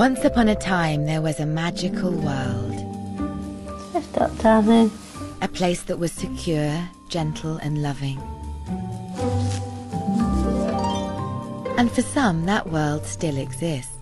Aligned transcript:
Once 0.00 0.24
upon 0.24 0.48
a 0.48 0.54
time, 0.54 1.04
there 1.04 1.20
was 1.20 1.40
a 1.40 1.44
magical 1.44 2.10
world. 2.10 2.74
Lift 3.92 4.16
up, 4.16 4.34
darling. 4.38 4.90
A 5.42 5.48
place 5.48 5.82
that 5.82 5.98
was 5.98 6.10
secure, 6.10 6.88
gentle, 7.10 7.58
and 7.58 7.82
loving. 7.82 8.18
And 11.76 11.92
for 11.92 12.00
some, 12.00 12.46
that 12.46 12.70
world 12.70 13.04
still 13.04 13.36
exists. 13.36 13.99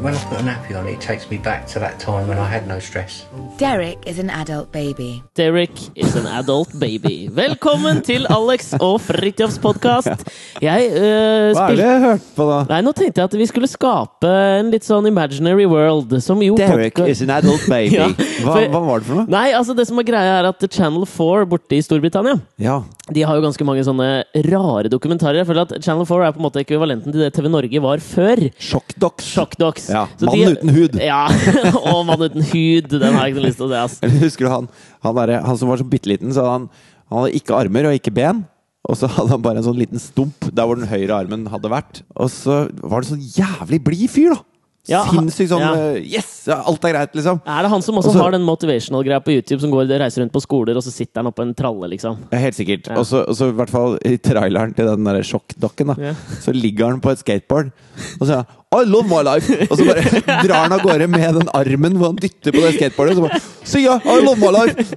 When 0.00 0.14
I 0.14 0.18
put 0.30 0.38
a 0.38 0.42
nappy 0.44 0.78
on, 0.78 0.86
it 0.86 1.00
takes 1.00 1.28
me 1.30 1.38
back 1.38 1.66
to 1.72 1.80
that 1.80 1.98
time 1.98 2.28
when 2.28 2.38
I 2.38 2.44
had 2.46 2.68
no 2.68 2.78
stress. 2.78 3.24
Derek 3.58 3.98
is 4.06 4.18
an 4.20 4.30
adult 4.30 4.70
baby. 4.70 5.22
Derek 5.34 5.72
is 5.96 6.14
an 6.14 6.26
adult 6.38 6.68
baby. 6.78 7.26
Velkommen 7.34 8.02
til 8.06 8.26
Alex 8.30 8.74
og 8.78 9.00
Fridtjofs 9.02 9.58
podkast. 9.58 10.22
Jeg 10.62 10.90
uh, 10.92 11.50
Hva 11.56 11.64
er 11.72 11.74
det 11.80 11.86
jeg 11.88 12.02
hørte 12.04 12.30
på, 12.36 12.46
da? 12.46 12.58
Nei, 12.70 12.78
nå 12.86 12.92
tenkte 12.94 13.24
jeg 13.24 13.30
at 13.32 13.34
vi 13.40 13.48
skulle 13.50 13.70
skape 13.72 14.30
en 14.60 14.70
litt 14.70 14.86
sånn 14.86 15.08
imaginary 15.10 15.66
world, 15.66 16.14
som 16.22 16.38
jo 16.46 16.54
Derek 16.60 17.02
is 17.08 17.24
an 17.26 17.34
adult 17.40 17.66
baby. 17.72 17.98
Ja, 17.98 18.06
hva, 18.14 18.54
for- 18.54 18.70
hva 18.76 18.84
var 18.92 19.02
det 19.02 19.10
for 19.10 19.22
noe? 19.22 19.26
Nei, 19.34 19.48
altså 19.58 19.74
det 19.78 19.88
som 19.90 19.98
er 19.98 20.06
greia 20.12 20.38
er 20.44 20.50
at 20.52 20.68
Channel 20.70 21.08
4 21.10 21.48
borte 21.50 21.74
i 21.74 21.82
Storbritannia 21.82 22.38
Ja. 22.62 22.78
De 23.08 23.22
har 23.24 23.38
jo 23.38 23.42
ganske 23.48 23.64
mange 23.64 23.80
sånne 23.86 24.06
rare 24.46 24.90
dokumentarer. 24.92 25.40
Jeg 25.40 25.48
føler 25.48 25.64
at 25.64 25.78
Channel 25.82 26.04
4 26.06 26.26
er 26.28 26.34
på 26.36 26.42
en 26.42 26.44
måte 26.44 26.60
ekvivalenten 26.62 27.14
til 27.14 27.22
det 27.24 27.30
TV 27.34 27.48
Norge 27.50 27.80
var 27.80 28.02
før. 28.04 28.42
Shockdocs. 28.60 29.30
Shockdocs. 29.32 29.87
Ja, 29.88 30.04
Mann 30.28 30.54
uten 30.54 30.72
hud. 30.74 30.98
Ja, 31.02 31.22
og 31.92 32.04
Mann 32.08 32.22
uten 32.28 32.44
hud. 32.50 32.92
Den 32.92 33.16
har 33.16 33.26
jeg 33.26 33.36
ikke 33.36 33.46
lyst 33.46 33.60
til 33.60 33.68
å 33.68 33.72
se. 33.72 33.80
ass. 33.86 34.20
Husker 34.22 34.48
du 34.48 34.52
han, 34.52 34.70
han, 35.06 35.18
der, 35.20 35.34
han 35.46 35.58
som 35.60 35.72
var 35.72 35.80
så 35.80 35.88
bitte 35.88 36.10
liten? 36.12 36.32
Så 36.36 36.44
han, 36.46 36.68
han 37.08 37.22
hadde 37.22 37.40
ikke 37.40 37.56
armer 37.56 37.90
og 37.90 37.98
ikke 37.98 38.14
ben. 38.14 38.44
Og 38.88 38.96
så 38.96 39.08
hadde 39.10 39.32
han 39.34 39.42
bare 39.44 39.60
en 39.60 39.66
sånn 39.66 39.80
liten 39.80 40.00
stump 40.00 40.46
der 40.54 40.68
hvor 40.68 40.78
den 40.78 40.88
høyre 40.88 41.16
armen 41.16 41.48
hadde 41.52 41.72
vært. 41.72 42.02
Og 42.16 42.30
så 42.32 42.62
var 42.80 43.02
det 43.04 43.10
sånn 43.10 43.24
jævlig 43.24 43.82
blid 43.84 44.06
fyr, 44.12 44.36
da! 44.36 44.44
Ja, 44.88 45.02
Sinnssykt 45.04 45.50
sånn 45.50 45.60
ja. 45.60 45.70
eh, 45.76 45.96
Yes! 46.16 46.30
Alt 46.48 46.84
er 46.88 46.94
greit, 46.94 47.16
liksom. 47.18 47.42
Er 47.44 47.66
det 47.66 47.70
han 47.74 47.82
som 47.84 47.98
også 48.00 48.14
også 48.14 48.22
har 48.22 48.32
den 48.32 48.44
motivational-greia 48.46 49.20
på 49.24 49.34
YouTube, 49.34 49.60
som 49.60 49.72
går 49.72 49.90
reiser 50.00 50.22
rundt 50.24 50.32
på 50.32 50.40
skoler, 50.40 50.78
og 50.80 50.84
så 50.86 50.92
sitter 50.94 51.20
han 51.20 51.28
oppå 51.28 51.44
en 51.44 51.52
tralle, 51.56 51.90
liksom? 51.92 52.16
Ja, 52.32 52.40
helt 52.40 52.56
sikkert. 52.56 52.88
Ja. 52.88 52.96
Og 53.00 53.04
så 53.08 53.50
i 53.50 53.56
hvert 53.58 53.72
fall 53.72 53.98
i 54.08 54.14
traileren 54.22 54.72
til 54.76 54.88
den 54.88 55.04
der 55.04 55.20
sjokkdokken, 55.28 55.92
da. 55.92 56.14
Så 56.40 56.54
ligger 56.56 56.94
han 56.94 57.02
på 57.04 57.12
et 57.12 57.20
skateboard, 57.20 57.68
og 58.16 58.22
så 58.22 58.30
sier 58.30 58.40
han 58.44 58.54
I 58.78 58.88
love 58.88 59.08
my 59.08 59.20
life! 59.24 59.58
Og 59.68 59.76
så 59.76 59.84
bare 59.88 60.22
drar 60.46 60.64
han 60.66 60.76
av 60.76 60.82
gårde 60.84 61.08
med 61.12 61.36
den 61.40 61.52
armen 61.56 62.00
hvor 62.00 62.12
han 62.12 62.20
dytter 62.20 62.56
på 62.56 62.64
det 62.64 62.72
skateboardet. 62.78 63.16
Og 63.16 63.20
så 63.20 63.28
bare 63.28 63.68
See 63.68 63.84
ya! 63.84 63.98
I 64.04 64.24
love 64.24 64.40
my 64.40 64.52
life! 64.56 64.88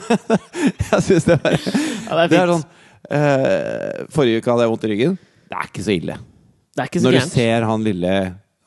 Jeg 0.90 1.02
syns 1.06 1.28
det 1.28 1.36
var 1.40 1.56
Ja, 1.56 2.16
det 2.16 2.22
er 2.24 2.30
Det 2.30 2.38
er 2.40 2.52
sånn 2.54 2.64
uh, 3.12 4.06
Forrige 4.12 4.40
uke 4.40 4.52
hadde 4.52 4.66
jeg 4.66 4.72
vondt 4.72 4.86
i 4.86 4.92
ryggen. 4.94 5.18
Det 5.50 5.58
er 5.58 5.68
ikke 5.70 5.84
så 5.84 5.94
ille. 5.94 6.16
Det 6.70 6.82
er 6.82 6.90
ikke 6.90 7.00
så 7.02 7.08
Når 7.08 7.16
du 7.16 7.32
ser 7.32 7.66
han 7.70 7.84
lille, 7.86 8.14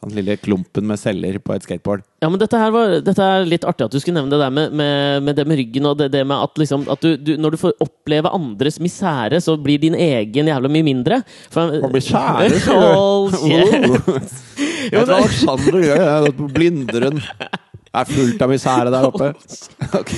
han 0.03 0.13
lille 0.15 0.35
klumpen 0.39 0.85
med 0.89 0.99
celler 1.01 1.39
på 1.43 1.55
et 1.55 1.65
skateboard. 1.65 2.03
Ja, 2.23 2.29
men 2.31 2.39
dette, 2.41 2.59
her 2.59 2.71
var, 2.75 2.93
dette 3.03 3.23
er 3.25 3.47
litt 3.49 3.65
artig 3.67 3.87
at 3.87 3.95
du 3.95 3.99
skulle 4.03 4.19
nevne 4.19 4.31
det 4.35 4.39
der 4.43 4.53
med, 4.53 4.75
med, 4.79 5.23
med 5.27 5.35
det 5.39 5.45
med 5.49 5.59
ryggen, 5.59 5.87
og 5.89 5.97
det, 5.99 6.11
det 6.13 6.21
med 6.27 6.37
at, 6.45 6.59
liksom, 6.61 6.85
at 6.91 7.01
du, 7.03 7.15
du, 7.17 7.33
når 7.41 7.55
du 7.55 7.59
får 7.63 7.73
oppleve 7.83 8.31
andres 8.35 8.79
misere, 8.83 9.39
så 9.43 9.55
blir 9.59 9.81
din 9.81 9.95
egen 9.97 10.51
jævla 10.51 10.71
mye 10.71 10.85
mindre. 10.87 11.21
For, 11.53 11.73
sier 12.07 12.53
du. 12.53 12.59
Hold 12.69 13.37
kjeft! 13.41 14.39
Jo, 14.83 14.99
Jeg 14.99 15.05
tror 15.07 15.13
men- 15.15 15.23
Alexander 15.23 15.77
gjør. 15.79 16.01
Jeg 16.03 16.09
har 16.11 16.33
på 16.37 16.47
Blinderen. 16.53 17.21
Det 17.23 18.01
er 18.01 18.09
fullt 18.09 18.41
av 18.43 18.49
misere 18.51 18.91
der 18.93 19.05
oppe. 19.07 19.29
Ok, 20.01 20.13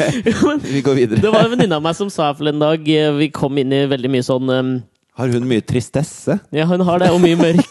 vi 0.63 0.81
går 0.83 0.95
videre. 0.97 1.21
Det 1.21 1.31
var 1.33 1.45
en 1.45 1.51
venninne 1.53 1.77
av 1.77 1.83
meg 1.85 1.95
som 1.97 2.09
sa 2.11 2.29
for 2.35 2.47
en 2.49 2.61
dag 2.61 2.85
eh, 2.89 3.09
Vi 3.19 3.27
kom 3.35 3.57
inn 3.61 3.73
i 3.75 3.81
veldig 3.91 4.11
mye 4.13 4.23
sånn 4.25 4.51
um, 4.51 4.69
Har 5.19 5.33
hun 5.33 5.45
mye 5.49 5.63
tristesse? 5.67 6.37
Ja, 6.55 6.65
hun 6.69 6.83
har 6.87 7.03
det, 7.03 7.11
og 7.13 7.19
mye 7.23 7.35
mørk. 7.39 7.69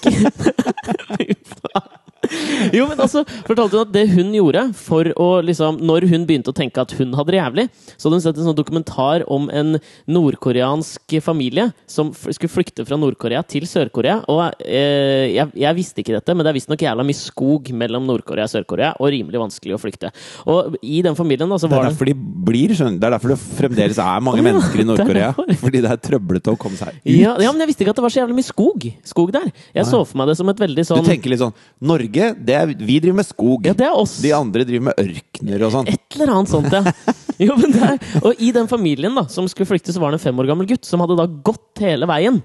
Jo, 2.77 2.87
men 2.91 3.01
altså, 3.01 3.25
fortalte 3.47 3.77
hun 3.77 3.85
at 3.85 3.93
det 3.95 4.05
hun 4.15 4.33
gjorde 4.35 4.65
for 4.79 5.09
å 5.21 5.29
liksom 5.45 5.81
Når 5.85 6.07
hun 6.11 6.25
begynte 6.29 6.53
å 6.53 6.57
tenke 6.57 6.83
at 6.83 6.95
hun 6.99 7.15
hadde 7.17 7.35
det 7.35 7.41
jævlig, 7.41 7.67
så 7.97 8.09
hadde 8.09 8.19
hun 8.19 8.25
sett 8.25 8.41
en 8.41 8.49
sånn 8.49 8.59
dokumentar 8.59 9.25
om 9.33 9.49
en 9.53 9.79
nordkoreansk 10.11 11.17
familie 11.25 11.69
som 11.91 12.13
skulle 12.15 12.53
flykte 12.53 12.85
fra 12.87 12.99
Nord-Korea 13.01 13.43
til 13.47 13.67
Sør-Korea. 13.69 14.21
Og 14.31 14.63
eh, 14.65 15.35
jeg, 15.35 15.53
jeg 15.61 15.79
visste 15.79 16.03
ikke 16.03 16.17
dette, 16.17 16.35
men 16.35 16.47
det 16.47 16.53
er 16.53 16.59
visstnok 16.59 16.85
jævla 16.85 17.07
mye 17.07 17.19
skog 17.19 17.71
mellom 17.77 18.07
Nord-Korea 18.09 18.49
og 18.49 18.53
Sør-Korea, 18.55 18.93
og 18.99 19.13
rimelig 19.15 19.43
vanskelig 19.43 19.77
å 19.77 19.81
flykte. 19.83 20.13
Og 20.51 20.77
i 20.83 21.03
den 21.05 21.17
familien, 21.19 21.51
da, 21.51 21.59
så 21.61 21.71
var 21.71 21.85
Det 21.85 21.91
er 21.91 21.95
derfor 21.95 22.11
de 22.11 22.17
blir 22.51 22.75
skjønner. 22.77 23.01
Det 23.01 23.09
er 23.09 23.17
derfor 23.17 23.35
det 23.35 23.41
fremdeles 23.61 24.01
er 24.03 24.25
mange 24.25 24.45
mennesker 24.45 24.83
i 24.83 24.89
Nord-Korea. 24.89 25.33
Fordi 25.65 25.83
det 25.85 25.91
er 25.91 26.01
trøblete 26.03 26.55
å 26.55 26.61
komme 26.61 26.79
seg 26.79 26.95
ut. 26.95 27.11
ja, 27.11 27.35
ja, 27.43 27.53
men 27.53 27.65
jeg 27.65 27.73
visste 27.73 27.85
ikke 27.85 27.95
at 27.95 28.01
det 28.01 28.07
var 28.07 28.15
så 28.15 28.23
jævlig 28.23 28.39
mye 28.39 28.49
skog, 28.49 28.89
skog 29.07 29.33
der. 29.35 29.51
Jeg 29.77 29.89
så 29.89 30.01
for 30.05 30.21
meg 30.21 30.31
det 30.31 30.37
som 30.41 30.51
et 30.53 30.61
veldig 30.65 30.85
Du 30.85 30.89
sånn 30.91 31.07
tenker 31.07 31.33
litt 31.33 31.43
sånn 31.43 31.55
Norge, 31.85 32.14
det 32.47 32.55
er, 32.57 32.71
vi 32.79 32.97
driver 33.03 33.19
med 33.19 33.27
skog. 33.29 33.67
Ja, 33.67 33.75
det 33.77 33.87
er 33.89 33.97
oss. 33.99 34.17
De 34.23 34.31
andre 34.37 34.65
driver 34.69 34.87
med 34.91 35.01
ørkener 35.03 35.65
og 35.67 35.73
sånn. 35.75 35.89
Et 35.91 36.17
eller 36.19 36.33
annet 36.37 36.53
sånt, 36.53 36.73
ja. 36.73 36.83
Jo, 37.43 37.57
men 37.59 37.73
det 37.75 37.81
er, 37.83 37.97
og 38.23 38.39
i 38.39 38.53
den 38.55 38.69
familien 38.71 39.17
da, 39.19 39.25
som 39.27 39.49
skulle 39.51 39.67
flykte, 39.67 39.91
så 39.91 39.99
var 39.99 40.13
det 40.15 40.21
en 40.21 40.23
fem 40.23 40.39
år 40.39 40.47
gammel 40.53 40.69
gutt 40.71 40.87
som 40.87 41.03
hadde 41.03 41.17
da 41.19 41.25
gått 41.27 41.81
hele 41.83 42.07
veien. 42.07 42.37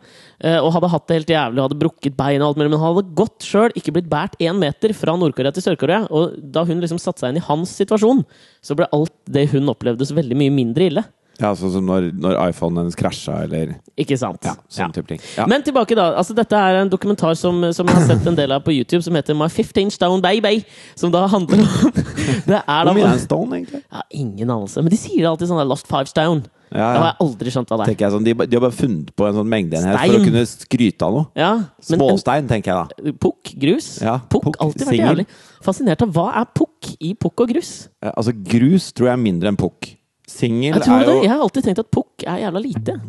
eh, 0.41 0.57
Og 0.57 0.72
hadde 0.74 0.90
hatt 0.90 1.06
det 1.12 1.19
helt 1.19 1.34
jævlig, 1.35 1.62
hadde 1.62 1.78
brukket 1.84 2.16
bein 2.18 2.41
og 2.41 2.47
alt 2.47 2.57
mulig. 2.57 2.72
Men 2.74 2.81
han 2.81 2.96
hadde 2.96 3.13
gått 3.19 3.46
sjøl, 3.46 3.69
ikke 3.78 3.94
blitt 3.94 4.09
båret 4.09 4.34
én 4.41 4.57
meter 4.57 4.96
fra 4.97 5.13
Nord-Korea 5.13 5.53
til 5.53 5.68
Sør-Korea. 5.68 6.07
Og 6.09 6.40
da 6.41 6.66
hun 6.66 6.81
liksom 6.81 6.97
satte 6.97 7.22
seg 7.22 7.36
inn 7.36 7.41
i 7.44 7.46
hans 7.46 7.75
situasjon, 7.78 8.24
så 8.66 8.80
ble 8.80 8.90
alt 8.97 9.13
det 9.30 9.46
hun 9.53 9.69
opplevde, 9.69 10.09
så 10.09 10.18
veldig 10.18 10.40
mye 10.41 10.56
mindre 10.57 10.90
ille. 10.90 11.06
Ja, 11.39 11.53
Sånn 11.55 11.72
som 11.72 11.85
når, 11.88 12.09
når 12.19 12.35
iPhonen 12.50 12.81
hennes 12.83 12.97
krasja, 13.00 13.38
eller 13.45 13.75
Ikke 13.97 14.17
sant? 14.19 14.44
ja, 14.44 14.55
sånn 14.67 14.89
Ja. 14.89 14.91
type 14.91 15.07
ting. 15.07 15.19
Ja. 15.38 15.45
Men 15.47 15.63
tilbake, 15.63 15.95
da. 15.95 16.09
altså 16.19 16.35
Dette 16.35 16.53
er 16.59 16.81
en 16.81 16.89
dokumentar 16.91 17.35
som, 17.39 17.61
som 17.73 17.88
jeg 17.88 17.95
har 17.95 18.07
sett 18.09 18.27
en 18.27 18.35
del 18.35 18.51
av 18.51 18.61
på 18.66 18.73
YouTube, 18.75 19.01
som 19.03 19.16
heter 19.16 19.33
My 19.35 19.47
15 19.47 19.91
Stone 19.95 20.22
Baby. 20.22 20.66
Som 20.95 21.11
da 21.11 21.25
handler 21.27 21.59
om 21.63 21.91
Det 22.50 22.59
er 22.59 22.63
da 22.67 22.83
Hvor 22.91 22.94
mye 22.97 23.07
er 23.07 23.13
en 23.13 23.19
stone, 23.23 23.51
egentlig? 23.61 23.83
Ja, 23.91 24.01
ingen 24.11 24.50
anelse. 24.50 24.81
Men 24.83 24.89
de 24.91 24.97
sier 25.00 25.27
alltid 25.29 25.47
sånn 25.47 25.61
der 25.61 25.69
Lost 25.69 25.88
Five 25.88 26.07
Stone. 26.11 26.44
Ja, 26.69 26.91
Det 26.94 27.00
har 27.01 27.07
jeg 27.07 27.17
aldri 27.25 27.50
skjønt 27.56 27.71
hva 27.71 27.77
det 27.81 27.94
er. 27.97 28.11
Sånn, 28.13 28.23
de, 28.27 28.33
de 28.45 28.57
har 28.59 28.61
bare 28.61 28.75
funnet 28.77 29.07
på 29.17 29.25
en 29.25 29.33
sånn 29.39 29.47
mengdeenhet 29.50 29.95
for 29.97 30.19
å 30.19 30.25
kunne 30.27 30.44
skryte 30.45 31.07
av 31.07 31.16
noe. 31.16 31.25
Ja, 31.39 31.51
Småstein, 31.81 32.45
tenker 32.51 32.69
jeg 32.75 32.77
da. 32.77 33.13
Pukk, 33.17 33.53
grus. 33.57 33.88
Ja, 34.06 34.19
pukk, 34.29 34.44
puk, 34.51 34.59
alltid 34.61 34.85
vært 34.85 35.00
jævlig. 35.01 35.25
Fascinert 35.66 36.03
av 36.06 36.11
hva 36.13 36.27
er 36.44 36.45
pukk 36.53 36.91
i 37.01 37.16
pukk 37.17 37.41
og 37.47 37.56
grus? 37.56 37.71
Eh, 38.03 38.11
Altså, 38.13 38.35
grus 38.38 38.91
tror 38.94 39.09
jeg 39.09 39.16
er 39.17 39.23
mindre 39.23 39.50
enn 39.50 39.57
pukk. 39.57 39.95
Singel 40.29 40.78
er 40.78 41.06
det. 41.07 41.17
jeg 41.25 41.31
har 41.31 41.41
alltid 41.41 41.69
tenkt 41.69 41.84
at 41.84 41.91
pukk 41.91 42.25
er 42.28 42.44
jævla 42.45 42.62
lite. 42.63 43.00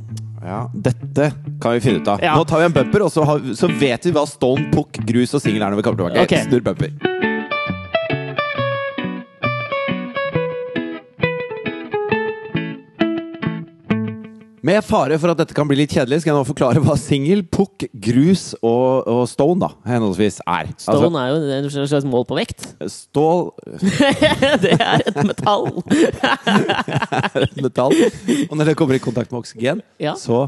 Ja, 0.40 0.60
dette 0.72 1.32
kan 1.60 1.76
vi 1.76 1.82
finne 1.84 2.00
ut 2.00 2.08
av. 2.08 2.22
Ja. 2.24 2.32
Nå 2.38 2.46
tar 2.48 2.62
vi 2.62 2.70
en 2.70 2.72
bumper, 2.72 3.04
og 3.04 3.12
så, 3.12 3.26
har, 3.28 3.42
så 3.56 3.68
vet 3.80 4.08
vi 4.08 4.14
hva 4.16 4.24
stone, 4.28 4.70
pukk, 4.72 5.02
grus 5.04 5.36
og 5.36 5.44
singel 5.44 5.60
er 5.60 5.74
når 5.74 5.82
vi 5.82 5.88
kommer 5.88 6.00
tilbake. 6.00 6.24
Okay. 6.24 6.48
Snurr 6.48 6.64
bumper. 6.64 7.28
Med 14.70 14.84
fare 14.86 15.16
for 15.18 15.32
at 15.32 15.40
dette 15.40 15.54
kan 15.56 15.66
bli 15.66 15.80
litt 15.80 15.90
kjedelig, 15.96 16.20
skal 16.22 16.30
jeg 16.30 16.36
nå 16.38 16.46
forklare 16.46 16.80
hva 16.84 16.94
singel, 17.00 17.40
pukk, 17.42 17.88
grus 18.04 18.52
og, 18.60 19.08
og 19.10 19.22
stone 19.26 19.58
da, 19.64 19.70
henholdsvis 19.88 20.38
er. 20.44 20.68
Stone 20.78 21.18
er 21.18 21.32
jo 21.32 21.56
en 21.56 21.88
slags 21.90 22.06
mål 22.06 22.26
på 22.28 22.36
vekt. 22.38 22.68
Altså, 22.78 23.08
stål 23.08 23.48
det 24.62 24.76
er 24.76 25.02
et 25.10 25.18
metall! 25.26 25.66
er 27.34 27.48
et 27.48 27.58
metall, 27.64 27.96
og 28.46 28.54
når 28.60 28.70
det 28.70 28.76
kommer 28.78 28.94
i 28.94 29.02
kontakt 29.02 29.34
med 29.34 29.42
oksygen, 29.42 29.82
Ja. 29.98 30.14
så 30.20 30.46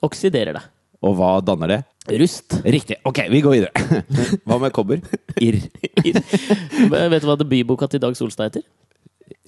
Oksiderer 0.00 0.54
det. 0.56 0.62
Og 1.04 1.16
hva 1.18 1.32
danner 1.44 1.68
det? 1.74 1.80
Rust. 2.20 2.54
Riktig. 2.64 3.00
Ok, 3.04 3.18
vi 3.32 3.42
går 3.44 3.58
videre. 3.58 4.04
Hva 4.48 4.56
med 4.62 4.72
kobber? 4.72 5.02
Irr. 5.36 5.58
Vet 6.00 7.20
du 7.20 7.28
hva 7.28 7.36
debutboka 7.40 7.88
til 7.92 8.00
Dag 8.00 8.16
Solstad 8.16 8.48
heter? 8.48 8.64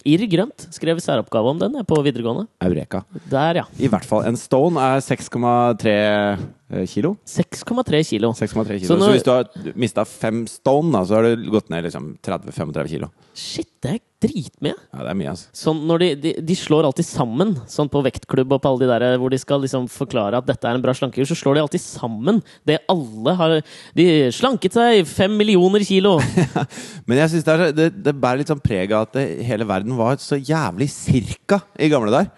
Irr 0.09 0.27
grønt. 0.31 0.67
Skrev 0.75 1.01
særoppgave 1.03 1.53
om 1.55 1.61
den 1.61 1.79
på 1.87 2.01
videregående. 2.03 2.49
Eureka. 2.65 3.03
Der, 3.31 3.63
ja. 3.63 3.65
I 3.79 3.91
hvert 3.93 4.07
fall. 4.09 4.27
En 4.29 4.39
stone 4.41 4.81
er 4.81 5.03
6,3 5.05 5.93
eh, 5.93 6.43
kilo. 6.89 7.17
6,3 7.29 8.03
kilo. 8.09 8.33
6,3 8.37 8.79
kilo. 8.81 8.89
Så 8.89 8.99
Så, 8.99 9.11
hvis 9.13 9.27
du 9.27 9.33
har 9.33 9.75
mista 9.75 10.05
fem 10.09 10.47
stone, 10.51 10.93
da, 10.95 11.05
så 11.07 11.19
har 11.19 11.29
du 11.29 11.51
gått 11.53 11.71
ned 11.73 11.85
liksom 11.89 12.15
30-35 12.25 12.91
kilo. 12.95 13.11
Shit, 13.35 13.69
det 13.83 13.95
er 13.97 14.01
dritmye! 14.23 14.75
Ja, 14.93 15.03
det 15.03 15.11
er 15.11 15.19
mye, 15.19 15.33
altså. 15.33 15.49
Sånn 15.57 15.81
når 15.89 16.03
de, 16.03 16.09
de, 16.23 16.33
de 16.47 16.57
slår 16.59 16.87
alltid 16.89 17.07
sammen, 17.09 17.55
sånn 17.71 17.91
på 17.93 18.03
vektklubb 18.07 18.55
og 18.55 18.63
på 18.63 18.71
alle 18.71 18.85
de 18.85 18.91
der 18.93 19.17
hvor 19.21 19.33
de 19.33 19.41
skal 19.41 19.65
liksom 19.65 19.89
forklare 19.91 20.39
at 20.39 20.47
dette 20.49 20.69
er 20.69 20.79
en 20.79 20.85
bra 20.85 20.95
slankekur, 20.97 21.27
så 21.29 21.39
slår 21.39 21.59
de 21.59 21.65
alltid 21.65 21.83
sammen 21.83 22.39
det 22.69 22.79
alle 22.93 23.35
har 23.39 23.57
De 23.99 24.07
slanket 24.35 24.77
seg 24.77 25.03
fem 25.09 25.35
millioner 25.39 25.85
kilo! 25.87 26.19
Men 27.09 27.23
jeg 27.25 27.35
synes 27.35 27.49
det, 27.49 27.73
det, 27.79 27.89
det 28.05 28.17
bærer 28.17 28.43
litt 28.43 28.53
sånn 28.53 28.63
preg 28.63 28.95
av 28.95 29.09
at 29.09 29.19
det, 29.19 29.27
hele 29.49 29.67
verden 29.69 29.99
var 29.99 30.21
så 30.23 30.39
jævlig 30.39 30.91
cirka 30.93 31.63
i 31.81 31.91
gamle 31.93 32.15
der. 32.15 32.31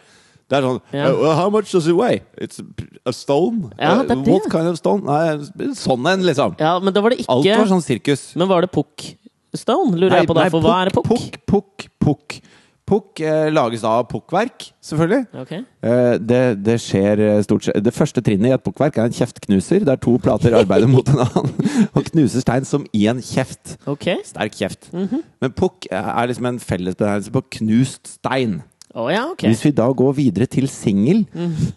Det 0.50 0.58
er 0.58 0.62
sånn 0.66 0.80
Ja. 0.92 1.06
"Uh, 1.10 1.34
How 1.38 1.48
much 1.50 1.72
does 1.72 1.86
it 1.88 1.96
weigh? 1.96 2.20
It's 2.38 2.60
a 3.06 3.12
stone? 3.12 3.70
Ja, 3.78 4.02
det 4.02 4.10
er 4.10 4.16
Uh, 4.16 4.24
What 4.28 4.42
det. 4.44 4.52
kind 4.52 4.68
of 4.68 4.76
stone? 4.76 5.02
Nei, 5.04 5.70
sånn 5.74 6.06
en, 6.12 6.22
liksom. 6.22 6.56
Ja, 6.60 6.78
men 6.80 6.92
da 6.92 7.00
var 7.00 7.10
det 7.10 7.24
Alt 7.28 7.44
var 7.46 7.66
sånn 7.66 7.82
sirkus. 7.82 8.34
Men 8.36 8.48
var 8.48 8.60
det 8.60 8.70
pukk 8.72 9.16
stone? 9.54 9.96
Lurer 9.96 10.20
jeg 10.20 10.26
på 10.28 10.34
nei, 10.34 10.44
derfor. 10.44 10.60
Hva 10.60 10.82
er 10.82 10.90
det 10.90 10.94
pukk? 10.94 11.08
Pukk, 11.08 11.38
pukk, 11.46 11.88
pukk. 12.00 12.40
Pukk 12.86 13.20
eh, 13.24 13.48
lages 13.48 13.80
da 13.80 13.88
av 14.02 14.08
pukkverk, 14.10 14.66
selvfølgelig. 14.84 15.26
Okay. 15.40 15.62
Eh, 15.82 16.18
det, 16.20 16.40
det 16.66 16.74
skjer 16.84 17.18
eh, 17.18 17.38
stort 17.40 17.64
sett 17.64 17.78
Det 17.82 17.94
første 17.96 18.20
trinnet 18.20 18.50
i 18.50 18.52
et 18.52 18.62
pukkverk 18.62 18.98
er 19.00 19.06
en 19.08 19.14
kjeftknuser, 19.16 19.86
der 19.88 19.96
to 19.96 20.18
plater 20.20 20.52
arbeider 20.52 20.86
mot 20.86 21.08
en 21.08 21.22
annen 21.24 21.54
og 21.96 22.04
knuser 22.10 22.44
stein 22.44 22.66
som 22.68 22.84
i 22.92 23.06
en 23.08 23.22
kjeft. 23.24 23.78
Okay. 23.88 24.18
Sterk 24.28 24.52
kjeft. 24.52 24.90
Men 24.92 25.54
pukk 25.56 25.88
er 25.90 26.28
liksom 26.28 26.44
en 26.44 26.60
fellesbetegnelse 26.60 27.32
på 27.32 27.42
knust 27.56 28.18
stein. 28.18 28.58
Å 28.94 29.08
ja, 29.10 29.24
okay. 29.32 29.50
Hvis 29.50 29.64
vi 29.66 29.72
da 29.74 29.88
går 29.90 30.12
videre 30.20 30.46
til 30.46 30.68
singel, 30.70 31.24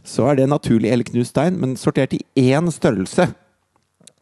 så 0.06 0.28
er 0.30 0.42
det 0.42 0.50
naturlig 0.52 0.92
eller 0.94 1.08
knust 1.08 1.34
stein, 1.34 1.58
men 1.58 1.74
sortert 1.80 2.14
i 2.14 2.22
én 2.54 2.70
størrelse. 2.74 3.26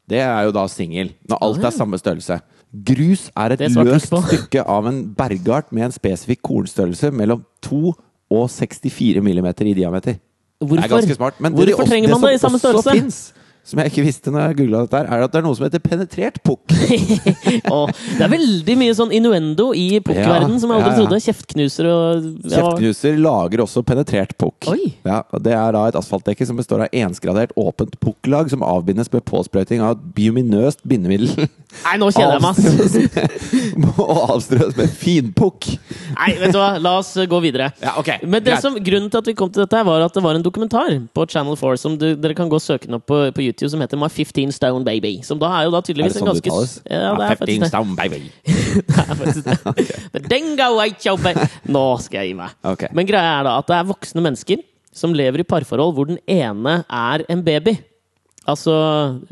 Det 0.07 0.21
er 0.21 0.45
jo 0.47 0.53
da 0.55 0.63
singel, 0.71 1.11
når 1.27 1.41
alt 1.43 1.65
er 1.65 1.73
samme 1.75 1.99
størrelse. 1.99 2.39
Grus 2.85 3.29
er 3.35 3.55
et 3.55 3.63
er 3.67 3.75
løst 3.87 4.11
stykke 4.11 4.63
av 4.67 4.87
en 4.87 5.01
bergart 5.15 5.71
med 5.75 5.89
en 5.89 5.95
spesifikk 5.95 6.41
kornstørrelse 6.45 7.11
mellom 7.15 7.43
2 7.65 7.93
og 8.35 8.45
64 8.51 9.23
millimeter 9.23 9.67
i 9.69 9.75
diameter. 9.77 10.17
Hvorfor, 10.59 10.75
Det 10.75 10.83
er 10.85 10.95
ganske 10.95 11.15
smart. 11.15 11.39
Men 11.39 11.53
hvorfor 11.53 11.83
det, 11.83 11.89
trenger 11.89 12.09
man 12.09 12.21
det 12.21 12.33
i 12.35 12.37
samme 12.41 12.59
størrelse? 12.59 12.91
finnes, 12.91 13.33
som 13.65 13.81
jeg 13.81 13.89
ikke 13.89 14.03
visste 14.05 14.29
når 14.33 14.43
jeg 14.51 14.57
googla 14.59 14.83
dette, 14.85 14.99
er 15.01 15.23
at 15.25 15.33
det 15.33 15.39
er 15.39 15.45
noe 15.47 15.57
som 15.57 15.65
heter 15.65 15.81
penetrert 15.81 16.37
pukk. 16.45 16.75
oh, 17.73 17.89
det 17.89 18.21
er 18.21 18.29
veldig 18.29 18.75
mye 18.77 18.93
sånn 18.97 19.13
innuendo 19.15 19.71
i 19.73 19.87
pukkverdenen 20.05 20.57
Ja, 20.57 20.61
som 20.61 20.73
jeg 20.73 20.83
aldri 20.83 20.91
ja, 20.91 20.93
ja. 20.93 20.99
trodde. 21.01 21.21
Kjeftknuser 21.25 21.89
og. 21.89 22.27
Kjeftknuser 22.45 23.17
lager 23.25 23.65
også 23.65 23.81
penetrert 23.87 24.35
pukk. 24.41 24.69
Ja, 25.07 25.23
det 25.41 25.55
er 25.57 25.73
da 25.73 25.85
et 25.89 25.97
asfaltdekke 25.97 26.45
som 26.45 26.59
består 26.61 26.85
av 26.85 26.93
ensgradert 26.93 27.55
åpent 27.57 27.97
pukklag 28.03 28.53
som 28.53 28.65
avbindes 28.65 29.09
med 29.13 29.25
påsprøyting 29.25 29.81
av 29.81 29.97
et 29.97 30.05
biominøst 30.19 30.85
bindemiddel. 30.85 31.47
Nei, 31.83 31.95
nå 31.99 32.07
kjenner 32.13 32.37
jeg 32.37 32.43
meg, 32.45 32.59
ass! 32.85 33.95
Og 33.99 34.11
avstrøs 34.35 34.77
med 34.77 34.93
finpukk. 34.95 35.71
Nei, 36.15 36.29
vet 36.39 36.53
du 36.53 36.59
hva, 36.59 36.75
la 36.81 36.95
oss 37.01 37.11
gå 37.17 37.41
videre. 37.43 37.71
Ja, 37.81 37.97
ok. 37.99 38.13
Men 38.23 38.45
det 38.45 38.59
som, 38.63 38.77
Grunnen 38.85 39.09
til 39.11 39.21
at 39.21 39.29
vi 39.29 39.35
kom 39.37 39.51
til 39.51 39.63
dette, 39.63 39.75
her 39.75 39.87
var 39.87 40.05
at 40.05 40.15
det 40.15 40.23
var 40.23 40.37
en 40.37 40.45
dokumentar 40.45 40.93
på 41.15 41.25
Channel 41.31 41.57
4 41.59 41.81
som 41.81 41.97
du, 41.99 42.07
dere 42.19 42.37
kan 42.37 42.51
gå 42.51 42.59
og 42.59 42.63
søke 42.63 42.87
den 42.87 42.99
opp 42.99 43.07
på, 43.09 43.19
på 43.35 43.43
YouTube, 43.43 43.54
som 43.71 43.81
heter 43.83 43.97
My 44.01 44.09
15 44.11 44.51
Stone 44.55 44.83
Baby. 44.87 45.13
Som 45.23 45.39
da 45.41 45.49
er 45.59 45.65
jo 45.67 45.71
da 45.73 45.79
Er 45.81 45.87
tydeligvis 45.87 46.13
det 46.17 46.21
en 46.21 46.27
sånn 46.27 46.35
det 46.35 46.43
ganske 46.43 46.51
uttales? 46.51 46.75
Ja, 46.91 47.15
det 47.19 47.25
er 47.25 47.39
faktisk 47.39 47.63
det. 47.63 47.71
Stone, 47.71 47.95
baby. 47.95 48.19
det, 48.75 48.99
er 48.99 49.19
faktisk 49.21 49.49
det. 49.49 49.87
The 50.15 50.21
dingo 50.29 50.69
ate 50.83 51.09
your 51.09 51.17
ba- 51.23 51.49
Nå 51.71 51.85
skal 52.03 52.21
jeg 52.23 52.33
gi 52.33 52.37
meg. 52.43 52.55
Ok. 52.75 52.87
Men 52.97 53.09
greia 53.09 53.39
er 53.39 53.47
da 53.49 53.57
at 53.63 53.67
det 53.71 53.79
er 53.79 53.89
voksne 53.95 54.23
mennesker 54.25 54.63
som 54.95 55.15
lever 55.15 55.43
i 55.43 55.47
parforhold 55.47 55.95
hvor 55.97 56.07
den 56.11 56.19
ene 56.31 56.81
er 56.87 57.25
en 57.31 57.41
baby. 57.43 57.77
Altså 58.45 58.71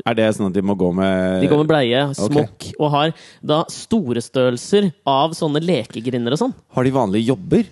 Er 0.02 0.16
det 0.18 0.26
sånn 0.34 0.48
at 0.50 0.56
de 0.56 0.62
må 0.66 0.74
gå 0.74 0.88
med 0.92 1.44
De 1.44 1.46
går 1.46 1.60
med 1.62 1.68
bleie, 1.70 2.00
smokk, 2.18 2.66
og 2.82 2.88
har 2.90 3.12
da 3.46 3.60
store 3.70 4.18
størrelser 4.24 4.88
av 5.06 5.36
sånne 5.38 5.62
lekegrinder 5.62 6.34
og 6.34 6.40
sånn. 6.40 6.54
Har 6.74 6.82
de 6.88 6.92
vanlige 6.96 7.30
jobber? 7.30 7.62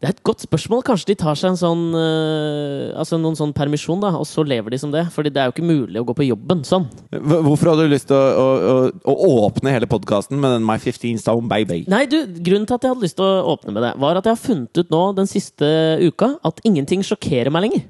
Det 0.00 0.08
er 0.08 0.14
et 0.14 0.22
godt 0.24 0.40
spørsmål. 0.40 0.80
Kanskje 0.80 1.10
de 1.10 1.16
tar 1.20 1.36
seg 1.36 1.50
en 1.50 1.58
sånn 1.60 1.80
øh, 1.92 2.96
Altså 2.96 3.18
noen 3.20 3.34
sånn 3.36 3.50
permisjon, 3.52 4.00
da, 4.00 4.14
og 4.16 4.24
så 4.24 4.40
lever 4.48 4.72
de 4.72 4.78
som 4.80 4.92
det. 4.94 5.02
Fordi 5.12 5.28
det 5.28 5.42
er 5.42 5.50
jo 5.50 5.52
ikke 5.52 5.66
mulig 5.68 6.00
å 6.00 6.06
gå 6.08 6.14
på 6.16 6.24
jobben 6.24 6.62
sånn. 6.64 6.86
Hvorfor 7.12 7.74
hadde 7.74 7.84
du 7.84 7.92
lyst 7.92 8.08
til 8.08 8.16
å, 8.16 8.22
å, 8.40 8.76
å, 8.88 9.12
å 9.12 9.28
åpne 9.44 9.74
hele 9.74 9.88
podkasten 9.90 10.40
med 10.40 10.54
den 10.56 10.64
My 10.64 10.78
15 10.80 11.20
Stone 11.20 11.52
Baby? 11.52 11.82
Nei, 11.92 12.06
du, 12.08 12.16
grunnen 12.40 12.64
til 12.64 12.78
at 12.78 12.86
jeg 12.86 12.94
hadde 12.94 13.04
lyst 13.04 13.18
til 13.20 13.28
å 13.28 13.52
åpne 13.52 13.76
med 13.76 13.84
det, 13.84 13.92
var 14.00 14.16
at 14.16 14.30
jeg 14.30 14.38
har 14.38 14.40
funnet 14.40 14.80
ut 14.80 14.94
nå 14.94 15.02
den 15.18 15.28
siste 15.28 15.68
uka 16.00 16.32
at 16.48 16.62
ingenting 16.64 17.04
sjokkerer 17.04 17.52
meg 17.52 17.66
lenger. 17.66 17.84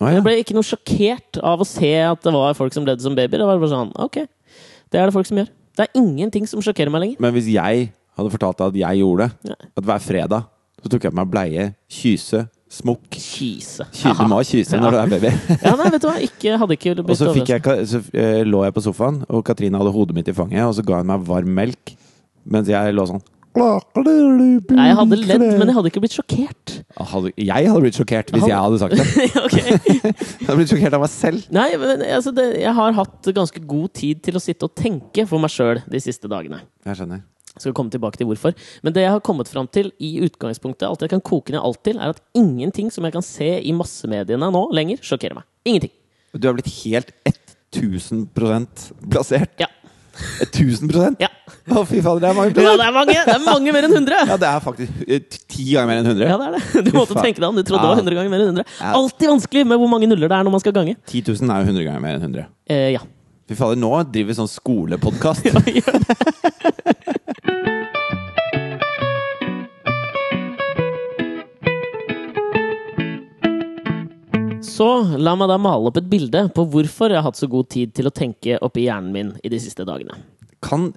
Ah, 0.00 0.08
ja. 0.10 0.16
Jeg 0.18 0.24
ble 0.26 0.34
ikke 0.42 0.56
noe 0.56 0.66
sjokkert 0.66 1.38
av 1.38 1.62
å 1.62 1.68
se 1.68 1.92
at 2.02 2.26
det 2.26 2.32
var 2.34 2.56
folk 2.58 2.74
som 2.74 2.86
levde 2.88 3.06
som 3.06 3.14
babyer. 3.14 3.38
Det 3.38 3.46
var 3.46 3.62
bare 3.62 3.70
sånn, 3.70 3.94
ok, 3.94 4.24
det 4.90 4.98
er 4.98 5.06
det 5.06 5.14
folk 5.14 5.30
som 5.30 5.38
gjør. 5.38 5.54
Det 5.78 5.86
er 5.86 6.02
ingenting 6.02 6.50
som 6.50 6.62
sjokkerer 6.62 6.90
meg 6.90 7.04
lenger. 7.04 7.22
Men 7.22 7.34
hvis 7.38 7.46
jeg 7.54 7.86
hadde 8.18 8.34
fortalt 8.34 8.58
deg 8.58 8.74
at 8.74 8.82
jeg 8.82 9.04
gjorde 9.04 9.30
det, 9.30 9.54
at 9.70 9.86
hver 9.86 10.02
fredag 10.02 10.50
så 10.84 10.90
tok 10.92 11.06
jeg 11.06 11.14
på 11.14 11.16
meg 11.16 11.30
bleie, 11.32 11.62
kyse, 11.88 12.42
smokk 12.74 13.06
Kyse. 13.16 13.86
kyse. 13.88 14.12
Du 14.18 14.26
må 14.28 14.36
ha 14.36 14.44
kyse 14.44 14.80
når 14.80 14.92
du 14.92 14.98
er 15.00 15.12
baby. 15.14 15.30
Ja, 15.64 15.72
nei, 15.80 15.86
vet 15.94 16.02
du 16.02 16.08
hva, 16.10 16.16
ikke, 16.26 16.58
hadde 16.60 16.76
ikke 16.76 16.92
blitt 16.98 17.14
Og 17.14 17.20
så, 17.22 17.32
jeg, 17.40 17.86
så 17.88 18.02
uh, 18.04 18.40
lå 18.44 18.64
jeg 18.66 18.76
på 18.76 18.82
sofaen, 18.84 19.22
og 19.30 19.44
Katrine 19.48 19.80
hadde 19.80 19.94
hodet 19.94 20.18
mitt 20.18 20.28
i 20.28 20.36
fanget, 20.36 20.66
og 20.66 20.74
så 20.76 20.84
ga 20.84 21.00
hun 21.00 21.08
meg 21.08 21.24
varm 21.24 21.54
melk 21.56 21.94
mens 22.44 22.68
jeg 22.68 22.92
lå 22.92 23.06
sånn. 23.08 23.22
Nei, 23.54 24.88
jeg 24.90 24.96
hadde 24.98 25.16
ledd, 25.20 25.42
men 25.60 25.70
jeg 25.70 25.76
hadde 25.76 25.90
ikke 25.92 26.00
blitt 26.02 26.16
sjokkert. 26.18 26.72
Hadde, 26.98 27.30
jeg 27.38 27.68
hadde 27.70 27.82
blitt 27.84 27.96
sjokkert 27.96 28.32
hvis 28.34 28.46
jeg 28.50 28.58
hadde 28.58 28.80
sagt 28.82 28.98
det. 28.98 29.04
Jeg 30.04 30.48
hadde 30.48 30.56
blitt 30.58 30.72
sjokkert 30.74 30.96
av 30.98 31.04
meg 31.04 31.12
selv. 31.12 31.46
Nei, 31.54 31.68
men 31.80 32.02
altså, 32.02 32.34
det, 32.34 32.48
jeg 32.60 32.74
har 32.76 32.96
hatt 32.98 33.30
ganske 33.38 33.62
god 33.64 33.94
tid 33.96 34.20
til 34.26 34.36
å 34.36 34.42
sitte 34.42 34.66
og 34.68 34.74
tenke 34.76 35.24
for 35.30 35.40
meg 35.40 35.54
sjøl 35.54 35.80
de 35.88 36.02
siste 36.02 36.28
dagene. 36.30 36.64
Jeg 36.84 36.98
skjønner. 36.98 37.22
Skal 37.60 37.74
komme 37.76 37.92
tilbake 37.92 38.18
til 38.18 38.26
hvorfor. 38.26 38.54
Men 38.82 38.94
det 38.96 39.04
jeg 39.04 39.14
har 39.14 39.22
kommet 39.22 39.50
fram 39.50 39.68
til 39.70 39.92
i 40.02 40.16
utgangspunktet, 40.26 40.88
alt 40.88 41.04
jeg 41.06 41.12
kan 41.12 41.22
koke 41.22 41.54
ned 41.54 41.62
alt 41.62 41.82
til, 41.86 42.00
er 42.02 42.14
at 42.16 42.22
ingenting 42.34 42.90
som 42.90 43.06
jeg 43.06 43.14
kan 43.14 43.22
se 43.22 43.50
i 43.62 43.74
massemediene 43.76 44.50
nå 44.50 44.64
lenger, 44.74 44.98
sjokkerer 45.06 45.38
meg. 45.38 45.46
Ingenting. 45.64 45.94
Du 46.34 46.48
har 46.48 46.56
blitt 46.56 46.72
helt 46.82 47.14
1000 47.74 48.26
plassert. 48.34 49.54
Ja. 49.62 49.70
1000% 50.14 51.16
Ja. 51.22 51.28
Å, 51.64 51.82
fy 51.88 52.00
fader, 52.04 52.20
det 52.22 52.28
er 52.28 52.36
mange 52.36 52.52
ja, 52.62 52.74
det 52.78 52.84
er 52.84 52.92
mange! 52.94 53.14
Det 53.14 53.32
er 53.34 53.42
mange 53.42 53.72
mer 53.74 53.86
enn 53.86 53.94
100! 53.96 54.28
Ja, 54.28 54.36
det 54.40 54.48
er 54.50 54.60
faktisk 54.62 55.00
eh, 55.08 55.22
ti 55.50 55.64
ganger 55.72 55.88
mer 55.90 56.00
enn 56.02 56.10
100. 56.12 56.28
Ja, 56.28 56.36
det 56.38 56.46
er 56.46 56.54
det. 56.54 56.84
Du 56.86 56.90
måtte 56.96 57.16
tenke 57.18 57.40
deg 57.40 57.48
om. 57.48 57.58
Du 57.58 57.64
trodde 57.66 57.82
det 57.82 57.90
var 57.90 58.02
100 58.02 58.18
ganger 58.18 58.32
mer 58.32 58.44
enn 58.44 58.52
100. 58.52 58.76
Ja. 58.78 58.92
Alltid 59.00 59.32
vanskelig 59.32 59.64
med 59.72 59.80
hvor 59.82 59.90
mange 59.90 60.08
nuller 60.10 60.30
det 60.30 60.38
er 60.38 60.46
når 60.46 60.54
man 60.54 60.62
skal 60.62 60.76
gange. 60.76 60.96
10 61.10 61.24
000 61.32 61.50
er 61.50 61.64
jo 61.64 61.72
100 61.72 61.88
ganger 61.88 62.04
mer 62.04 62.18
enn 62.18 62.26
100. 62.28 62.46
Eh, 62.70 62.86
ja. 62.94 63.02
Fy 63.48 63.58
fader, 63.58 63.80
nå 63.80 63.92
driver 64.12 64.32
vi 64.32 64.38
sånn 64.38 64.52
skolepodkast. 64.54 65.50
Så 74.64 74.86
la 75.20 75.34
meg 75.38 75.50
da 75.50 75.58
male 75.60 75.90
opp 75.90 75.98
et 76.00 76.06
bilde 76.10 76.46
på 76.56 76.64
hvorfor 76.72 77.12
jeg 77.12 77.20
har 77.20 77.26
hatt 77.28 77.38
så 77.38 77.46
god 77.50 77.68
tid 77.70 77.92
til 77.94 78.08
å 78.08 78.14
tenke 78.14 78.56
oppi 78.64 78.86
hjernen 78.88 79.12
min 79.14 79.30
i 79.44 79.50
de 79.52 79.60
siste 79.62 79.84
dagene. 79.86 80.16
Kan 80.64 80.88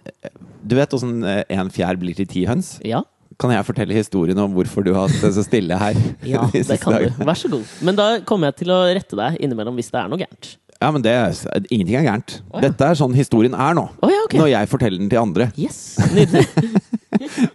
Du 0.68 0.76
vet 0.80 0.94
åssen 0.96 1.20
en 1.28 1.70
fjær 1.74 2.00
blir 2.00 2.16
til 2.18 2.28
ti 2.32 2.46
høns? 2.48 2.78
Ja, 2.88 3.04
Kan 3.38 3.52
jeg 3.54 3.66
fortelle 3.68 3.94
historien 3.94 4.40
om 4.42 4.56
hvorfor 4.56 4.82
du 4.82 4.96
har 4.96 5.06
hatt 5.06 5.20
det 5.22 5.30
så 5.36 5.44
stille 5.46 5.76
her? 5.78 5.98
ja 6.26 6.48
de 6.54 6.64
det 6.66 6.80
kan 6.82 6.96
kan 6.96 7.04
du. 7.04 7.26
Vær 7.28 7.38
så 7.38 7.52
god. 7.52 7.68
Men 7.86 8.00
da 8.00 8.08
kommer 8.26 8.50
jeg 8.50 8.64
til 8.64 8.72
å 8.74 8.80
rette 8.98 9.20
deg 9.20 9.38
innimellom 9.46 9.78
hvis 9.78 9.92
det 9.94 10.00
er 10.02 10.10
noe 10.10 10.18
gærent. 10.24 10.56
Ja, 10.78 10.92
men 10.94 11.02
det 11.02 11.14
Ingenting 11.74 11.96
er 11.98 12.06
gærent. 12.06 12.38
Oh, 12.52 12.60
ja. 12.60 12.68
Dette 12.68 12.86
er 12.86 12.98
sånn 13.00 13.16
historien 13.18 13.56
er 13.58 13.78
nå. 13.78 13.88
Oh, 14.04 14.12
ja, 14.14 14.22
okay. 14.28 14.40
Når 14.42 14.52
jeg 14.52 14.70
forteller 14.70 15.02
den 15.02 15.10
til 15.10 15.22
andre. 15.22 15.50
Yes, 15.58 15.98
Nydelig. 16.14 16.46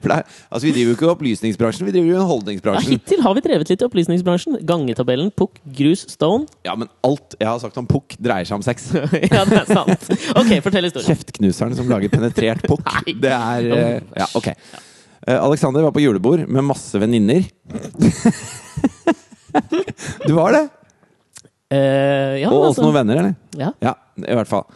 For 0.02 0.10
det 0.10 0.16
altså, 0.50 0.64
Vi 0.66 0.72
driver 0.74 0.88
jo 0.90 0.96
ikke 0.96 1.06
i 1.06 1.10
opplysningsbransjen, 1.12 1.86
vi 1.86 1.92
driver 1.94 2.08
jo 2.08 2.16
i 2.50 2.56
Ja, 2.64 2.80
hittil 2.86 3.22
har 3.22 3.36
vi 3.36 3.42
drevet 3.44 3.70
litt 3.70 3.84
i 3.84 3.86
opplysningsbransjen. 3.86 4.58
Gangetabellen, 4.66 5.30
pukk, 5.38 5.60
grus, 5.76 6.04
stone. 6.10 6.48
Ja, 6.66 6.74
men 6.78 6.90
alt 7.06 7.36
jeg 7.38 7.48
har 7.48 7.60
sagt 7.62 7.78
om 7.78 7.86
pukk, 7.86 8.16
dreier 8.18 8.48
seg 8.48 8.58
om 8.58 8.64
sex. 8.66 8.90
ja, 9.36 9.44
det 9.46 9.60
er 9.60 9.68
sant. 9.70 10.08
Ok, 10.34 10.56
fortell 10.64 10.88
historien. 10.88 11.12
Kjeftknuseren 11.12 11.78
som 11.78 11.90
lager 11.92 12.10
penetrert 12.12 12.66
pukk. 12.66 12.88
Det 13.22 13.30
er 13.30 13.68
uh, 13.70 14.16
Ja, 14.18 14.26
ok. 14.38 14.50
Eh, 14.52 15.38
Alexander 15.38 15.84
var 15.84 15.94
på 15.94 16.02
julebord 16.02 16.48
med 16.48 16.64
masse 16.66 16.98
venninner. 16.98 17.44
du 20.26 20.32
var 20.34 20.56
det? 20.56 20.64
Eh, 21.72 22.40
ja, 22.42 22.50
Og 22.50 22.66
altså, 22.66 22.82
også 22.82 22.84
noen 22.84 22.98
venner, 23.00 23.22
eller? 23.22 23.36
Ja. 23.58 23.70
Ja, 23.84 23.94
i 24.20 24.36
hvert 24.36 24.50
fall. 24.50 24.66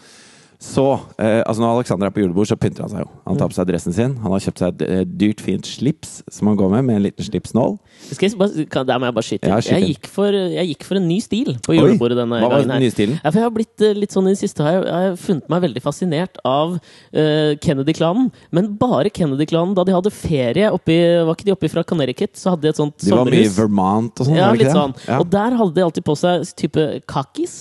Så, 0.67 0.85
eh, 1.23 1.43
altså 1.47 1.63
Når 1.63 1.77
Alexander 1.77 2.09
er 2.09 2.15
på 2.15 2.23
julebord, 2.23 2.49
så 2.51 2.57
pynter 2.59 2.85
han 2.85 2.91
seg 2.91 3.05
jo. 3.05 3.09
Han 3.29 3.39
tar 3.39 3.51
på 3.51 3.57
seg 3.57 3.69
dressen 3.69 3.95
sin. 3.95 4.17
Han 4.25 4.33
har 4.35 4.43
kjøpt 4.43 4.63
seg 4.63 4.75
et 4.75 4.83
eh, 4.87 5.03
dyrt, 5.07 5.43
fint 5.45 5.69
slips 5.69 6.19
som 6.33 6.51
han 6.51 6.59
går 6.59 6.73
med, 6.75 6.87
med 6.89 6.99
en 6.99 7.05
liten 7.07 7.27
slipsnål. 7.27 7.77
Skal 8.09 8.27
jeg, 8.27 8.39
bare, 8.41 8.67
kan, 8.73 8.87
der 8.89 8.99
må 9.01 9.09
jeg 9.09 9.17
bare 9.17 9.29
skyte. 9.29 9.53
Ja, 9.53 9.61
jeg, 9.63 9.93
gikk 9.93 10.11
for, 10.11 10.35
jeg 10.35 10.73
gikk 10.73 10.87
for 10.89 10.99
en 10.99 11.07
ny 11.07 11.21
stil 11.23 11.55
på 11.67 11.77
julebordet 11.77 12.19
denne 12.19 12.41
Hva 12.43 12.51
var 12.51 12.67
den 12.67 12.83
nye 12.83 12.95
stilen? 12.95 13.21
Ja, 13.21 13.31
for 13.31 13.41
jeg 13.41 13.47
har 13.47 13.55
blitt 13.55 13.85
eh, 13.87 13.95
litt 13.97 14.17
sånn 14.17 14.27
i 14.27 14.35
det 14.35 14.41
siste 14.43 14.67
har 14.67 14.79
jeg, 14.79 14.89
jeg 14.89 15.11
har 15.13 15.21
funnet 15.23 15.55
meg 15.55 15.63
veldig 15.69 15.85
fascinert 15.85 16.43
av 16.47 16.75
uh, 16.77 17.53
Kennedy-klanen. 17.63 18.29
Men 18.57 18.73
bare 18.81 19.13
Kennedy-klanen 19.15 19.77
da 19.79 19.87
de 19.87 19.95
hadde 19.95 20.13
ferie 20.15 20.73
oppi 20.75 20.97
Var 20.97 21.33
ikke 21.37 21.47
de 21.47 21.55
oppe 21.55 21.71
fra 21.71 21.87
Connecticut? 21.87 22.35
Så 22.39 22.53
hadde 22.53 22.67
de 22.67 22.75
et 22.75 22.81
sånt 22.81 22.99
sommerhus. 22.99 23.07
De 23.07 23.21
var 23.23 23.33
mye 23.33 23.47
i. 23.47 23.55
Vermont 23.57 24.23
og 24.23 24.29
sånn? 24.29 24.39
Ja, 24.39 24.51
litt 24.57 24.75
sånn. 24.75 24.97
Ja. 25.07 25.21
Og 25.23 25.31
der 25.31 25.57
hadde 25.61 25.79
de 25.79 25.87
alltid 25.87 26.07
på 26.07 26.19
seg 26.19 26.47
type 26.59 26.87
kakis. 27.09 27.57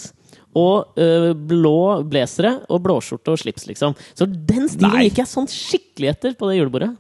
Og 0.56 1.00
øh, 1.02 1.32
blå 1.36 2.04
blazere 2.08 2.58
og 2.72 2.84
blåskjorte 2.86 3.34
og 3.34 3.42
slips, 3.42 3.66
liksom. 3.68 3.96
Så 4.16 4.28
den 4.28 4.70
stilen 4.72 4.96
Nei. 4.96 5.10
gikk 5.10 5.24
jeg 5.24 5.32
sånn 5.32 5.50
skikkelig 5.52 6.14
etter 6.14 6.38
på 6.40 6.52
det 6.52 6.62
julebordet. 6.62 6.94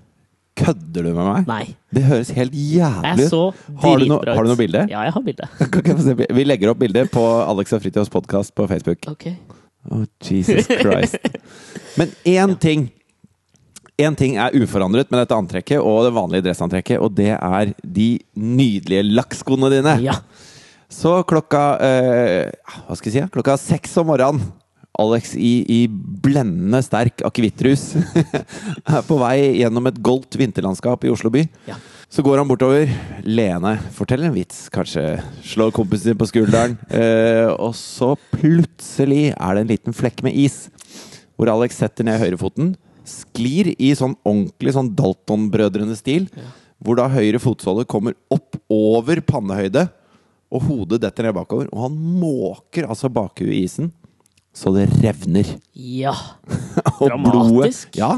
Kødder 0.55 1.03
du 1.03 1.11
med 1.11 1.25
meg? 1.27 1.47
Nei. 1.49 1.63
Det 1.91 2.03
høres 2.07 2.29
helt 2.35 2.53
jævlig 2.55 3.25
ut. 3.27 3.63
Har 3.83 3.99
du, 3.99 4.05
no, 4.07 4.19
dritbra 4.21 4.35
har 4.37 4.45
du 4.47 4.51
noe 4.53 4.59
bilde? 4.59 4.83
Ja, 4.91 5.01
jeg 5.03 5.15
har 5.15 5.25
bilde. 5.25 6.27
Vi 6.37 6.45
legger 6.47 6.71
opp 6.71 6.79
bilde 6.79 7.03
på 7.11 7.23
Alex 7.43 7.75
og 7.75 7.83
Fritjofs 7.83 8.11
podkast 8.13 8.55
på 8.55 8.67
Facebook. 8.71 9.03
Ok. 9.11 9.33
Å, 9.91 10.05
Jesus 10.23 10.69
Christ. 10.69 11.19
Men 11.99 12.13
én 12.23 12.55
ting 12.67 12.87
Én 13.95 14.15
ting 14.19 14.33
er 14.35 14.51
uforandret 14.59 15.07
med 15.07 15.21
dette 15.21 15.35
antrekket 15.39 15.79
og 15.79 16.01
det 16.03 16.09
vanlige 16.17 16.43
dressantrekket, 16.49 16.97
og 16.99 17.13
det 17.15 17.29
er 17.31 17.69
de 17.79 18.07
nydelige 18.35 19.05
lakkskoene 19.07 19.69
dine. 19.71 19.93
Ja. 20.03 20.17
Så 20.91 21.17
klokka 21.27 21.63
eh, 21.81 22.51
Hva 22.85 22.97
skal 22.97 23.11
jeg 23.11 23.17
si? 23.17 23.31
Klokka 23.33 23.57
seks 23.59 23.97
om 24.01 24.11
morgenen 24.11 24.53
Alex 24.99 25.33
i, 25.35 25.65
i 25.67 25.79
blendende 25.89 26.79
sterk 26.85 27.19
akevittrus 27.27 27.97
er 28.95 29.01
på 29.03 29.17
vei 29.19 29.59
gjennom 29.59 29.89
et 29.89 29.99
goldt 30.03 30.37
vinterlandskap 30.39 31.03
i 31.03 31.11
Oslo 31.11 31.31
by. 31.33 31.43
Ja. 31.67 31.75
Så 32.11 32.23
går 32.23 32.39
han 32.39 32.47
bortover. 32.47 32.87
Lene 33.27 33.73
forteller 33.95 34.29
en 34.29 34.37
vits, 34.37 34.69
kanskje 34.71 35.17
slår 35.43 35.73
kompisen 35.75 36.13
sin 36.13 36.19
på 36.19 36.29
skulderen. 36.29 36.77
Eh, 36.87 37.49
og 37.51 37.75
så 37.75 38.13
plutselig 38.31 39.33
er 39.33 39.57
det 39.57 39.65
en 39.65 39.73
liten 39.73 39.97
flekk 39.97 40.23
med 40.23 40.37
is, 40.45 40.69
hvor 41.35 41.51
Alex 41.51 41.81
setter 41.81 42.07
ned 42.07 42.21
høyrefoten, 42.21 42.75
sklir 43.05 43.73
i 43.75 43.91
sånn 43.97 44.15
ordentlig 44.23 44.77
sånn 44.77 44.93
Dalton-brødrene-stil, 44.97 46.29
hvor 46.79 46.97
da 46.99 47.09
høyre 47.11 47.41
fotsåle 47.41 47.83
kommer 47.89 48.15
opp 48.31 48.55
over 48.71 49.19
pannehøyde, 49.25 49.89
og 50.53 50.65
hodet 50.69 51.01
detter 51.03 51.27
ned 51.27 51.35
bakover. 51.37 51.69
Og 51.73 51.87
han 51.87 51.95
måker 52.21 52.87
altså 52.89 53.09
bakhuet 53.11 53.53
i 53.53 53.63
isen, 53.65 53.91
så 54.55 54.71
det 54.75 54.85
revner. 55.03 55.49
Ja. 55.73 56.13
Og 57.01 57.09
Dramatisk. 57.09 57.89
blodet 57.91 57.99
Ja, 57.99 58.11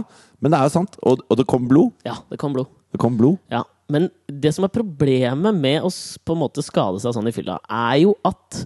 men 0.44 0.54
det 0.54 0.60
er 0.60 0.68
jo 0.68 0.74
sant. 0.76 0.98
Og, 1.02 1.24
og 1.26 1.40
det 1.40 1.48
kom 1.50 1.66
blod. 1.70 1.96
ja, 2.06 2.20
det 2.30 2.38
kom 2.38 2.54
blod. 2.54 2.70
Det 2.94 3.00
kom 3.02 3.18
blod. 3.18 3.40
Ja, 3.52 3.64
Men 3.90 4.10
det 4.28 4.52
som 4.54 4.68
er 4.68 4.72
problemet 4.74 5.56
med 5.56 5.82
å 5.82 5.90
på 5.90 6.36
en 6.36 6.42
måte 6.44 6.62
skade 6.66 7.00
seg 7.02 7.16
sånn 7.16 7.30
i 7.30 7.34
fylla, 7.34 7.58
er 7.66 8.04
jo 8.04 8.14
at 8.28 8.62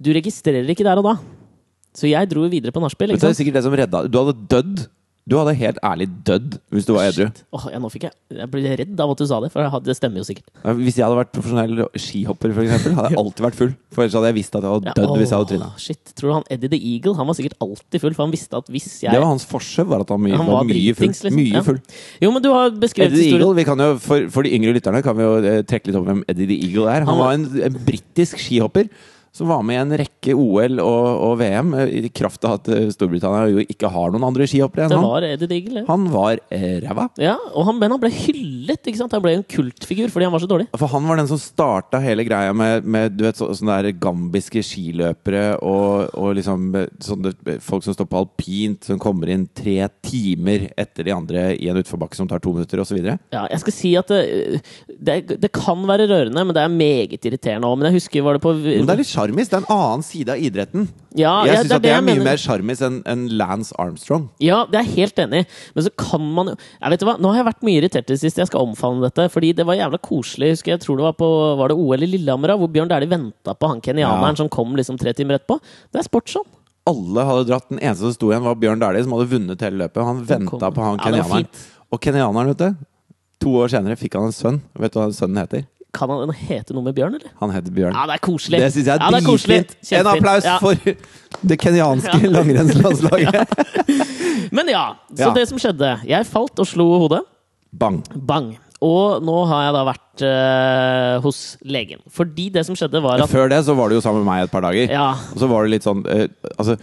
du 0.00 0.12
registrerer 0.16 0.70
ikke 0.72 0.86
der 0.86 1.00
og 1.02 1.10
da. 1.10 1.14
Så 1.94 2.08
jeg 2.10 2.30
dro 2.30 2.46
videre 2.50 2.72
på 2.74 2.82
nachspiel. 2.82 3.12
Du 3.14 4.18
hadde 4.18 4.38
dødd. 4.50 4.86
Du 5.24 5.38
hadde 5.40 5.54
helt 5.56 5.78
ærlig 5.80 6.04
dødd 6.28 6.58
hvis 6.68 6.84
du 6.84 6.90
var 6.92 7.06
edru. 7.08 7.30
Shit. 7.30 7.38
Ja, 7.72 7.78
nå 7.80 7.88
fikk 7.88 8.02
jeg 8.04 8.12
Jeg 8.36 8.48
ble 8.52 8.60
redd 8.76 8.98
av 9.00 9.12
at 9.14 9.20
du 9.22 9.24
sa 9.30 9.38
det, 9.40 9.48
for 9.54 9.80
det 9.80 9.94
stemmer 9.96 10.20
jo 10.20 10.24
sikkert. 10.28 10.44
Hvis 10.76 10.98
jeg 10.98 11.06
hadde 11.06 11.16
vært 11.16 11.30
profesjonell 11.32 11.86
skihopper, 11.96 12.52
for 12.52 12.66
eksempel, 12.66 12.92
hadde 12.98 13.12
jeg 13.14 13.20
alltid 13.22 13.44
vært 13.46 13.56
full. 13.56 13.70
For 13.96 14.04
ellers 14.04 14.18
hadde 14.18 14.28
jeg 14.28 14.36
visst 14.36 14.58
at 14.58 14.66
jeg 14.66 14.74
hadde 14.74 14.90
Ja, 14.90 14.94
dødd 14.98 15.14
hvis 15.22 15.32
jeg 15.32 15.38
hadde 15.40 15.48
tryna. 15.54 15.70
Shit. 15.80 16.12
Tror 16.20 16.28
du 16.28 16.34
han 16.36 16.44
Eddie 16.52 16.68
the 16.74 16.80
Eagle 16.92 17.14
Han 17.16 17.30
var 17.30 17.38
sikkert 17.40 17.56
alltid 17.64 18.04
full, 18.04 18.12
for 18.18 18.26
han 18.26 18.34
visste 18.36 18.60
at 18.60 18.68
hvis 18.74 18.90
jeg 19.06 19.16
Det 19.16 19.22
var 19.24 19.30
hans 19.32 19.48
forskjell, 19.48 19.88
var 19.94 20.04
at 20.04 20.12
han, 20.12 20.20
mye, 20.26 20.36
Han 20.36 20.46
var, 20.52 20.58
var 20.60 20.68
mye 20.68 20.94
full. 21.00 21.08
liksom. 21.08 21.38
Mye 21.40 21.56
Ja. 21.56 21.64
full. 21.70 21.80
Jo, 22.20 22.30
men 22.36 22.42
du 22.44 22.50
har 22.52 22.76
beskrevet 22.84 23.08
Eddie 23.08 23.16
the 23.16 23.24
historien 23.30 23.48
Eagle, 23.48 23.56
vi 23.62 23.64
kan 23.72 23.78
jo, 23.86 23.90
for, 24.04 24.28
for 24.36 24.44
de 24.44 24.52
yngre 24.58 24.76
lytterne 24.76 25.00
kan 25.08 25.16
vi 25.16 25.24
jo 25.24 25.32
eh, 25.40 25.62
trekke 25.64 25.88
litt 25.88 25.96
om 26.02 26.04
hvem 26.10 26.22
Eddie 26.28 26.52
the 26.52 26.60
Eagle 26.68 26.84
er. 26.92 27.00
Han 27.08 27.14
Han 27.14 27.18
var- 27.24 27.32
var 27.32 27.40
en, 27.40 27.48
en 27.72 27.80
britisk 27.88 28.36
skihopper 28.44 28.92
som 29.34 29.48
var 29.50 29.64
med 29.66 29.74
i 29.74 29.80
en 29.82 29.94
rekke 29.98 30.34
OL 30.38 30.78
og, 30.78 31.06
og 31.26 31.32
VM, 31.40 31.72
eh, 31.82 31.94
i 32.06 32.10
kraft 32.14 32.44
av 32.46 32.60
at 32.60 32.68
eh, 32.70 32.84
Storbritannia 32.94 33.48
jo 33.50 33.64
ikke 33.64 33.88
har 33.90 34.12
noen 34.14 34.26
andre 34.28 34.46
skihoppere 34.46 34.84
enn 34.86 34.92
Det 34.92 34.98
han. 35.00 35.06
var 35.10 35.26
Eddie 35.26 35.50
Diggle. 35.50 35.80
Ja. 35.82 35.86
Han 35.88 36.04
var 36.12 36.38
eh, 36.54 36.76
ræva. 36.84 37.08
ja 37.18 37.32
og 37.50 37.66
han, 37.66 37.80
men 37.80 37.90
han 37.96 37.98
ble 38.02 38.12
hyllet, 38.14 38.78
ikke 38.86 39.00
sant? 39.00 39.16
Han 39.16 39.24
ble 39.24 39.32
en 39.40 39.46
kultfigur 39.50 40.12
fordi 40.14 40.28
han 40.28 40.34
var 40.36 40.44
så 40.44 40.50
dårlig. 40.50 40.68
For 40.78 40.90
han 40.92 41.08
var 41.10 41.18
den 41.18 41.30
som 41.32 41.40
starta 41.42 41.98
hele 42.04 42.22
greia 42.28 42.52
med, 42.54 42.86
med 42.86 43.16
du 43.18 43.24
vet, 43.26 43.40
så, 43.40 43.48
sånne 43.58 43.80
der 43.82 43.98
gambiske 44.04 44.62
skiløpere 44.64 45.42
og, 45.66 46.14
og 46.14 46.36
liksom 46.38 46.70
sånne 47.02 47.34
folk 47.64 47.82
som 47.88 47.96
står 47.98 48.08
på 48.10 48.20
alpint, 48.22 48.86
som 48.86 49.02
kommer 49.02 49.34
inn 49.34 49.48
tre 49.50 49.80
timer 50.06 50.68
etter 50.78 51.08
de 51.10 51.14
andre 51.16 51.44
i 51.58 51.68
en 51.72 51.82
utforbakke 51.82 52.14
som 52.18 52.30
tar 52.30 52.42
to 52.44 52.54
minutter, 52.54 52.84
osv. 52.84 53.02
Ja, 53.02 53.44
jeg 53.50 53.64
skal 53.64 53.76
si 53.80 53.92
at 53.98 54.14
det, 54.14 54.62
det, 54.94 55.18
det 55.42 55.50
kan 55.54 55.82
være 55.90 56.06
rørende, 56.10 56.46
men 56.46 56.54
det 56.54 56.62
er 56.62 56.72
meget 56.78 57.26
irriterende 57.26 57.66
òg. 57.66 57.80
Men 57.80 57.90
jeg 57.90 57.98
husker 57.98 58.24
var 58.30 58.38
det 58.38 58.44
på 58.46 58.54
Men 58.62 58.86
det 58.86 58.94
er 58.94 59.02
litt 59.02 59.10
sjarmis. 59.24 59.48
Det 59.50 59.56
er 59.56 59.62
en 59.64 59.72
annen 59.74 60.02
side 60.04 60.28
av 60.34 60.38
idretten. 60.44 60.88
Ja, 61.16 61.32
jeg 61.46 61.54
ja, 61.54 61.60
syns 61.62 61.70
det 61.72 61.78
det 61.84 61.90
er 61.94 62.00
mye 62.02 62.14
mener. 62.14 62.24
mer 62.26 62.40
sjarmis 62.42 62.80
enn 62.84 62.96
en 63.06 63.22
Lance 63.38 63.74
Armstrong. 63.78 64.28
Ja, 64.42 64.64
det 64.70 64.80
er 64.80 64.88
helt 64.96 65.18
enig. 65.24 65.44
Men 65.74 65.84
så 65.86 65.90
kan 65.96 66.20
man 66.34 66.50
jo 66.52 66.54
Jeg 66.56 66.90
vet 66.94 67.04
hva, 67.06 67.14
Nå 67.20 67.30
har 67.32 67.40
jeg 67.42 67.46
vært 67.48 67.62
mye 67.66 67.78
irritert 67.80 68.08
i 68.10 68.14
det 68.14 68.20
siste. 68.20 68.40
Jeg 68.42 68.50
skal 68.50 68.66
omfavne 68.66 69.02
dette. 69.06 69.28
Fordi 69.32 69.52
det 69.54 69.66
var 69.66 69.74
jævla 69.78 69.98
koselig. 70.02 70.48
Jeg 70.50 70.56
husker 70.58 70.72
jeg 70.74 70.80
tror 70.84 70.96
det 71.00 71.06
var 71.08 71.16
på 71.18 71.30
Var 71.60 71.68
det 71.68 71.76
OL 71.78 72.02
i 72.02 72.10
Lillehammer, 72.14 72.54
hvor 72.58 72.68
Bjørn 72.74 72.88
Dæhlie 72.90 73.10
venta 73.10 73.54
på 73.54 73.68
han 73.70 73.80
kenyaneren 73.80 74.34
Ja. 74.34 74.40
som 74.42 74.48
kom 74.48 74.74
liksom 74.76 74.98
tre 74.98 75.12
timer 75.12 75.38
etterpå? 75.38 75.60
Det 75.92 76.00
er 76.02 76.08
sportsånd. 76.08 76.46
Alle 76.86 77.24
hadde 77.24 77.46
dratt. 77.48 77.68
Den 77.70 77.78
eneste 77.80 78.04
som 78.04 78.12
sto 78.12 78.28
igjen, 78.32 78.42
var 78.44 78.54
Bjørn 78.60 78.78
Dæhlie, 78.82 79.02
som 79.06 79.12
hadde 79.16 79.30
vunnet 79.30 79.60
hele 79.64 79.78
løpet. 79.86 80.04
Han 80.04 80.24
venta 80.24 80.70
på 80.70 80.82
han 80.84 80.98
kenyaneren. 80.98 81.46
Ja, 81.48 81.86
Og 81.92 82.00
kenyaneren, 82.00 82.52
vet 82.54 82.58
du 82.58 82.74
To 83.44 83.50
år 83.60 83.68
senere 83.68 83.96
fikk 83.98 84.14
han 84.16 84.28
en 84.30 84.32
sønn. 84.32 84.60
Vet 84.78 84.92
du 84.94 84.98
hva 85.00 85.08
sønnen 85.12 85.36
heter? 85.42 85.64
Kan 85.94 86.10
han 86.10 86.32
hete 86.34 86.74
noe 86.74 86.82
med 86.88 86.96
Bjørn, 86.96 87.14
eller? 87.20 87.30
Han 87.40 87.52
heter 87.54 87.74
Bjørn. 87.74 87.94
Ja, 87.94 88.06
det 88.10 88.16
er 88.18 88.22
koselig. 88.24 88.58
Det 88.64 88.72
syns 88.74 88.88
jeg 88.88 88.96
er 88.96 89.04
ja, 89.04 89.10
det 89.14 89.20
er 89.20 89.28
dritfint. 89.28 89.76
En 90.00 90.10
applaus 90.10 90.48
Ja. 90.48 90.56
for 90.58 90.74
det 91.52 91.58
kenyanske 91.62 92.18
Ja. 92.24 92.32
langrennslandslaget. 92.34 93.54
Men 94.56 94.68
ja, 94.70 94.84
så 95.16 95.30
det 95.34 95.46
som 95.50 95.58
skjedde 95.62 95.94
Jeg 96.08 96.26
falt 96.30 96.58
og 96.62 96.66
slo 96.68 96.88
hodet. 97.04 97.22
Bang. 97.74 98.02
Bang. 98.14 98.52
Og 98.84 99.22
nå 99.24 99.34
har 99.48 99.62
jeg 99.68 99.74
da 99.78 99.82
vært 99.88 100.22
eh, 100.28 101.14
hos 101.24 101.38
legen. 101.64 102.02
Fordi 102.12 102.50
det 102.52 102.66
som 102.68 102.76
skjedde, 102.76 103.00
var 103.02 103.22
at 103.24 103.30
Før 103.32 103.48
det 103.50 103.62
så 103.64 103.74
var 103.78 103.88
du 103.88 103.96
jo 103.96 104.02
sammen 104.04 104.20
med 104.20 104.28
meg 104.28 104.44
et 104.44 104.52
par 104.52 104.66
dager. 104.66 104.90
Ja. 104.92 105.06
Og 105.32 105.40
så 105.40 105.48
var 105.50 105.64
det 105.64 105.72
litt 105.78 105.86
sånn 105.86 106.02
eh, 106.10 106.26
Altså, 106.58 106.76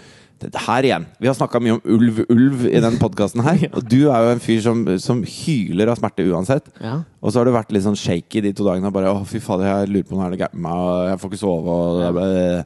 her 0.68 0.88
igjen. 0.88 1.06
Vi 1.22 1.28
har 1.30 1.36
snakka 1.38 1.60
mye 1.62 1.76
om 1.78 1.82
ulv, 1.86 2.22
ulv 2.34 2.66
i 2.70 2.80
den 2.84 2.98
podkasten 3.02 3.44
her. 3.46 3.62
Og 3.78 3.86
du 3.88 4.00
er 4.10 4.26
jo 4.26 4.32
en 4.36 4.42
fyr 4.44 4.62
som, 4.66 4.82
som 5.02 5.22
hyler 5.24 5.92
av 5.94 6.00
smerte 6.02 6.26
uansett. 6.30 6.68
ja. 6.82 7.00
Og 7.22 7.30
så 7.32 7.38
har 7.38 7.46
du 7.46 7.52
vært 7.54 7.70
litt 7.76 7.84
sånn 7.86 7.98
shaky 8.00 8.42
de 8.42 8.52
to 8.58 8.66
dagene. 8.66 8.90
og 8.90 8.96
Bare, 8.96 9.12
å 9.14 9.26
fy 9.30 9.38
fader, 9.44 9.68
jeg 9.70 9.92
lurer 9.94 10.08
på 10.10 10.16
om 10.18 10.24
det 10.24 10.32
er 10.32 10.40
gærent 10.48 10.56
med 10.58 10.64
meg, 10.66 10.80
og 10.82 11.10
jeg 11.12 11.20
får 11.22 11.30
ikke 11.32 11.42
sove. 11.44 11.76
Og, 11.76 12.00
ble- 12.18 12.64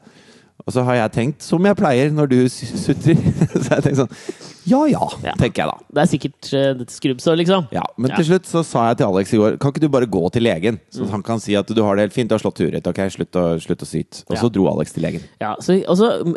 og 0.66 0.74
så 0.74 0.82
har 0.84 0.96
jeg 0.98 1.12
tenkt, 1.14 1.42
som 1.46 1.64
jeg 1.68 1.78
pleier 1.78 2.10
når 2.12 2.28
du 2.32 2.38
sutrer, 2.50 3.20
så 3.64 3.78
jeg 3.78 3.84
tenker 3.86 4.00
sånn 4.04 4.14
Ja 4.66 4.80
ja, 4.90 5.06
Ja. 5.22 5.34
tenker 5.38 5.62
jeg 5.62 5.70
da. 5.70 5.76
Det 5.94 6.02
er 6.02 6.08
sikkert 6.10 6.48
uh, 6.58 6.80
skrubbsår, 6.90 7.36
liksom. 7.38 7.68
Ja, 7.72 7.84
Men 8.02 8.10
Ja. 8.10 8.16
til 8.18 8.26
slutt 8.32 8.48
så 8.50 8.64
sa 8.66 8.88
jeg 8.90 8.98
til 8.98 9.06
Alex 9.06 9.34
i 9.36 9.38
går 9.38 9.60
Kan 9.62 9.72
ikke 9.76 9.84
du 9.84 9.90
bare 9.94 10.08
gå 10.10 10.24
til 10.34 10.42
legen? 10.48 10.80
Så 10.90 11.06
Mm. 11.06 11.12
han 11.12 11.22
kan 11.28 11.40
si 11.40 11.54
at 11.56 11.68
du 11.70 11.84
har 11.86 11.96
det 11.96 12.08
helt 12.08 12.14
fint, 12.18 12.30
du 12.30 12.34
har 12.34 12.42
slått 12.42 12.58
huet 12.64 12.74
ditt. 12.74 12.88
Ok, 12.90 12.98
slutt 13.14 13.38
å, 13.38 13.44
slutt 13.62 13.84
å 13.86 13.86
syte. 13.86 14.24
Og 14.26 14.34
Ja. 14.36 14.42
så 14.42 14.50
dro 14.52 14.66
Alex 14.74 14.92
til 14.96 15.04
legen. 15.06 15.22
Ja, 15.40 15.54
så, 15.62 15.78
altså, 15.86 16.24
mm, 16.26 16.34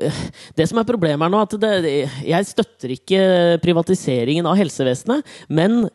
det 0.60 0.68
som 0.68 0.78
er 0.78 0.84
problemet 0.84 1.24
er 1.24 1.30
nå, 1.32 1.40
at 1.40 1.56
det, 1.58 2.10
jeg 2.28 2.44
støtter 2.52 2.92
ikke 2.98 3.62
privatiseringen 3.64 4.44
av 4.46 4.56
helsevesenet, 4.60 5.24
men 5.48 5.88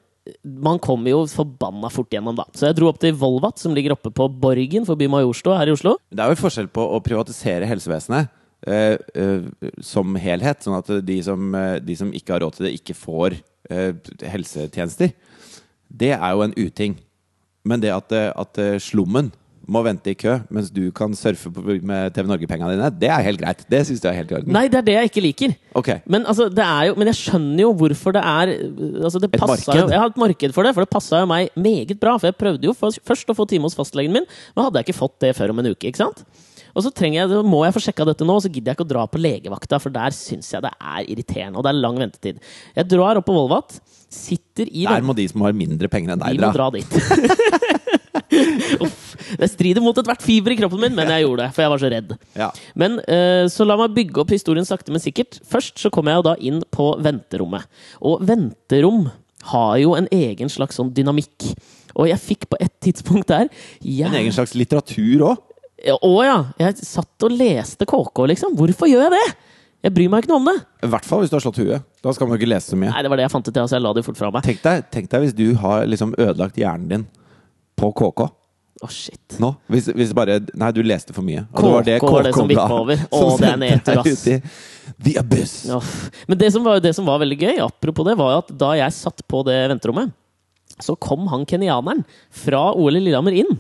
man 0.43 0.79
kommer 0.79 1.11
jo 1.11 1.23
forbanna 1.27 1.89
fort 1.91 2.13
gjennom, 2.13 2.37
da. 2.37 2.45
Så 2.55 2.69
jeg 2.69 2.77
dro 2.77 2.87
opp 2.89 3.01
til 3.01 3.15
Volvat, 3.19 3.59
som 3.59 3.75
ligger 3.75 3.95
oppe 3.97 4.11
på 4.13 4.29
Borgen 4.31 4.87
forbi 4.87 5.09
Majorstua 5.11 5.57
her 5.59 5.71
i 5.71 5.75
Oslo. 5.75 5.97
Det 6.11 6.23
er 6.23 6.31
jo 6.31 6.39
forskjell 6.39 6.69
på 6.71 6.85
å 6.95 7.01
privatisere 7.03 7.67
helsevesenet 7.67 8.31
eh, 8.67 8.95
eh, 9.19 9.73
som 9.83 10.15
helhet, 10.19 10.63
sånn 10.63 10.79
at 10.79 10.91
de 11.03 11.19
som, 11.25 11.49
eh, 11.59 11.77
de 11.83 11.97
som 11.99 12.13
ikke 12.15 12.37
har 12.37 12.45
råd 12.45 12.57
til 12.57 12.69
det, 12.69 12.75
ikke 12.79 12.95
får 12.97 13.37
eh, 13.69 13.91
helsetjenester. 14.31 15.11
Det 15.91 16.13
er 16.15 16.29
jo 16.31 16.45
en 16.47 16.55
uting. 16.57 16.97
Men 17.67 17.83
det 17.83 17.91
at, 17.95 18.15
eh, 18.15 18.31
at 18.31 18.59
slummen 18.83 19.33
må 19.67 19.83
vente 19.85 20.11
i 20.11 20.15
kø 20.19 20.35
mens 20.53 20.69
du 20.73 20.81
kan 20.95 21.13
surfe 21.15 21.51
på, 21.53 21.63
med 21.85 22.15
TV 22.15 22.27
Norge-pengene 22.29 22.75
dine, 22.75 22.89
det 22.99 23.09
er 23.11 23.23
helt 23.25 23.39
greit. 23.41 23.63
Det 23.71 23.83
syns 23.87 24.03
du 24.03 24.09
er 24.11 24.17
helt 24.17 24.33
i 24.33 24.37
orden. 24.39 24.53
Nei, 24.55 24.65
det 24.71 24.81
er 24.81 24.87
det 24.87 24.95
jeg 24.97 25.11
ikke 25.11 25.23
liker. 25.23 25.55
Okay. 25.79 26.01
Men, 26.05 26.27
altså, 26.29 26.49
det 26.51 26.65
er 26.65 26.89
jo, 26.89 26.97
men 26.99 27.11
jeg 27.11 27.19
skjønner 27.21 27.63
jo 27.65 27.73
hvorfor 27.79 28.15
det 28.17 28.23
er 28.23 28.53
altså, 29.03 29.21
det 29.23 29.31
Et 29.31 29.39
marked. 29.39 29.71
Jo, 29.79 29.87
jeg 29.91 30.01
har 30.03 30.11
et 30.11 30.23
marked 30.25 30.55
for 30.55 30.67
det, 30.67 30.73
for 30.75 30.85
det 30.85 30.91
passa 30.93 31.23
jo 31.23 31.29
meg 31.31 31.53
meget 31.55 31.95
bra. 32.01 32.17
For 32.19 32.29
jeg 32.31 32.39
prøvde 32.39 32.69
jo 32.69 32.75
først 32.77 33.03
først 33.07 33.31
å 33.31 33.37
få 33.37 33.47
time 33.49 33.69
hos 33.69 33.77
fastlegen 33.77 34.13
min, 34.15 34.27
men 34.55 34.67
hadde 34.67 34.81
jeg 34.81 34.89
ikke 34.89 34.99
fått 34.99 35.19
det 35.23 35.33
før 35.37 35.53
om 35.53 35.63
en 35.63 35.71
uke. 35.71 35.87
ikke 35.89 36.03
sant? 36.03 36.25
Og 36.73 36.81
så 36.81 36.89
jeg, 37.05 37.29
må 37.45 37.59
jeg 37.67 37.73
få 37.75 37.81
sjekka 37.85 38.05
dette 38.09 38.25
nå, 38.25 38.35
og 38.39 38.43
så 38.45 38.49
gidder 38.49 38.71
jeg 38.71 38.79
ikke 38.79 38.87
å 38.87 38.93
dra 38.95 39.03
på 39.05 39.21
legevakta, 39.21 39.77
for 39.81 39.93
der 39.93 40.15
syns 40.17 40.49
jeg 40.55 40.63
det 40.65 40.71
er 40.73 41.03
irriterende, 41.05 41.59
og 41.59 41.65
det 41.67 41.69
er 41.73 41.81
lang 41.83 41.99
ventetid. 42.01 42.39
Jeg 42.73 42.89
drar 42.89 43.19
opp 43.19 43.27
på 43.29 43.35
Volvat, 43.35 43.77
sitter 44.13 44.69
i 44.69 44.87
Der 44.89 45.05
må 45.05 45.13
de 45.17 45.27
som 45.29 45.45
har 45.45 45.53
mindre 45.57 45.89
penger 45.89 46.15
enn 46.15 46.23
deg, 46.23 46.33
De 46.33 46.41
deg, 46.41 46.49
må 46.49 46.57
dra. 46.57 46.69
dra 46.69 46.73
dit. 46.73 48.01
Uff. 48.85 49.13
Det 49.39 49.49
strider 49.51 49.83
mot 49.83 49.97
ethvert 49.97 50.23
fiber 50.25 50.53
i 50.53 50.57
kroppen 50.59 50.81
min, 50.83 50.95
men 50.95 51.09
jeg 51.13 51.25
gjorde 51.25 51.45
det, 51.45 51.53
for 51.55 51.65
jeg 51.65 51.73
var 51.73 51.81
så 51.81 51.91
redd. 51.93 52.13
Ja. 52.37 52.49
Men 52.79 52.99
uh, 53.07 53.45
så 53.51 53.67
la 53.67 53.77
meg 53.79 53.95
bygge 53.95 54.23
opp 54.23 54.33
historien 54.33 54.67
sakte, 54.67 54.93
men 54.93 55.03
sikkert. 55.03 55.39
Først 55.49 55.81
så 55.81 55.91
kom 55.93 56.09
jeg 56.09 56.19
jo 56.19 56.27
da 56.29 56.35
inn 56.39 56.61
på 56.73 56.91
venterommet. 57.03 57.69
Og 58.05 58.23
venterom 58.27 59.07
har 59.53 59.77
jo 59.81 59.95
en 59.97 60.09
egen 60.13 60.51
slags 60.51 60.77
sånn 60.79 60.93
dynamikk. 60.95 61.49
Og 61.93 62.07
jeg 62.09 62.21
fikk 62.21 62.45
på 62.51 62.59
et 62.63 62.73
tidspunkt 62.81 63.29
der 63.29 63.49
jeg, 63.83 64.07
En 64.07 64.21
egen 64.21 64.33
slags 64.35 64.55
litteratur 64.57 65.27
òg. 65.31 65.49
Å 65.83 66.11
ja! 66.23 66.37
Jeg 66.61 66.85
satt 66.87 67.25
og 67.27 67.33
leste 67.35 67.85
KK, 67.89 68.23
liksom. 68.31 68.53
Hvorfor 68.55 68.87
gjør 68.87 69.09
jeg 69.09 69.15
det? 69.17 69.25
Jeg 69.83 69.91
bryr 69.91 70.07
meg 70.07 70.23
ikke 70.23 70.31
noe 70.31 70.39
om 70.39 70.45
det. 70.47 70.55
I 70.87 70.89
hvert 70.93 71.07
fall 71.07 71.19
hvis 71.19 71.31
du 71.31 71.35
har 71.35 71.43
slått 71.43 71.59
huet. 71.59 71.83
Da 71.99 72.13
skal 72.15 72.29
man 72.29 72.37
jo 72.37 72.39
ikke 72.39 72.53
lese 72.53 72.71
så 72.71 72.77
mye. 72.79 72.93
Nei, 72.93 73.01
det 73.03 73.11
var 73.11 73.19
det 73.19 73.25
jeg 73.25 73.33
fant 73.33 73.49
ut, 73.49 73.57
så 73.59 73.75
jeg 73.75 73.83
la 73.83 73.91
det 73.97 74.05
fort 74.07 74.19
fra 74.21 74.29
meg. 74.31 74.45
Tenk 74.47 74.63
deg, 74.63 74.85
tenk 74.95 75.11
deg 75.11 75.25
hvis 75.25 75.35
du 75.35 75.43
har 75.59 75.83
liksom 75.89 76.15
ødelagt 76.15 76.59
hjernen 76.61 76.87
din 76.93 77.03
på 77.83 77.91
KK. 77.99 78.25
Å, 78.83 78.89
shit. 78.91 79.37
Nå, 79.39 79.53
hvis, 79.71 79.87
hvis 79.95 80.11
bare 80.15 80.39
Nei, 80.59 80.71
du 80.75 80.81
leste 80.83 81.13
for 81.15 81.23
mye. 81.25 81.45
Og 81.53 81.61
KK 81.61 81.69
var 81.71 81.85
det 81.87 81.99
som 82.01 82.09
KK-bladet 82.09 82.49
vippet 82.49 82.73
over. 82.79 83.03
Å, 83.19 83.21
det 83.39 83.51
er 83.51 83.61
nedtur, 83.61 84.01
ass. 84.01 84.25
The 85.03 85.13
Abyss. 85.21 85.53
Uff. 85.71 85.93
Men 86.27 86.41
det 86.41 86.49
som, 86.55 86.65
var, 86.65 86.81
det 86.83 86.91
som 86.97 87.07
var 87.07 87.21
veldig 87.23 87.37
gøy, 87.39 87.61
apropos 87.63 88.07
det, 88.07 88.17
var 88.19 88.41
at 88.41 88.51
da 88.59 88.73
jeg 88.79 88.95
satt 88.97 89.23
på 89.31 89.43
det 89.47 89.55
venterommet, 89.71 90.11
så 90.81 90.95
kom 90.99 91.29
han 91.31 91.45
kenyaneren 91.47 92.01
fra 92.33 92.65
OL 92.73 92.97
i 92.97 93.03
Lillehammer 93.05 93.35
inn. 93.43 93.53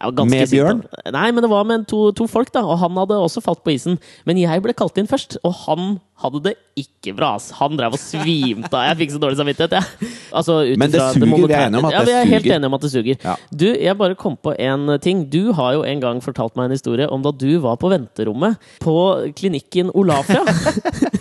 Med 0.00 0.48
Bjørn? 0.48 0.80
av- 1.06 1.12
Nei, 1.12 1.30
men 1.30 1.42
det 1.44 1.50
var 1.50 1.64
med 1.68 1.86
to, 1.86 2.10
to 2.16 2.26
folk, 2.26 2.50
da. 2.52 2.62
Og 2.64 2.78
han 2.80 2.94
hadde 2.96 3.18
også 3.20 3.42
falt 3.44 3.62
på 3.64 3.74
isen. 3.74 3.98
Men 4.24 4.36
jeg 4.40 4.62
ble 4.64 4.72
kalt 4.72 4.96
inn 4.96 5.06
først, 5.06 5.36
og 5.44 5.52
han 5.66 6.00
hadde 6.22 6.42
det 6.44 6.54
ikke 6.76 7.14
bra. 7.16 7.34
ass. 7.36 7.50
Han 7.60 7.76
drev 7.76 7.92
og 7.96 8.00
svimte 8.00 8.72
av. 8.72 8.86
Jeg 8.90 8.98
fikk 9.02 9.12
så 9.14 9.20
dårlig 9.20 9.36
samvittighet, 9.40 9.70
jeg. 9.76 10.10
Altså, 10.32 10.56
Men 10.78 10.90
det 10.90 11.00
suger. 11.00 11.26
suger, 11.26 11.46
vi 11.48 11.52
er 11.54 11.66
enige 11.68 11.78
om 11.78 11.84
at 11.88 11.92
ja, 11.92 11.98
det 12.00 12.06
vi 12.06 12.12
er 12.16 12.24
helt 12.32 12.44
suger. 12.44 12.56
enige 12.56 12.66
om 12.70 12.74
at 12.74 12.80
det 12.86 12.90
suger. 12.92 13.16
Ja. 13.24 13.34
Du, 13.52 13.66
jeg 13.74 13.98
bare 13.98 14.14
kom 14.14 14.36
på 14.36 14.54
en 14.58 14.98
ting. 15.00 15.24
Du 15.30 15.52
har 15.52 15.72
jo 15.74 15.82
en 15.84 16.00
gang 16.00 16.20
fortalt 16.24 16.56
meg 16.56 16.64
en 16.70 16.76
historie 16.76 17.08
om 17.08 17.22
da 17.22 17.30
du 17.32 17.58
var 17.60 17.76
på 17.76 17.90
venterommet 17.92 18.56
på 18.80 18.96
klinikken 19.36 19.90
Olafia. 19.94 20.44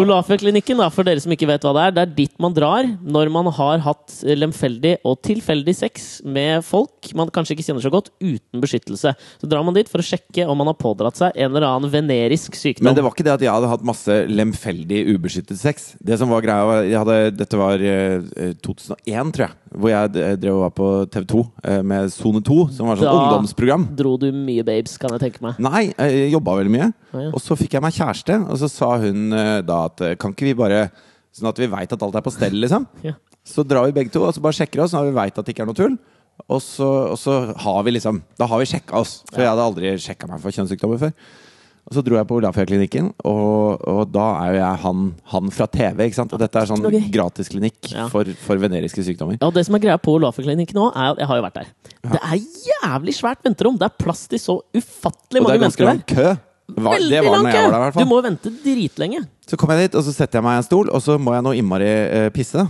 Olafia-klinikken, 0.00 0.78
da, 0.80 0.88
for 0.92 1.06
dere 1.06 1.20
som 1.22 1.32
ikke 1.34 1.48
vet 1.50 1.64
hva 1.66 1.72
det 1.76 1.84
er, 1.88 1.94
det 1.96 2.02
er 2.04 2.12
dit 2.16 2.34
man 2.42 2.54
drar 2.56 2.88
når 3.00 3.30
man 3.32 3.48
har 3.56 3.82
hatt 3.84 4.16
lemfeldig 4.26 4.96
og 5.06 5.20
tilfeldig 5.26 5.74
sex 5.76 6.08
med 6.24 6.64
folk 6.66 7.10
man 7.16 7.30
kanskje 7.32 7.56
ikke 7.56 7.66
kjenner 7.68 7.84
så 7.84 7.92
godt, 7.92 8.10
uten 8.22 8.62
beskyttelse. 8.62 9.12
Så 9.40 9.48
drar 9.50 9.64
man 9.66 9.76
dit 9.76 9.88
for 9.90 10.02
å 10.02 10.06
sjekke 10.06 10.44
om 10.50 10.58
man 10.60 10.70
har 10.70 10.78
pådratt 10.80 11.18
seg 11.20 11.36
en 11.36 11.50
eller 11.50 11.66
annen 11.68 11.92
venerisk 11.92 12.56
sykdom. 12.58 12.86
Men 12.88 12.96
det 12.98 13.04
var 13.06 13.14
ikke 13.14 13.26
det 13.26 13.34
at 13.36 13.44
jeg 13.44 13.52
hadde 13.54 13.70
hatt 13.72 13.86
masse 13.88 14.18
lemfeldig 14.30 15.02
ubeskyttet 15.14 15.60
sex. 15.60 15.90
Det 16.00 16.18
som 16.20 16.30
var 16.32 16.44
greia 16.44 16.66
var, 16.68 16.82
jeg 16.86 17.00
hadde, 17.00 17.18
Dette 17.40 17.58
var 17.60 17.82
eh, 17.84 18.54
2001, 18.62 19.34
tror 19.36 19.46
jeg. 19.48 19.56
Hvor 19.70 19.92
jeg 19.92 20.12
eh, 20.18 20.36
drev 20.42 20.56
og 20.58 20.64
var 20.66 20.72
på 20.76 20.88
TV 21.14 21.26
2 21.30 21.42
eh, 21.70 21.82
med 21.86 22.12
Sone 22.14 22.42
2, 22.46 22.58
som 22.76 22.90
var 22.90 23.00
sånn 23.00 23.08
Da- 23.10 23.16
ungdomsprogram. 23.24 23.88
Dro 23.98 24.16
du 24.20 24.28
mye 24.34 24.64
babes, 24.66 24.96
kan 25.00 25.14
jeg 25.16 25.24
tenke 25.26 25.44
meg. 25.44 25.60
Nei, 25.62 25.84
jeg 25.94 26.32
jobba 26.34 26.56
veldig 26.60 26.74
mye. 26.74 26.90
Ah, 27.10 27.24
ja. 27.26 27.30
Og 27.34 27.42
så 27.42 27.56
fikk 27.58 27.74
jeg 27.78 27.82
meg 27.84 27.94
kjæreste, 27.96 28.36
og 28.50 28.58
så 28.60 28.69
sa 28.72 28.94
hun 29.02 29.32
eh, 29.36 29.58
da 29.66 29.82
at 29.90 30.00
eh, 30.06 30.14
kan 30.20 30.34
ikke 30.36 30.48
vi 30.52 30.56
bare 30.58 30.84
Sånn 31.30 31.46
at 31.46 31.60
vi 31.62 31.68
veit 31.70 31.92
at 31.94 32.00
alt 32.02 32.16
er 32.18 32.24
på 32.26 32.32
stell, 32.34 32.56
liksom. 32.58 32.88
Ja. 33.06 33.12
Så 33.46 33.62
drar 33.62 33.84
vi 33.86 33.92
begge 33.94 34.10
to 34.10 34.24
og 34.26 34.32
så 34.34 34.42
bare 34.42 34.56
sjekker 34.58 34.80
oss, 34.82 34.90
sånn 34.90 35.04
at 35.04 35.12
vi 35.12 35.14
veit 35.14 35.36
at 35.38 35.46
det 35.46 35.52
ikke 35.54 35.62
er 35.62 35.68
noe 35.68 35.78
tull. 35.78 35.94
Og 36.50 36.58
så, 36.64 36.88
og 37.12 37.14
så 37.20 37.36
har 37.62 37.84
vi 37.86 37.92
liksom 37.94 38.18
Da 38.40 38.48
har 38.50 38.58
vi 38.58 38.66
sjekka 38.66 38.98
oss. 38.98 39.20
For 39.30 39.44
jeg 39.44 39.52
hadde 39.52 39.62
aldri 39.68 39.92
sjekka 40.02 40.26
meg 40.26 40.42
for 40.42 40.56
kjønnssykdommer 40.56 40.98
før. 41.04 41.14
Og 41.90 41.94
så 41.96 42.02
dro 42.06 42.18
jeg 42.18 42.26
på 42.28 42.36
Olafia-klinikken, 42.40 43.06
og, 43.26 43.80
og 43.88 44.10
da 44.12 44.26
er 44.42 44.50
jo 44.52 44.58
jeg 44.60 44.80
han, 44.82 45.06
han 45.32 45.54
fra 45.54 45.66
TV. 45.70 46.04
ikke 46.06 46.18
sant? 46.18 46.34
Og 46.36 46.42
dette 46.42 46.60
er 46.60 46.68
sånn 46.68 46.84
gratisklinikk 47.14 47.88
Ja. 47.94 48.04
for, 48.12 48.28
for 48.44 48.60
veneriske 48.62 49.02
sykdommer. 49.06 49.38
Ja, 49.40 49.48
og 49.48 49.54
det 49.56 49.64
som 49.66 49.78
er 49.78 49.82
greia 49.86 49.96
på 50.02 50.18
Olafia-klinikken 50.18 50.78
nå, 50.78 50.90
er 50.92 51.14
at 51.14 51.22
jeg 51.22 51.30
har 51.30 51.40
jo 51.40 51.46
vært 51.46 51.58
der. 51.62 51.72
Det 52.10 52.20
er 52.20 52.36
jævlig 52.68 53.14
svært 53.16 53.42
venterom! 53.46 53.78
Det 53.80 53.88
er 53.88 53.96
plass 54.02 54.26
til 54.30 54.42
så 54.42 54.58
ufattelig 54.76 55.42
Og 55.42 55.48
det 55.50 55.56
er 55.56 55.64
ganske 55.64 55.86
mennesker 55.86 55.90
lang 55.90 56.04
kø. 56.10 56.28
Var, 56.76 56.94
Veldig 56.96 57.10
det 57.10 57.24
var 57.26 57.36
lang 57.36 57.48
kø! 57.52 57.64
der. 57.72 57.96
Du 57.96 58.08
må 58.08 58.20
vente 58.24 58.52
dritlenge. 58.64 59.24
Så 59.48 59.58
kommer 59.60 59.78
jeg 59.78 59.90
dit, 59.90 59.98
og 59.98 60.06
så 60.06 60.14
setter 60.14 60.40
jeg 60.40 60.46
meg 60.46 60.58
i 60.58 60.62
en 60.62 60.66
stol, 60.68 60.92
og 60.92 61.02
så 61.04 61.16
må 61.20 61.34
jeg 61.36 61.46
nå 61.46 61.56
innmari 61.58 61.90
uh, 61.90 62.28
pisse. 62.34 62.64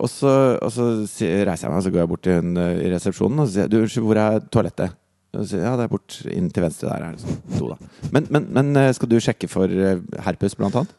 Og 0.00 0.08
så, 0.08 0.32
og 0.62 0.70
så 0.72 0.86
reiser 1.10 1.66
jeg 1.66 1.72
meg, 1.72 1.78
og 1.80 1.84
så 1.84 1.92
går 1.92 2.02
jeg 2.02 2.10
bort 2.12 2.22
til 2.24 2.38
hun 2.38 2.56
uh, 2.56 2.72
i 2.78 2.90
resepsjonen 2.92 3.42
og 3.42 3.48
så 3.48 3.54
sier 3.54 3.66
jeg, 3.66 3.72
du, 3.72 3.78
unnskyld, 3.82 4.06
hvor 4.08 4.20
er 4.22 4.44
toalettet? 4.52 4.96
Og 5.34 5.42
så 5.42 5.48
sier 5.52 5.66
ja, 5.66 5.74
det 5.78 5.86
er 5.86 5.92
bort 5.92 6.16
inn 6.30 6.48
til 6.50 6.64
venstre 6.64 6.90
der. 6.90 7.06
Er 7.06 7.16
det 7.16 7.24
sånn, 7.24 7.40
do, 7.54 7.70
da. 7.70 8.08
Men, 8.14 8.26
men, 8.34 8.46
men 8.56 8.70
eh, 8.80 8.92
skal 8.96 9.10
du 9.10 9.18
sjekke 9.22 9.50
for 9.50 9.70
eh, 9.70 10.00
herpes, 10.26 10.56
blant 10.58 10.78
annet? 10.80 10.94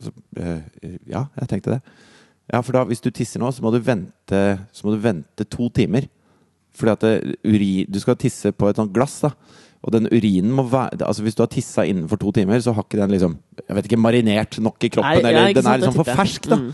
Så, 0.00 0.12
uh, 0.40 0.58
ja, 1.08 1.26
jeg 1.40 1.48
tenkte 1.50 1.76
det. 1.76 1.80
Ja, 2.52 2.60
for 2.60 2.76
da, 2.76 2.82
hvis 2.88 3.00
du 3.04 3.08
tisser 3.14 3.40
nå, 3.40 3.48
så 3.54 3.64
må 3.64 3.72
du 3.72 3.78
vente, 3.84 4.42
så 4.74 4.84
må 4.84 4.92
du 4.92 5.00
vente 5.00 5.46
to 5.48 5.70
timer. 5.72 6.08
Fordi 6.76 6.92
at 6.92 7.04
det, 7.04 7.36
uri, 7.48 7.72
du 7.88 8.00
skal 8.00 8.18
tisse 8.20 8.52
på 8.56 8.68
et 8.68 8.80
sånt 8.80 8.92
glass, 8.94 9.20
da. 9.24 9.32
Og 9.82 9.90
den 9.90 10.06
urinen 10.12 10.52
må 10.54 10.62
være 10.70 11.02
Altså 11.02 11.24
Hvis 11.26 11.34
du 11.34 11.42
har 11.42 11.50
tissa 11.50 11.82
innenfor 11.88 12.20
to 12.22 12.30
timer, 12.36 12.60
så 12.62 12.74
har 12.76 12.86
ikke 12.86 13.00
den 13.00 13.14
liksom 13.16 13.36
Jeg 13.66 13.76
vet 13.76 13.88
ikke, 13.90 14.00
marinert 14.00 14.58
nok 14.62 14.84
i 14.86 14.90
kroppen. 14.94 15.22
Nei, 15.24 15.32
eller 15.32 15.56
den 15.58 15.70
er 15.70 15.82
liksom 15.82 15.96
for 15.98 16.18
fersk, 16.20 16.46
da. 16.52 16.60
Mm. 16.60 16.72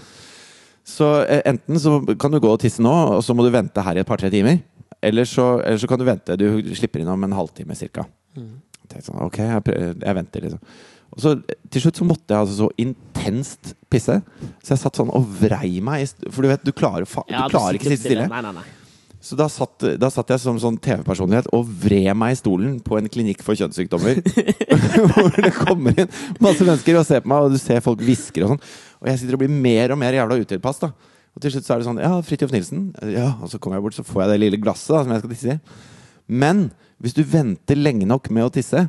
Så 0.89 1.09
eh, 1.25 1.43
enten 1.49 1.81
så 1.81 1.99
kan 2.21 2.33
du 2.33 2.41
gå 2.41 2.51
og 2.53 2.61
tisse 2.63 2.83
nå, 2.85 2.93
og 3.19 3.25
så 3.25 3.37
må 3.37 3.45
du 3.45 3.53
vente 3.53 3.83
her 3.85 3.99
i 3.99 4.03
et 4.03 4.09
par-tre 4.09 4.31
timer. 4.33 4.63
Eller 5.05 5.29
så, 5.29 5.59
eller 5.61 5.81
så 5.81 5.89
kan 5.91 6.01
du 6.01 6.07
vente. 6.09 6.37
Du 6.41 6.47
slipper 6.75 7.03
inn 7.03 7.11
om 7.13 7.27
en 7.27 7.37
halvtime 7.37 7.77
ca. 7.77 8.07
Mm. 8.39 8.55
Sånn, 8.89 9.19
ok, 9.21 9.37
jeg, 9.45 9.65
prøver, 9.67 9.99
jeg 10.01 10.17
venter, 10.17 10.47
liksom. 10.47 10.63
Og 11.13 11.21
så 11.25 11.35
Til 11.73 11.83
slutt 11.83 12.01
så 12.01 12.07
måtte 12.09 12.33
jeg 12.33 12.45
altså 12.45 12.57
så 12.57 12.69
intenst 12.81 13.75
pisse. 13.93 14.17
Så 14.65 14.75
jeg 14.75 14.81
satt 14.81 14.99
sånn 15.01 15.13
og 15.13 15.29
vrei 15.41 15.79
meg. 15.85 16.09
For 16.33 16.45
du 16.45 16.51
vet, 16.51 16.65
du 16.65 16.73
klarer, 16.73 17.09
fa 17.09 17.25
Ja, 17.29 17.45
du 17.45 17.57
klarer 17.57 17.77
ikke 17.77 17.93
sitte 17.93 18.07
stille. 18.07 18.29
Nei, 18.33 18.43
nei, 18.45 18.55
nei. 18.57 18.67
Så 19.29 19.37
da 19.37 19.45
satt, 19.53 19.85
da 20.01 20.09
satt 20.09 20.31
jeg 20.33 20.41
som 20.41 20.57
sånn 20.61 20.79
TV-personlighet 20.81 21.51
og 21.53 21.67
vred 21.83 22.09
meg 22.17 22.33
i 22.33 22.39
stolen 22.39 22.79
på 22.81 22.97
en 22.97 23.11
klinikk 23.13 23.43
for 23.45 23.59
kjønnssykdommer. 23.59 24.23
hvor 25.13 25.35
det 25.37 25.53
kommer 25.53 25.93
inn 26.01 26.09
masse 26.41 26.65
mennesker 26.65 26.97
og 26.97 27.05
ser 27.05 27.21
på 27.21 27.29
meg, 27.29 27.45
og 27.45 27.53
du 27.53 27.61
ser 27.61 27.85
folk 27.85 28.01
hvisker 28.01 28.47
og 28.47 28.55
sånn. 28.55 28.63
Og 29.03 29.11
jeg 29.11 29.21
sitter 29.21 29.37
og 29.37 29.43
blir 29.43 29.53
mer 29.53 29.93
og 29.93 30.01
mer 30.01 30.17
jævla 30.17 30.39
utilpass. 30.41 30.81
da 30.81 30.95
Og 31.37 31.45
til 31.45 31.53
slutt 31.53 31.69
så 31.69 31.75
er 31.75 31.83
det 31.83 31.89
sånn 31.91 32.01
Ja, 32.01 32.15
Fridtjof 32.25 32.55
Nilsen. 32.55 32.87
Ja, 33.13 33.35
Og 33.43 33.53
så 33.53 33.61
kommer 33.61 33.77
jeg 33.77 33.85
bort, 33.85 33.99
så 33.99 34.07
får 34.07 34.25
jeg 34.25 34.33
det 34.33 34.39
lille 34.47 34.63
glasset 34.63 34.95
da 34.97 35.03
som 35.05 35.13
jeg 35.13 35.25
skal 35.25 35.35
tisse 35.35 35.59
i. 35.59 35.61
Men 36.29 36.65
hvis 36.97 37.19
du 37.19 37.21
venter 37.29 37.77
lenge 37.77 38.09
nok 38.09 38.33
med 38.33 38.49
å 38.49 38.55
tisse 38.55 38.87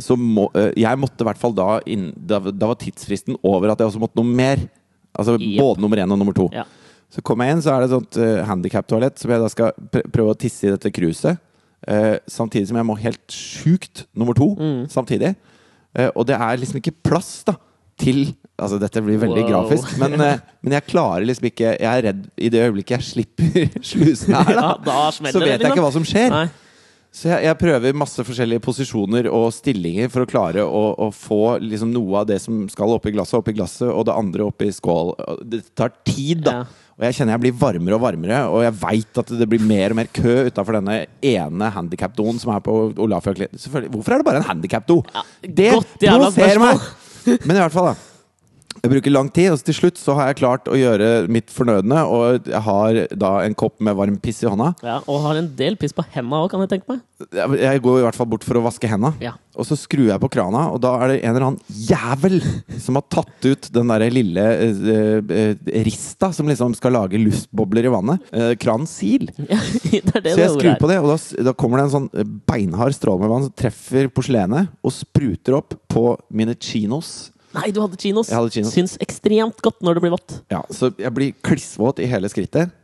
så 0.00 0.16
må, 0.16 0.50
øh, 0.56 0.72
Jeg 0.76 0.98
måtte 1.00 1.24
i 1.24 1.28
hvert 1.28 1.40
fall 1.40 1.54
da 1.56 1.78
inn, 1.88 2.10
da, 2.16 2.40
da 2.40 2.72
var 2.72 2.80
tidsfristen 2.80 3.36
over 3.42 3.72
at 3.72 3.80
jeg 3.80 3.92
også 3.92 4.00
måtte 4.00 4.16
noe 4.16 4.28
mer. 4.28 4.64
Altså 5.16 5.36
yep. 5.36 5.60
både 5.60 5.80
nummer 5.84 6.00
én 6.00 6.12
og 6.12 6.20
nummer 6.20 6.36
to. 6.36 6.48
Ja. 6.52 6.64
Så 7.12 7.22
kommer 7.22 7.46
jeg 7.46 7.56
inn, 7.56 7.62
så 7.64 7.72
er 7.74 7.82
det 7.84 7.88
et 7.90 7.94
sånt 7.96 8.18
uh, 8.20 8.44
handikap-toalett 8.48 9.20
som 9.22 9.30
jeg 9.30 9.40
da 9.40 9.48
skal 9.52 9.72
pr 9.92 10.02
prøve 10.12 10.34
å 10.34 10.38
tisse 10.38 10.66
i 10.66 10.72
dette 10.74 10.90
kruset. 10.92 11.38
Uh, 11.86 12.16
samtidig 12.26 12.66
som 12.70 12.76
jeg 12.80 12.86
må 12.88 12.96
helt 12.98 13.26
sjukt 13.32 14.06
nummer 14.16 14.34
to 14.36 14.48
Mm. 14.58 14.88
samtidig. 14.90 15.34
Uh, 15.96 16.10
og 16.16 16.26
det 16.26 16.34
er 16.36 16.58
liksom 16.58 16.80
ikke 16.82 16.96
plass 17.06 17.44
da 17.46 17.54
til 18.00 18.34
Altså, 18.56 18.78
dette 18.80 19.02
blir 19.04 19.18
veldig 19.20 19.42
Wow. 19.44 19.50
grafisk, 19.68 19.98
men, 20.00 20.14
uh, 20.16 20.38
men 20.64 20.72
jeg 20.72 20.86
klarer 20.88 21.26
liksom 21.28 21.44
ikke 21.50 21.74
Jeg 21.76 21.84
er 21.90 22.02
redd 22.06 22.22
i 22.40 22.48
det 22.48 22.62
øyeblikket 22.64 22.94
jeg 22.96 23.04
slipper 23.04 23.66
slusen 23.92 24.32
her, 24.34 24.48
da. 24.48 24.62
Ja, 24.62 24.70
da 24.84 25.10
så 25.12 25.22
vet 25.22 25.34
det, 25.34 25.48
jeg 25.48 25.58
ikke 25.60 25.68
liksom. 25.74 25.84
hva 25.84 25.92
som 25.92 26.06
skjer. 26.08 26.30
Nei. 26.32 26.46
Så 27.16 27.28
jeg, 27.30 27.44
jeg 27.46 27.56
prøver 27.60 27.94
masse 27.96 28.24
forskjellige 28.28 28.60
posisjoner 28.64 29.28
og 29.32 29.46
stillinger 29.56 30.08
for 30.12 30.24
å 30.24 30.28
klare 30.28 30.64
å, 30.64 30.82
å 31.06 31.10
få 31.12 31.58
liksom 31.64 31.92
noe 31.94 32.18
av 32.20 32.26
det 32.28 32.40
som 32.42 32.64
skal 32.68 32.92
oppi 32.96 33.12
glasset, 33.14 33.38
oppi 33.38 33.54
glasset, 33.56 33.88
og 33.88 34.04
det 34.08 34.16
andre 34.16 34.44
oppi 34.48 34.68
skål. 34.72 35.14
Det 35.48 35.62
tar 35.76 35.92
tid, 36.04 36.42
da. 36.48 36.52
Ja. 36.52 36.64
Og 36.96 37.04
jeg 37.04 37.18
kjenner 37.18 37.34
jeg 37.36 37.42
blir 37.44 37.56
varmere 37.60 37.96
og 37.98 38.04
varmere, 38.06 38.36
og 38.48 38.62
jeg 38.64 38.72
veit 38.80 39.18
at 39.20 39.32
det 39.36 39.46
blir 39.52 39.60
mer 39.60 39.92
og 39.92 39.98
mer 39.98 40.08
kø 40.16 40.36
utafor 40.48 40.78
denne 40.78 41.02
ene 41.20 41.68
handikap-doen 41.74 42.40
som 42.40 42.54
er 42.54 42.62
på 42.64 42.76
Olafia 43.04 43.48
Hvorfor 43.92 44.14
er 44.14 44.22
det 44.22 44.28
bare 44.28 44.40
en 44.40 44.48
handikap-do? 44.48 45.02
det 45.44 45.74
godt 45.74 45.98
provoserer 46.00 46.62
meg! 46.62 46.86
Men 47.44 47.58
i 47.58 47.60
hvert 47.60 47.74
fall, 47.74 47.90
da. 47.92 48.15
Jeg 48.86 48.92
bruker 48.92 49.10
lang 49.10 49.28
tid, 49.34 49.50
og 49.50 49.62
til 49.66 49.74
slutt 49.74 49.98
så 49.98 50.14
har 50.14 50.28
jeg 50.30 50.38
klart 50.38 50.68
å 50.70 50.76
gjøre 50.78 51.26
mitt 51.32 51.50
fornødne. 51.50 52.04
Og 52.06 52.46
jeg 52.46 52.62
har 52.62 53.00
da 53.18 53.32
en 53.42 53.56
kopp 53.58 53.80
med 53.82 53.96
varm 53.98 54.14
piss 54.22 54.44
i 54.44 54.46
hånda. 54.46 54.68
Ja, 54.86 55.00
og 55.10 55.24
har 55.24 55.40
en 55.40 55.48
del 55.58 55.74
piss 55.80 55.96
på 55.96 56.04
henda 56.14 56.38
òg, 56.44 56.52
kan 56.52 56.62
jeg 56.62 56.70
tenke 56.76 56.94
meg. 56.94 57.02
Jeg 57.58 57.82
går 57.82 57.98
i 57.98 58.04
hvert 58.06 58.18
fall 58.18 58.28
bort 58.30 58.46
for 58.46 58.60
å 58.60 58.62
vaske 58.62 58.86
henda. 58.90 59.10
Ja. 59.24 59.34
Og 59.56 59.66
så 59.66 59.74
skrur 59.80 60.06
jeg 60.06 60.22
på 60.22 60.30
krana, 60.30 60.66
og 60.70 60.78
da 60.84 60.92
er 61.00 61.10
det 61.10 61.18
en 61.24 61.32
eller 61.32 61.46
annen 61.48 61.82
jævel 61.88 62.38
som 62.84 62.98
har 63.00 63.06
tatt 63.10 63.48
ut 63.48 63.68
den 63.74 63.90
der 63.90 64.04
lille 64.12 64.44
eh, 64.52 64.80
eh, 65.40 65.70
rista 65.88 66.30
som 66.36 66.46
liksom 66.46 66.76
skal 66.78 66.94
lage 66.94 67.18
luftbobler 67.18 67.88
i 67.88 67.92
vannet. 67.96 68.30
Eh, 68.30 68.52
kranen 68.60 68.86
sil. 68.86 69.26
Ja, 69.46 69.60
det 70.02 70.20
det 70.24 70.32
Så 70.34 70.42
jeg 70.42 70.54
skrur 70.56 70.78
på 70.80 70.88
det, 70.90 70.98
og 71.00 71.08
da, 71.12 71.16
da 71.48 71.54
kommer 71.56 71.80
det 71.80 71.86
en 71.86 71.94
sånn 71.94 72.08
eh, 72.12 72.26
beinhard 72.50 72.94
stråle 72.94 73.24
med 73.24 73.32
vann 73.32 73.46
som 73.46 73.54
treffer 73.56 74.10
porselenet 74.12 74.70
og 74.84 74.94
spruter 74.94 75.56
opp 75.58 75.76
på 75.90 76.10
mine 76.28 76.54
chinos. 76.60 77.32
Nei, 77.56 77.70
du 77.74 77.80
hadde 77.82 77.98
chinos. 78.00 78.28
Jeg 78.32 78.36
hadde 78.38 78.52
chinos. 78.54 78.72
Syns 78.76 78.96
ekstremt 79.02 79.62
godt 79.64 79.80
når 79.84 79.96
det 79.98 80.02
blir 80.06 80.12
vått. 80.16 80.40
Ja, 80.52 80.62
så 80.74 80.90
jeg 81.00 81.12
blir 81.16 81.32
klissvåt 81.46 82.02
i 82.04 82.08
hele 82.10 82.28
skrittet. 82.32 82.74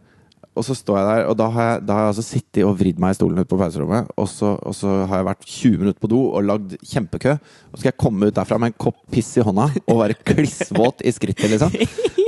Og 0.52 0.66
så 0.66 0.74
står 0.76 0.98
jeg 0.98 1.06
der, 1.08 1.22
og 1.32 1.36
da 1.40 1.46
har 1.48 1.64
jeg, 1.70 1.82
da 1.88 1.94
har 1.96 2.02
jeg 2.04 2.10
altså 2.12 2.22
sittet 2.26 2.64
og 2.68 2.74
vridd 2.76 2.98
meg 3.00 3.14
i 3.14 3.16
stolen 3.16 3.38
ute 3.40 3.48
på 3.48 3.56
pauserommet. 3.56 4.10
Og 4.20 4.26
så, 4.28 4.50
og 4.60 4.74
så 4.76 4.98
har 5.08 5.22
jeg 5.22 5.28
vært 5.30 5.46
20 5.48 5.78
minutter 5.80 6.02
på 6.04 6.10
do 6.12 6.18
og 6.28 6.44
lagd 6.44 6.74
kjempekø. 6.90 7.32
Og 7.38 7.78
så 7.78 7.80
skal 7.80 7.88
jeg 7.88 8.00
komme 8.02 8.28
ut 8.28 8.36
derfra 8.36 8.58
med 8.60 8.74
en 8.74 8.76
kopp 8.84 8.98
piss 9.14 9.30
i 9.40 9.44
hånda 9.46 9.70
og 9.86 10.02
være 10.02 10.18
klissvåt 10.28 11.00
i 11.08 11.12
skrittet, 11.16 11.54
liksom. 11.54 11.72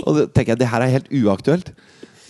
Og 0.07 0.16
da 0.16 0.24
tenker 0.33 0.54
jeg 0.54 0.62
det 0.62 0.70
her 0.72 0.87
er 0.87 0.94
helt 0.94 1.12
uaktuelt. 1.20 1.68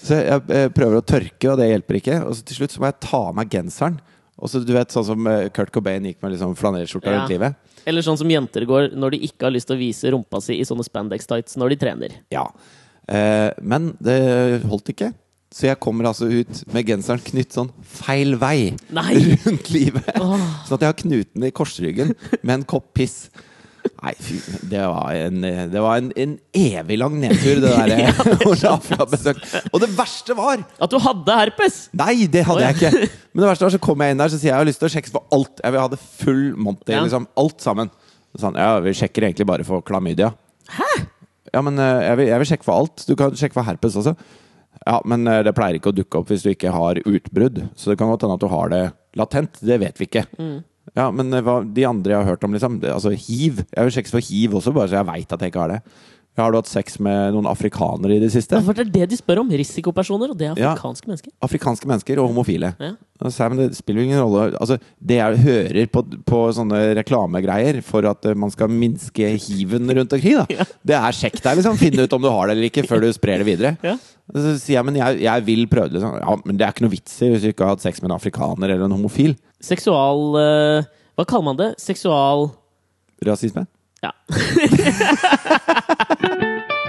Så 0.05 0.19
jeg, 0.19 0.43
jeg 0.51 0.73
prøver 0.77 0.99
å 0.99 1.05
tørke, 1.15 1.53
og 1.55 1.63
det 1.63 1.71
hjelper 1.71 2.01
ikke. 2.01 2.19
Og 2.27 2.35
så 2.41 2.43
til 2.51 2.59
slutt 2.59 2.75
så 2.75 2.83
må 2.83 2.91
jeg 2.91 2.99
ta 3.07 3.21
av 3.31 3.39
meg 3.39 3.55
genseren. 3.55 4.01
Og 4.35 4.51
så 4.51 4.65
du 4.67 4.75
vet, 4.75 4.91
sånn 4.93 5.07
som 5.07 5.31
eh, 5.31 5.47
Kurt 5.55 5.71
Cobain 5.73 6.11
gikk 6.11 6.19
med 6.27 6.35
liksom 6.35 6.59
flanellskjorta 6.59 7.07
Ja. 7.15 7.21
rundt 7.23 7.31
livet. 7.37 7.55
Eller 7.89 8.05
sånn 8.05 8.19
som 8.21 8.31
jenter 8.31 8.65
går 8.69 8.95
når 8.97 9.17
de 9.17 9.27
ikke 9.29 9.49
har 9.49 9.55
lyst 9.55 9.69
til 9.71 9.77
å 9.77 9.83
vise 9.83 10.13
rumpa 10.15 10.41
si 10.45 10.57
i 10.61 10.67
sånne 10.67 10.87
spandex 10.87 11.29
tights 11.31 11.59
når 11.61 11.75
de 11.75 11.81
trener. 11.85 12.17
Ja. 12.35 12.47
Eh, 13.09 13.51
men 13.61 13.93
det 14.03 14.19
holdt 14.69 14.93
ikke. 14.95 15.13
Så 15.55 15.69
jeg 15.69 15.79
kommer 15.79 16.09
altså 16.09 16.27
ut 16.27 16.65
med 16.75 16.89
genseren 16.89 17.23
knytt 17.23 17.55
sånn 17.55 17.69
feil 17.87 18.35
vei 18.41 18.73
Nei! 18.95 19.13
rundt 19.45 19.71
livet. 19.71 20.09
Sånn 20.17 20.79
at 20.79 20.83
jeg 20.83 20.91
har 20.91 21.03
knuten 21.05 21.47
i 21.47 21.53
korsryggen 21.55 22.15
med 22.41 22.57
en 22.57 22.67
kopp 22.67 22.91
piss. 22.99 23.29
Nei, 23.85 24.13
fy 24.21 24.39
Det 24.69 24.81
var 24.81 25.17
en, 25.17 25.45
det 25.73 25.81
var 25.85 26.01
en, 26.01 26.11
en 26.21 26.35
evig 26.57 26.97
lang 27.01 27.17
nedtur, 27.21 27.61
det 27.63 27.73
der 27.73 27.93
ja, 28.65 28.77
det 29.11 29.35
Og 29.71 29.81
det 29.83 29.91
verste 29.97 30.37
var 30.39 30.63
At 30.81 30.93
du 30.93 30.99
hadde 31.03 31.39
herpes! 31.41 31.79
Nei, 31.97 32.27
det 32.31 32.45
hadde 32.49 32.65
ja. 32.65 32.73
jeg 32.73 32.81
ikke. 32.81 33.11
Men 33.33 33.45
det 33.45 33.51
verste 33.51 33.67
var 33.67 33.75
så 33.77 33.83
kom 33.83 34.05
jeg 34.05 34.15
inn 34.15 34.23
der 34.23 34.33
Så 34.33 34.41
sier 34.41 34.51
jeg 34.51 34.55
jeg 34.55 34.63
har 34.63 34.71
lyst 34.71 34.83
til 34.83 34.89
å 34.89 34.95
sjekke 34.95 35.13
for 35.13 35.35
alt. 35.35 35.61
Jeg 35.61 35.75
vil 35.75 35.83
ha 35.83 35.91
det 35.93 36.01
full 36.01 36.45
monty. 36.57 36.95
Ja. 36.95 37.03
Liksom, 37.05 37.27
alt 37.41 37.65
sammen. 37.65 37.91
Sånn, 38.41 38.57
ja, 38.59 38.79
vi 38.83 38.95
sjekker 38.97 39.27
egentlig 39.27 39.47
bare 39.49 39.67
for 39.67 39.85
klamydia. 39.87 40.33
Hæ? 40.75 40.91
Ja, 41.55 41.63
men 41.63 41.79
eh, 41.79 42.05
jeg 42.09 42.19
vil, 42.19 42.29
jeg 42.31 42.43
vil 42.43 42.51
sjekke 42.51 42.67
for 42.67 42.83
alt. 42.83 43.05
Du 43.09 43.15
kan 43.19 43.35
sjekke 43.39 43.57
for 43.57 43.67
herpes 43.67 43.99
også. 44.01 44.15
Ja, 44.85 44.99
men 45.09 45.27
eh, 45.31 45.43
det 45.47 45.55
pleier 45.57 45.79
ikke 45.79 45.93
å 45.93 45.97
dukke 45.97 46.21
opp 46.21 46.33
hvis 46.33 46.45
du 46.45 46.51
ikke 46.53 46.73
har 46.75 47.01
utbrudd. 47.03 47.63
Så 47.79 47.93
det 47.93 47.99
kan 48.01 48.11
godt 48.11 48.27
hende 48.27 48.39
at 48.39 48.45
du 48.45 48.51
har 48.53 48.73
det 48.73 48.85
latent. 49.19 49.61
Det 49.63 49.79
vet 49.83 50.01
vi 50.01 50.09
ikke. 50.11 50.25
Ja, 50.97 51.11
men 51.11 51.33
eh, 51.33 51.41
hva, 51.45 51.61
de 51.65 51.87
andre 51.89 52.13
jeg 52.13 52.21
har 52.21 52.29
hørt 52.35 52.45
om, 52.45 52.53
liksom 52.53 52.81
det, 52.83 52.91
Altså 52.93 53.11
hiv. 53.15 53.63
Jeg 53.65 53.79
har 53.81 53.89
jo 53.89 53.95
sjekke 53.97 54.13
for 54.13 54.21
hiv 54.21 54.59
også, 54.61 54.75
bare 54.77 54.91
så 54.93 55.01
jeg 55.01 55.09
veit 55.09 55.33
at 55.33 55.41
jeg 55.41 55.53
ikke 55.55 55.63
har 55.65 55.73
det. 55.77 55.81
Har 56.37 56.51
du 56.51 56.59
hatt 56.59 56.67
sex 56.69 56.99
med 56.99 57.33
noen 57.37 57.47
afrikanere 57.47 58.17
i 58.17 58.23
det 58.23 58.33
siste? 58.35 58.59
For 58.67 58.75
det 58.75 58.89
er 58.89 58.91
det 58.91 59.09
de 59.13 59.17
spør 59.21 59.45
om. 59.45 59.51
Risikopersoner, 59.55 60.33
og 60.35 60.39
det 60.39 60.49
er 60.51 60.59
Ja. 60.59 60.73
afrikanske 60.75 61.07
mennesker. 61.07 61.31
Afrikanske 61.47 61.87
mennesker 61.87 62.19
og 62.19 62.29
homofile. 62.33 62.73
Ja. 62.83 62.93
Men 63.23 63.61
det 63.61 63.77
spiller 63.79 64.03
jo 64.03 64.07
ingen 64.09 64.21
rolle 64.21 64.59
Altså, 64.59 64.79
Det 64.99 65.17
jeg 65.21 65.39
hører 65.45 65.87
på, 65.93 66.03
på 66.27 66.41
sånne 66.57 66.81
reklamegreier 66.99 67.79
for 67.87 68.07
at 68.11 68.27
eh, 68.27 68.35
man 68.37 68.51
skal 68.53 68.73
minske 68.73 69.29
hiven 69.47 69.87
rundt 69.87 70.17
omkring, 70.17 70.41
da, 70.43 70.67
det 70.89 70.97
er 70.99 71.17
sjekk 71.17 71.39
deg, 71.39 71.61
liksom. 71.61 71.79
Finn 71.79 72.01
ut 72.01 72.17
om 72.17 72.25
du 72.25 72.29
har 72.31 72.49
det 72.49 72.57
eller 72.57 72.69
ikke, 72.71 72.87
før 72.89 73.05
du 73.05 73.09
sprer 73.15 73.43
det 73.43 73.49
videre. 73.49 73.77
Ja. 73.87 73.95
Så 74.35 74.57
sier 74.59 74.79
jeg 74.79 74.89
men 74.89 74.99
jeg, 74.99 75.23
jeg 75.25 75.47
vil 75.47 75.67
prøve 75.71 75.93
det. 75.93 76.01
Liksom. 76.01 76.19
Ja, 76.25 76.37
men 76.43 76.59
det 76.59 76.67
er 76.67 76.75
ikke 76.75 76.87
noe 76.87 76.97
vits 76.97 77.15
i 77.23 77.31
hvis 77.31 77.45
du 77.45 77.51
ikke 77.53 77.69
har 77.69 77.77
hatt 77.77 77.87
sex 77.87 78.03
med 78.03 78.11
en 78.11 78.19
afrikaner 78.19 78.75
eller 78.75 78.89
en 78.89 78.97
homofil. 78.97 79.37
Seksual 79.65 80.21
uh, 80.35 80.91
Hva 81.15 81.25
kaller 81.29 81.49
man 81.53 81.61
det? 81.61 81.71
Seksual 81.81 82.51
Rasisme. 83.25 83.65
Ja. 84.05 84.11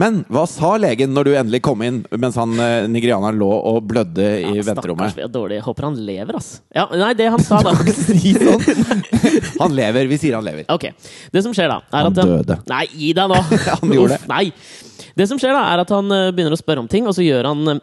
Men 0.00 0.22
hva 0.32 0.44
sa 0.50 0.74
legen 0.80 1.12
når 1.14 1.28
du 1.28 1.32
endelig 1.38 1.60
kom 1.66 1.82
inn 1.86 2.02
mens 2.20 2.36
han 2.40 2.52
eh, 2.60 2.86
nigerianeren 2.90 3.38
lå 3.40 3.48
og 3.72 3.80
blødde 3.90 4.24
i 4.24 4.42
Ja, 4.42 4.48
Stakkars, 4.50 4.68
venterommet? 4.70 5.16
vi 5.18 5.24
er 5.26 5.32
dårlige. 5.34 5.60
Jeg 5.60 5.66
håper 5.68 5.88
han 5.88 5.98
lever, 6.08 6.38
ass. 6.40 6.50
Ja, 6.74 6.86
nei, 6.92 7.12
det 7.18 7.28
han 7.34 7.42
sa, 7.44 7.60
da 7.64 7.74
Si 7.94 8.34
sånn! 8.36 8.64
Han 9.62 9.74
lever. 9.76 10.08
Vi 10.10 10.18
sier 10.20 10.34
han 10.36 10.44
lever. 10.46 10.66
Ok. 10.72 10.88
Det 11.32 11.42
som 11.44 11.54
skjer, 11.56 11.70
da, 11.70 11.78
er 11.94 12.08
Han 12.08 12.12
at 12.12 12.18
døde. 12.20 12.56
Nei, 12.70 12.84
gi 12.92 13.12
deg 13.16 13.30
nå! 13.30 13.38
Han 13.80 13.94
gjorde 13.94 14.18
Uff, 14.18 14.26
Nei. 14.30 14.44
Det 15.14 15.28
som 15.30 15.38
skjer, 15.38 15.54
da, 15.54 15.62
er 15.74 15.82
at 15.84 15.90
han 15.94 16.10
eh, 16.10 16.30
begynner 16.34 16.54
å 16.56 16.58
spørre 16.58 16.82
om 16.82 16.88
ting, 16.90 17.06
og 17.06 17.14
så 17.14 17.22
gjør 17.22 17.46
han 17.52 17.76
eh, 17.76 17.80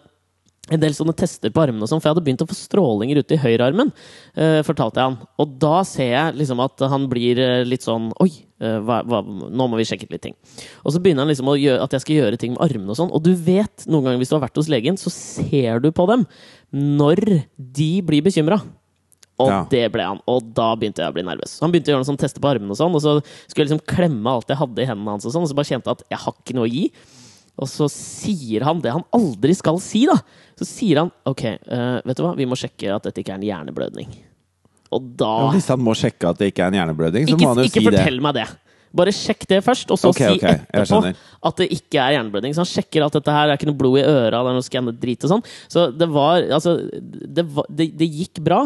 en 0.71 0.79
del 0.81 0.95
sånne 0.95 1.15
tester 1.17 1.51
på 1.53 1.61
armene 1.65 1.83
og 1.83 1.89
sånn, 1.91 1.99
for 2.01 2.09
jeg 2.09 2.15
hadde 2.15 2.23
begynt 2.25 2.43
å 2.45 2.47
få 2.49 2.55
strålinger 2.57 3.19
ute 3.21 3.35
i 3.35 3.41
høyrearmen, 3.43 3.91
eh, 4.35 4.61
fortalte 4.67 5.01
jeg 5.01 5.09
han. 5.09 5.17
Og 5.43 5.57
da 5.59 5.83
ser 5.87 6.11
jeg 6.13 6.39
liksom 6.39 6.63
at 6.63 6.85
han 6.91 7.07
blir 7.11 7.39
eh, 7.43 7.63
litt 7.67 7.83
sånn 7.83 8.09
Oi, 8.23 8.29
eh, 8.61 8.79
hva, 8.79 9.01
hva, 9.03 9.21
nå 9.21 9.67
må 9.67 9.79
vi 9.79 9.87
sjekke 9.89 10.09
litt 10.11 10.23
ting. 10.23 10.35
Og 10.85 10.95
så 10.95 11.01
begynner 11.03 11.25
han 11.25 11.31
liksom 11.33 11.51
gjøre, 11.51 11.81
at 11.83 11.95
jeg 11.97 12.05
skal 12.05 12.19
gjøre 12.21 12.39
ting 12.41 12.55
med 12.55 12.63
armene 12.63 12.93
og 12.93 12.99
sånn. 12.99 13.11
Og 13.11 13.23
du 13.25 13.33
vet 13.35 13.87
noen 13.87 14.07
ganger 14.07 14.21
hvis 14.23 14.31
du 14.31 14.37
har 14.39 14.45
vært 14.47 14.61
hos 14.61 14.71
legen, 14.71 14.99
så 14.99 15.11
ser 15.13 15.81
du 15.83 15.91
på 15.91 16.07
dem 16.09 16.27
når 16.71 17.43
de 17.57 17.91
blir 18.05 18.23
bekymra. 18.23 18.61
Og 19.41 19.49
Ja. 19.49 19.63
det 19.69 19.91
ble 19.91 20.03
han. 20.05 20.19
Og 20.29 20.53
da 20.53 20.75
begynte 20.75 21.01
jeg 21.01 21.09
å 21.09 21.15
bli 21.15 21.23
nervøs. 21.25 21.59
Han 21.61 21.71
begynte 21.71 21.89
å 21.89 21.95
gjøre 21.95 22.03
noen 22.03 22.11
sånn 22.13 22.21
tester 22.21 22.39
på 22.43 22.51
armene, 22.51 22.69
og 22.69 22.77
sånn, 22.77 22.93
og 22.93 23.01
så 23.01 23.15
skulle 23.49 23.65
jeg 23.65 23.71
liksom 23.71 23.85
klemme 23.89 24.29
alt 24.29 24.47
jeg 24.47 24.59
hadde 24.59 24.83
i 24.83 24.85
hendene 24.85 25.15
hans, 25.15 25.25
og 25.25 25.33
sånn, 25.33 25.41
og 25.41 25.49
så 25.49 25.57
bare 25.57 25.71
kjente 25.71 25.89
jeg 25.89 25.97
at 25.97 26.03
jeg 26.11 26.19
har 26.19 26.33
ikke 26.37 26.55
noe 26.55 26.67
å 26.67 26.71
gi. 26.71 26.91
Og 27.61 27.69
så 27.69 27.87
sier 27.93 28.65
han 28.65 28.81
det 28.81 28.93
han 28.95 29.05
aldri 29.13 29.53
skal 29.57 29.77
si, 29.83 30.03
da. 30.09 30.17
Så 30.57 30.67
sier 30.67 31.03
han 31.03 31.11
OK, 31.29 31.45
uh, 31.69 32.01
vet 32.07 32.17
du 32.17 32.25
hva, 32.25 32.33
vi 32.37 32.49
må 32.49 32.57
sjekke 32.59 32.89
at 32.95 33.07
dette 33.07 33.21
ikke 33.23 33.35
er 33.35 33.41
en 33.41 33.47
hjerneblødning. 33.47 34.11
Og 34.91 35.13
da 35.19 35.29
Ja, 35.45 35.53
hvis 35.55 35.69
han 35.71 35.79
må 35.83 35.95
sjekke 35.95 36.33
at 36.33 36.41
det 36.41 36.51
ikke 36.51 36.65
er 36.65 36.73
en 36.73 36.81
hjerneblødning, 36.81 37.29
så 37.29 37.37
Ikke, 37.37 37.45
må 37.45 37.53
han 37.53 37.61
jo 37.61 37.69
si 37.69 37.71
det. 37.71 37.79
Ikke 37.79 37.91
fortell 37.91 38.21
meg 38.25 38.37
det. 38.41 38.47
Bare 38.91 39.11
sjekk 39.15 39.45
det 39.47 39.61
først, 39.63 39.91
og 39.93 39.99
så 40.01 40.09
okay, 40.11 40.33
si 40.33 40.41
okay, 40.41 40.65
etterpå 40.67 41.13
at 41.47 41.61
det 41.61 41.67
ikke 41.77 41.99
er 42.01 42.17
hjerneblødning. 42.17 42.55
Så 42.55 42.65
han 42.65 42.71
sjekker 42.73 43.05
at 43.05 43.15
dette 43.15 43.35
her, 43.37 43.47
er 43.47 43.59
ikke 43.59 43.69
noe 43.69 43.79
blod 43.79 44.01
i 44.01 44.03
øra, 44.03 44.41
det 44.41 44.51
er 44.51 44.57
noe 44.57 44.67
skannet 44.67 44.97
drit 44.99 45.23
og 45.27 45.31
sånn. 45.31 45.45
Så 45.71 45.85
det 45.95 46.09
var 46.11 46.43
Altså, 46.51 46.75
det, 46.91 47.45
var, 47.55 47.69
det, 47.71 47.87
det 47.95 48.09
gikk 48.11 48.41
bra. 48.43 48.65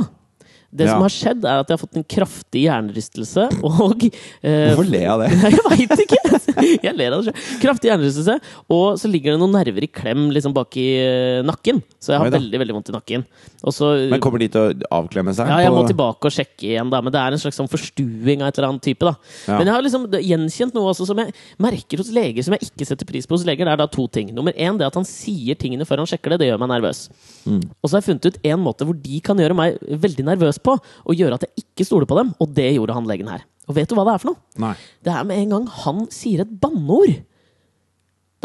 Det 0.76 0.90
som 0.90 1.04
har 1.06 1.14
skjedd, 1.14 1.46
er 1.46 1.64
at 1.64 1.72
jeg 1.72 1.78
har 1.78 1.82
fått 1.82 2.00
en 2.00 2.08
kraftig 2.16 2.66
hjernerystelse 2.66 3.48
og 3.66 4.06
eh, 4.08 4.72
Hvorfor 4.72 4.90
le 4.90 5.04
av 5.12 5.24
det? 5.24 5.32
Jeg 5.56 5.64
veit 5.70 6.06
ikke! 6.06 6.22
Jeg 6.56 6.94
ler 6.96 7.12
av 7.12 7.22
det 7.22 7.32
selv. 7.32 7.48
Kraftig 7.62 7.90
hjernerystelse, 7.90 8.36
og 8.72 9.00
så 9.00 9.10
ligger 9.12 9.36
det 9.36 9.42
noen 9.42 9.56
nerver 9.56 9.86
i 9.86 9.90
klem 9.92 10.30
liksom 10.34 10.54
bak 10.56 10.78
i 10.80 10.88
eh, 11.02 11.42
nakken. 11.46 11.82
Så 12.00 12.14
jeg 12.14 12.22
har 12.22 12.30
Oi 12.30 12.36
veldig 12.36 12.62
veldig 12.62 12.76
vondt 12.78 12.92
i 12.92 12.96
nakken. 12.96 13.26
Også, 13.66 13.90
Men 14.12 14.22
kommer 14.24 14.42
de 14.42 14.48
til 14.54 14.62
å 14.62 14.90
avklemme 15.00 15.34
seg? 15.36 15.50
ja, 15.50 15.66
jeg 15.66 15.74
må 15.74 15.84
tilbake 15.88 16.30
og 16.30 16.34
sjekke 16.34 16.68
igjen, 16.70 16.92
da. 16.94 17.02
Men 17.04 17.14
det 17.16 17.22
er 17.22 17.36
en 17.36 17.42
slags 17.42 17.60
sånn 17.60 17.70
forstuing 17.72 18.44
av 18.44 18.52
et 18.52 18.60
eller 18.60 18.70
annet 18.72 18.86
type. 18.86 19.04
da. 19.06 19.16
Ja. 19.50 19.58
Men 19.60 19.70
jeg 19.70 19.76
har 19.76 19.86
liksom 19.86 20.08
gjenkjent 20.14 20.78
noe 20.78 20.92
også 20.94 21.08
som 21.10 21.22
jeg 21.22 21.36
merker 21.62 22.02
hos 22.02 22.12
leger 22.16 22.46
som 22.46 22.56
jeg 22.56 22.70
ikke 22.70 22.88
setter 22.88 23.10
pris 23.10 23.28
på 23.28 23.38
hos 23.38 23.46
leger. 23.48 23.68
Det 23.68 23.76
er 23.76 23.82
da 23.84 23.90
to 23.92 24.08
ting. 24.12 24.32
Nummer 24.36 24.56
én 24.56 24.80
det 24.80 24.88
at 24.88 25.00
han 25.00 25.08
sier 25.08 25.58
tingene 25.60 25.88
før 25.88 26.04
han 26.04 26.12
sjekker 26.12 26.36
det. 26.36 26.44
Det 26.44 26.52
gjør 26.52 26.62
meg 26.64 26.74
nervøs. 26.76 27.06
Mm. 27.46 27.62
Og 27.82 27.90
så 27.90 27.96
har 27.96 28.04
jeg 28.04 28.10
funnet 28.10 28.30
ut 28.30 28.40
en 28.52 28.64
måte 28.64 28.88
hvor 28.88 28.98
de 29.02 29.22
kan 29.26 29.42
gjøre 29.42 29.58
meg 29.58 29.80
veldig 30.06 30.28
nervøs 30.32 30.62
på, 30.66 30.76
og 30.78 31.22
gjøre 31.22 31.38
at 31.38 31.46
jeg 31.48 31.66
ikke 31.66 31.88
stoler 31.88 32.10
på 32.10 32.18
dem. 32.20 32.34
Og 32.42 32.52
det 32.58 32.72
gjorde 32.74 32.98
han 32.98 33.08
legen 33.10 33.32
her. 33.32 33.46
Og 33.70 33.78
vet 33.78 33.90
du 33.90 33.96
hva 33.98 34.06
det 34.08 34.16
er 34.16 34.22
for 34.22 34.34
noe? 34.34 34.42
Nei. 34.62 34.76
Det 35.06 35.14
er 35.14 35.26
med 35.28 35.42
en 35.42 35.56
gang 35.56 35.72
han 35.86 36.06
sier 36.14 36.46
et 36.46 36.60
banneord. 36.62 37.16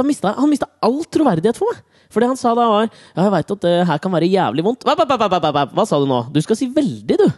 Mista, 0.00 0.30
han 0.32 0.48
mista 0.48 0.64
all 0.80 1.02
troverdighet 1.12 1.58
for 1.60 1.68
meg. 1.68 1.82
For 2.10 2.22
det 2.22 2.30
han 2.30 2.38
sa 2.40 2.54
da, 2.56 2.64
var 2.70 2.88
Ja, 2.88 3.26
jeg 3.26 3.34
veit 3.34 3.52
at 3.54 3.66
det 3.66 3.74
her 3.90 4.00
kan 4.02 4.14
være 4.14 4.30
jævlig 4.30 4.64
vondt. 4.64 4.86
Hva, 4.88 4.96
hva, 4.96 5.28
hva, 5.28 5.66
hva, 5.76 5.84
sa 5.86 6.00
du 6.00 6.08
nå? 6.08 6.24
Du 6.32 6.40
skal 6.40 6.58
si 6.58 6.70
veldig, 6.72 7.18
du. 7.20 7.28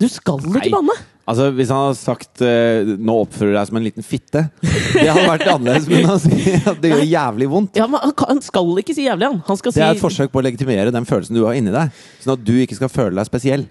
Du 0.00 0.08
skal 0.08 0.40
ikke 0.42 0.72
banne. 0.72 0.96
Altså, 1.28 1.50
Hvis 1.54 1.70
han 1.70 1.84
hadde 1.84 1.98
sagt 2.00 2.42
uh, 2.42 2.94
'nå 2.98 3.16
oppfører 3.22 3.52
du 3.52 3.58
deg 3.58 3.68
som 3.68 3.78
en 3.78 3.84
liten 3.84 4.04
fitte', 4.06 4.42
det 4.64 5.06
hadde 5.06 5.26
vært 5.28 5.46
annerledes. 5.52 5.86
Men 5.92 6.08
han 6.08 6.22
sier 6.24 6.70
at 6.72 6.80
det 6.82 6.90
gjør 6.90 7.04
jævlig 7.06 7.50
vondt. 7.52 7.78
Ja, 7.78 7.86
men 7.86 8.02
han, 8.02 8.40
skal 8.42 8.72
ikke 8.82 8.96
si 8.96 9.06
jævlig, 9.06 9.28
han. 9.28 9.42
Han 9.46 9.60
skal 9.60 9.76
Det 9.76 9.84
er 9.84 9.92
si 9.92 10.00
et 10.00 10.02
forsøk 10.02 10.32
på 10.32 10.40
å 10.40 10.46
legitimere 10.48 10.94
den 10.94 11.06
følelsen 11.06 11.36
du 11.36 11.44
har 11.44 11.58
inni 11.58 11.74
deg. 11.74 11.92
Sånn 12.24 12.34
at 12.34 12.42
du 12.48 12.56
ikke 12.58 12.80
skal 12.80 12.90
føle 12.90 13.14
deg 13.20 13.28
spesiell. 13.28 13.68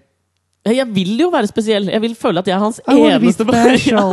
Jeg 0.67 0.86
vil 0.91 1.13
jo 1.22 1.30
være 1.32 1.48
spesiell. 1.48 1.88
Jeg 1.88 2.02
vil 2.04 2.15
føle 2.19 2.41
at 2.41 2.48
jeg 2.50 2.56
er 2.58 2.63
hans 2.63 2.82
eneste. 2.84 3.45
Ja. 3.89 4.04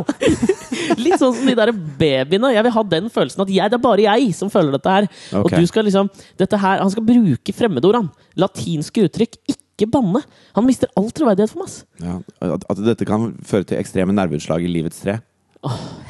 Litt 0.97 1.19
sånn 1.19 1.35
som 1.35 1.49
de 1.49 1.55
der 1.59 1.73
babyene. 1.75 2.53
Jeg 2.55 2.63
vil 2.63 2.75
ha 2.77 2.83
den 2.87 3.09
følelsen 3.11 3.43
at 3.43 3.51
jeg, 3.51 3.71
det 3.73 3.77
er 3.77 3.83
bare 3.83 4.05
jeg 4.05 4.35
som 4.39 4.51
føler 4.53 4.77
dette 4.77 4.93
her. 4.93 5.09
Og 5.41 5.51
du 5.51 5.67
skal 5.67 5.85
liksom 5.89 6.11
dette 6.39 6.61
her, 6.63 6.79
Han 6.85 6.93
skal 6.95 7.05
bruke 7.07 7.55
fremmedord, 7.57 7.99
han. 7.99 8.11
Latinske 8.39 9.09
uttrykk. 9.09 9.35
Ikke 9.51 9.89
banne. 9.91 10.23
Han 10.57 10.67
mister 10.69 10.89
all 10.97 11.11
troverdighet 11.11 11.51
for 11.53 11.65
meg. 11.65 11.71
Ja, 12.05 12.21
at, 12.55 12.85
dette 12.87 13.09
kan 13.09 13.35
føre 13.47 13.67
til 13.67 13.81
ekstreme 13.83 14.15
nerveutslag 14.15 14.63
i 14.63 14.71
livets 14.71 15.03
tre. 15.03 15.19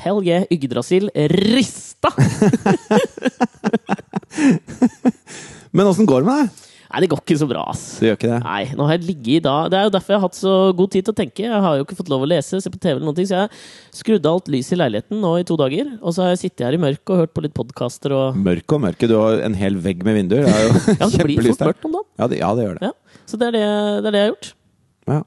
Hell 0.05 0.21
yeah, 0.27 0.45
Yggdrasil 0.53 1.09
rista! 1.33 2.11
Men 5.77 5.89
åssen 5.89 6.07
går 6.09 6.23
det 6.23 6.29
med 6.29 6.37
deg? 6.45 6.66
Nei, 6.87 7.01
det 7.03 7.09
går 7.11 7.21
ikke 7.23 7.37
så 7.41 7.49
bra, 7.51 7.63
ass. 7.73 7.83
Det 8.01 8.09
gjør 8.11 8.19
ikke 8.19 8.31
det. 8.31 8.39
Nei, 8.45 8.61
nå 8.79 8.87
har 8.87 8.95
jeg 8.97 9.07
ligget 9.09 9.31
i 9.37 9.43
dag 9.45 9.71
Det 9.73 9.79
er 9.79 9.89
jo 9.89 9.93
derfor 9.97 10.15
jeg 10.15 10.21
har 10.21 10.25
hatt 10.29 10.39
så 10.39 10.53
god 10.79 10.93
tid 10.95 11.07
til 11.07 11.15
å 11.15 11.19
tenke. 11.19 11.45
Jeg 11.47 11.63
har 11.67 11.79
jo 11.79 11.87
ikke 11.87 11.99
fått 11.99 12.13
lov 12.13 12.23
å 12.27 12.29
lese, 12.31 12.61
se 12.63 12.73
på 12.73 12.79
TV 12.81 12.93
eller 12.95 13.09
noen 13.09 13.19
ting, 13.19 13.29
så 13.31 13.41
jeg 13.43 14.01
skrudde 14.01 14.33
alt 14.33 14.51
lys 14.53 14.71
i 14.73 14.79
leiligheten 14.79 15.21
nå 15.23 15.33
i 15.41 15.47
to 15.49 15.57
dager. 15.61 15.91
Og 16.01 16.15
så 16.17 16.25
har 16.25 16.35
jeg 16.35 16.43
sittet 16.45 16.67
her 16.69 16.77
i 16.79 16.83
mørket 16.83 17.15
og 17.15 17.23
hørt 17.25 17.35
på 17.37 17.45
litt 17.47 17.57
podkaster 17.57 18.15
og 18.17 18.39
Mørket 18.39 18.77
og 18.79 18.85
mørket. 18.87 19.11
Du 19.11 19.17
har 19.19 19.43
en 19.49 19.59
hel 19.59 19.81
vegg 19.83 20.07
med 20.07 20.21
vinduer. 20.21 20.47
Det 20.47 20.55
er 20.55 20.69
jo 20.69 20.77
Ja, 21.03 21.11
det 21.11 21.27
blir 21.27 21.37
kjempelyst 21.41 21.59
fort 21.65 21.73
mørkt 21.73 21.91
om 21.91 21.99
dagen. 21.99 22.09
Ja, 22.23 22.31
det, 22.33 22.41
ja, 22.43 22.53
det 22.59 22.69
gjør 22.69 22.79
det. 22.81 22.93
Ja, 22.93 23.21
så 23.27 23.41
det 23.43 23.51
er 23.51 23.59
det, 23.59 23.67
det 23.67 24.13
er 24.13 24.17
det 24.17 24.23
jeg 24.23 24.29
har 24.29 24.33
gjort. 24.35 24.53
Ja. 25.11 25.21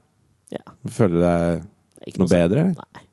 Ja. 0.56 0.64
Føler 0.96 1.14
du 1.14 1.22
deg 1.26 1.62
noe, 2.16 2.18
noe 2.24 2.32
bedre? 2.32 2.66
Nei. 2.80 3.04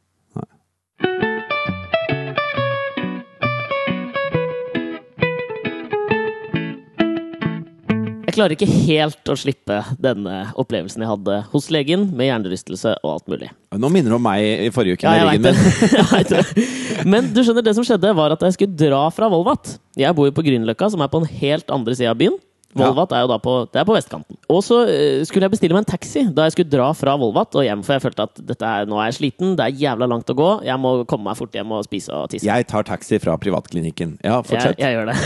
Klarer 8.38 8.56
ikke 8.56 8.70
helt 8.70 9.32
å 9.32 9.36
slippe 9.40 9.80
denne 10.02 10.48
opplevelsen 10.60 11.04
jeg 11.04 11.10
hadde 11.10 11.38
hos 11.52 11.70
legen, 11.74 12.08
med 12.16 12.30
hjernerystelse 12.30 12.96
og 13.02 13.14
alt 13.16 13.32
mulig. 13.32 13.50
Nå 13.78 13.90
minner 13.94 14.14
du 14.14 14.18
om 14.20 14.24
meg 14.24 14.68
i 14.68 14.72
forrige 14.74 15.00
uke 15.00 15.08
Ja, 15.18 15.32
jeg 15.34 15.44
vet 15.44 16.34
det. 16.34 16.68
Men 17.08 17.32
du 17.34 17.42
skjønner, 17.44 17.66
det 17.66 17.76
som 17.78 17.86
skjedde, 17.88 18.14
var 18.18 18.36
at 18.36 18.44
jeg 18.48 18.58
skulle 18.58 18.78
dra 18.80 19.08
fra 19.14 19.30
Volvat. 19.32 19.78
Jeg 19.98 20.14
bor 20.18 20.30
jo 20.30 20.36
på 20.36 20.46
Grünerløkka, 20.46 20.92
som 20.94 21.04
er 21.04 21.12
på 21.12 21.24
den 21.24 21.34
helt 21.42 21.74
andre 21.74 21.98
sida 21.98 22.14
av 22.14 22.22
byen. 22.22 22.38
Volvat 22.80 23.14
er 23.18 23.24
jo 23.26 23.30
da 23.32 23.38
på, 23.44 23.54
det 23.74 23.82
er 23.82 23.88
på 23.88 23.96
vestkanten. 23.96 24.38
Og 24.54 24.62
så 24.66 24.80
eh, 24.90 25.22
skulle 25.28 25.48
jeg 25.48 25.54
bestille 25.56 25.78
meg 25.78 25.86
en 25.86 25.90
taxi 25.92 26.24
da 26.36 26.48
jeg 26.48 26.56
skulle 26.56 26.72
dra 26.72 26.88
fra 26.98 27.16
Volvat 27.20 27.58
og 27.58 27.66
hjem, 27.66 27.84
for 27.86 27.98
jeg 27.98 28.06
følte 28.06 28.28
at 28.28 28.42
er, 28.58 28.90
nå 28.90 29.00
er 29.02 29.10
jeg 29.12 29.18
sliten, 29.20 29.56
det 29.60 29.68
er 29.68 29.82
jævla 29.84 30.10
langt 30.10 30.30
å 30.34 30.38
gå, 30.38 30.50
jeg 30.68 30.82
må 30.84 30.94
komme 31.10 31.30
meg 31.30 31.40
fort 31.40 31.56
hjem 31.58 31.74
og 31.78 31.86
spise 31.88 32.14
og 32.16 32.32
tisse. 32.34 32.48
Jeg 32.48 32.68
tar 32.72 32.88
taxi 32.88 33.20
fra 33.24 33.38
privatklinikken. 33.42 34.18
Ja, 34.24 34.40
Jeg, 34.40 34.50
fortsett. 34.52 34.84
jeg 34.84 34.98
gjør 34.98 35.14
det. 35.14 35.20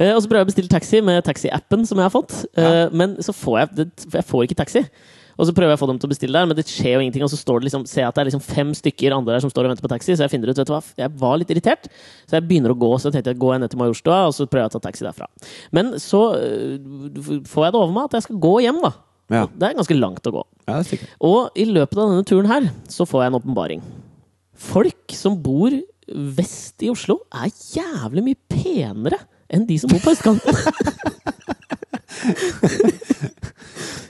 Eh, 0.00 0.14
og 0.14 0.22
så 0.22 0.30
prøver 0.30 0.38
jeg 0.38 0.46
å 0.46 0.48
bestille 0.48 0.70
taxi 0.72 1.00
med 1.04 1.18
taxi-appen 1.26 1.82
som 1.84 1.98
jeg 1.98 2.06
har 2.06 2.12
fått, 2.14 2.32
ja. 2.56 2.86
men 2.94 3.18
så 3.20 3.34
får 3.36 3.56
jeg, 3.58 3.88
jeg 4.14 4.24
får 4.24 4.46
ikke 4.46 4.56
taxi. 4.62 4.84
Og 5.36 5.46
så 5.48 5.54
prøver 5.56 5.72
jeg 5.72 5.78
å 5.78 5.82
få 5.82 5.88
dem 5.90 5.98
til 6.00 6.08
å 6.08 6.12
bestille 6.12 6.36
der, 6.36 6.48
men 6.48 6.58
det 6.58 6.66
skjer 6.68 6.96
jo 6.96 7.02
ingenting. 7.04 7.24
Og 7.26 7.32
så 7.32 7.38
står 7.38 7.60
det 7.60 7.68
liksom, 7.68 7.84
ser 7.88 8.04
jeg 8.04 8.10
at 8.10 8.16
det 8.16 8.22
er 8.22 8.28
liksom 8.30 8.44
fem 8.44 8.72
stykker 8.76 9.16
andre 9.16 9.36
der 9.36 9.44
som 9.44 9.52
står 9.52 9.66
og 9.66 9.72
venter 9.74 9.86
på 9.86 9.92
taxi, 9.92 10.14
så 10.14 10.24
jeg 10.26 10.32
finner 10.34 10.50
ut, 10.50 10.58
vet 10.60 10.70
du 10.70 10.74
hva, 10.74 10.80
jeg 11.00 11.14
var 11.20 11.38
litt 11.40 11.52
irritert. 11.54 11.90
Så 12.26 12.38
jeg 12.38 12.46
begynner 12.48 12.74
å 12.74 12.78
gå, 12.80 12.90
så 12.96 13.08
jeg 13.08 13.18
tenkte 13.18 13.34
jeg 13.34 13.42
går 13.42 13.54
jeg 13.56 13.62
ned 13.64 13.74
til 13.74 13.82
Majorstua, 13.82 14.18
og 14.30 14.34
så 14.36 14.48
prøver 14.48 14.66
jeg 14.66 14.72
å 14.72 14.74
ta 14.76 14.82
taxi 14.88 15.06
derfra. 15.06 15.30
Men 15.76 15.94
så 16.02 16.22
øh, 16.38 17.32
får 17.48 17.66
jeg 17.66 17.76
det 17.76 17.80
over 17.82 17.94
meg 17.96 18.10
at 18.10 18.18
jeg 18.18 18.28
skal 18.28 18.42
gå 18.48 18.54
hjem, 18.66 18.82
da. 18.84 18.92
Ja. 19.30 19.44
Det 19.54 19.68
er 19.68 19.78
ganske 19.78 19.98
langt 19.98 20.26
å 20.26 20.34
gå. 20.40 20.44
Ja. 20.66 20.82
Og 21.26 21.58
i 21.58 21.66
løpet 21.70 21.98
av 21.98 22.10
denne 22.10 22.26
turen 22.26 22.50
her, 22.50 22.70
så 22.90 23.06
får 23.06 23.24
jeg 23.24 23.32
en 23.32 23.38
åpenbaring. 23.38 23.84
Folk 24.60 25.14
som 25.16 25.38
bor 25.40 25.74
vest 26.10 26.82
i 26.82 26.90
Oslo, 26.90 27.20
er 27.30 27.52
jævlig 27.76 28.26
mye 28.26 28.40
penere 28.50 29.20
enn 29.50 29.66
de 29.66 29.78
som 29.78 29.90
bor 29.90 30.02
på 30.02 30.14
østkanten. 30.14 30.54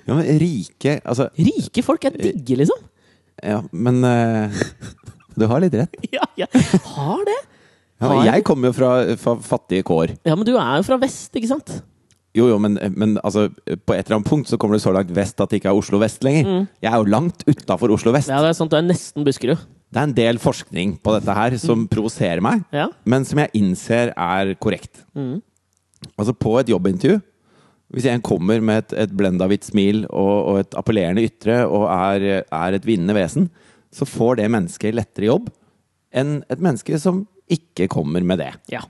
Ja, 0.07 0.15
men 0.17 0.27
rike 0.41 0.97
Altså, 1.05 1.29
Rike 1.39 1.83
folk 1.87 2.05
er 2.09 2.17
digge, 2.17 2.57
liksom. 2.63 2.81
ja, 3.45 3.61
men 3.73 4.03
eh, 4.05 4.63
Du 5.39 5.47
har 5.51 5.61
litt 5.63 5.75
rett. 5.79 5.95
Ja, 6.17 6.25
jeg 6.37 6.49
har 6.95 7.25
det. 7.29 7.39
Ja, 8.01 8.09
Har 8.09 8.25
jeg? 8.25 8.33
jeg 8.35 8.45
kommer 8.49 8.71
jo 8.71 8.77
fra, 8.79 8.91
fra 9.21 9.35
fattige 9.45 9.85
kår. 9.85 10.15
Ja, 10.25 10.35
men 10.35 10.47
du 10.49 10.55
er 10.57 10.79
jo 10.81 10.87
fra 10.89 10.97
vest, 11.03 11.35
ikke 11.37 11.51
sant? 11.51 11.73
Jo, 12.33 12.47
jo, 12.47 12.57
men, 12.63 12.79
men 12.95 13.17
altså, 13.27 13.49
på 13.51 13.93
et 13.97 14.05
eller 14.07 14.21
annet 14.21 14.29
punkt 14.31 14.49
så 14.49 14.57
kommer 14.61 14.79
du 14.79 14.83
så 14.85 14.93
langt 14.95 15.11
vest 15.17 15.41
at 15.43 15.51
det 15.51 15.59
ikke 15.61 15.69
er 15.73 15.77
Oslo 15.81 15.99
vest 16.01 16.23
lenger. 16.25 16.63
Jeg 16.81 16.93
er 16.93 16.97
jo 17.03 17.09
langt 17.11 17.43
utafor 17.51 17.91
Oslo 17.93 18.13
vest. 18.15 18.31
Ja, 18.31 18.39
det 18.45 18.53
er 18.53 18.57
sant, 18.57 18.71
du 18.73 18.79
er 18.79 18.87
nesten 18.87 19.27
Buskerud. 19.27 19.59
Det 19.91 19.99
er 19.99 20.07
en 20.07 20.15
del 20.15 20.39
forskning 20.39 20.93
på 21.03 21.13
dette 21.17 21.35
her 21.35 21.57
som 21.59 21.89
provoserer 21.91 22.41
meg, 22.47 22.63
Ja. 22.73 22.87
men 23.05 23.27
som 23.27 23.41
jeg 23.43 23.51
innser 23.59 24.13
er 24.15 24.53
korrekt. 24.63 25.03
Altså, 26.17 26.33
på 26.39 26.55
et 26.61 26.71
jobbintervju 26.71 27.19
hvis 27.91 28.07
en 28.07 28.23
kommer 28.23 28.63
med 28.63 28.85
et, 28.85 28.95
et 29.07 29.17
blenda 29.17 29.49
smil 29.63 30.05
og, 30.07 30.35
og 30.53 30.61
et 30.63 30.77
appellerende 30.79 31.25
ytre 31.27 31.65
og 31.67 31.89
er, 31.91 32.45
er 32.47 32.77
et 32.77 32.87
vinnende 32.87 33.17
vesen, 33.17 33.51
så 33.91 34.07
får 34.07 34.39
det 34.39 34.51
mennesket 34.51 34.95
lettere 34.95 35.31
jobb 35.33 35.51
enn 36.15 36.41
et 36.51 36.63
menneske 36.63 36.99
som 37.03 37.25
ikke 37.51 37.89
kommer 37.91 38.23
med 38.23 38.39
det. 38.43 38.53
Ja. 38.71 38.85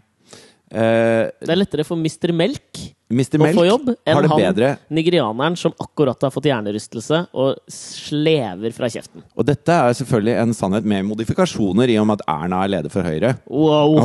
Eh, 0.71 1.27
Det 1.43 1.51
er 1.51 1.59
lettere 1.59 1.85
for 1.85 1.99
Mr. 1.99 2.31
Melk 2.33 2.79
Mr. 3.11 3.41
å 3.41 3.43
Melk 3.43 3.57
få 3.59 3.65
jobb 3.67 3.89
enn 4.07 4.21
han 4.31 4.39
bedre. 4.39 4.69
nigerianeren 4.95 5.57
som 5.59 5.73
akkurat 5.83 6.23
har 6.23 6.31
fått 6.31 6.47
hjernerystelse 6.47 7.25
og 7.35 7.59
slever 7.67 8.71
fra 8.77 8.87
kjeften. 8.87 9.25
Og 9.35 9.49
dette 9.49 9.67
er 9.75 9.97
selvfølgelig 9.99 10.37
en 10.45 10.55
sannhet 10.55 10.87
med 10.87 11.09
modifikasjoner, 11.09 11.91
i 11.91 11.99
og 11.99 12.07
med 12.07 12.21
at 12.23 12.29
Erna 12.31 12.63
er 12.63 12.71
leder 12.77 12.89
for 12.95 13.03
Høyre. 13.03 13.33
Wow! 13.51 13.99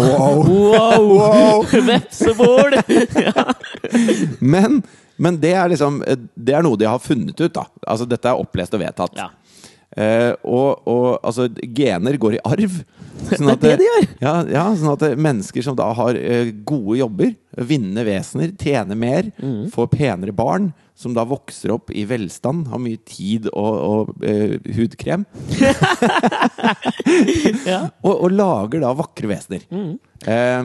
Wow. 0.65 1.06
wow. 1.13 1.62
Vepsebol! 1.86 2.73
Men, 4.41 4.82
men 5.17 5.38
det 5.39 5.54
er 5.56 5.69
liksom 5.71 6.01
Det 6.36 6.56
er 6.56 6.63
noe 6.65 6.78
de 6.80 6.88
har 6.89 6.99
funnet 6.99 7.38
ut, 7.39 7.54
da. 7.56 7.65
Altså, 7.88 8.08
dette 8.10 8.28
er 8.32 8.41
opplest 8.41 8.73
og 8.75 8.82
vedtatt. 8.82 9.15
Ja. 9.19 9.30
Eh, 9.95 10.34
og, 10.43 10.81
og 10.91 11.05
altså, 11.23 11.47
gener 11.75 12.17
går 12.19 12.36
i 12.38 12.43
arv. 12.45 12.79
Sånn 13.29 13.47
Det 13.55 13.55
er 13.55 13.60
det 13.63 13.75
de 13.79 13.86
gjør! 13.88 14.08
Ja, 14.21 14.34
ja, 14.51 14.63
sånn 14.75 14.91
at 14.97 15.05
mennesker 15.23 15.63
som 15.63 15.77
da 15.79 15.88
har 15.95 16.17
eh, 16.19 16.49
gode 16.67 16.97
jobber, 16.99 17.31
vinnende 17.55 18.03
vesener, 18.08 18.51
tjener 18.60 18.99
mer, 18.99 19.31
Mm. 19.39 19.69
får 19.71 19.88
penere 19.93 20.34
barn, 20.36 20.73
som 20.95 21.13
da 21.15 21.23
vokser 21.27 21.71
opp 21.73 21.89
i 21.91 22.03
velstand, 22.08 22.67
har 22.71 22.79
mye 22.79 22.99
tid 23.08 23.47
og, 23.51 23.73
og 23.88 24.23
eh, 24.27 24.58
hudkrem, 24.77 25.25
Ja. 27.65 27.81
og, 28.05 28.13
og 28.15 28.31
lager 28.36 28.84
da 28.84 28.93
vakre 28.97 29.29
vesener. 29.31 29.63
Mm. 29.71 29.93
Eh, 30.25 30.63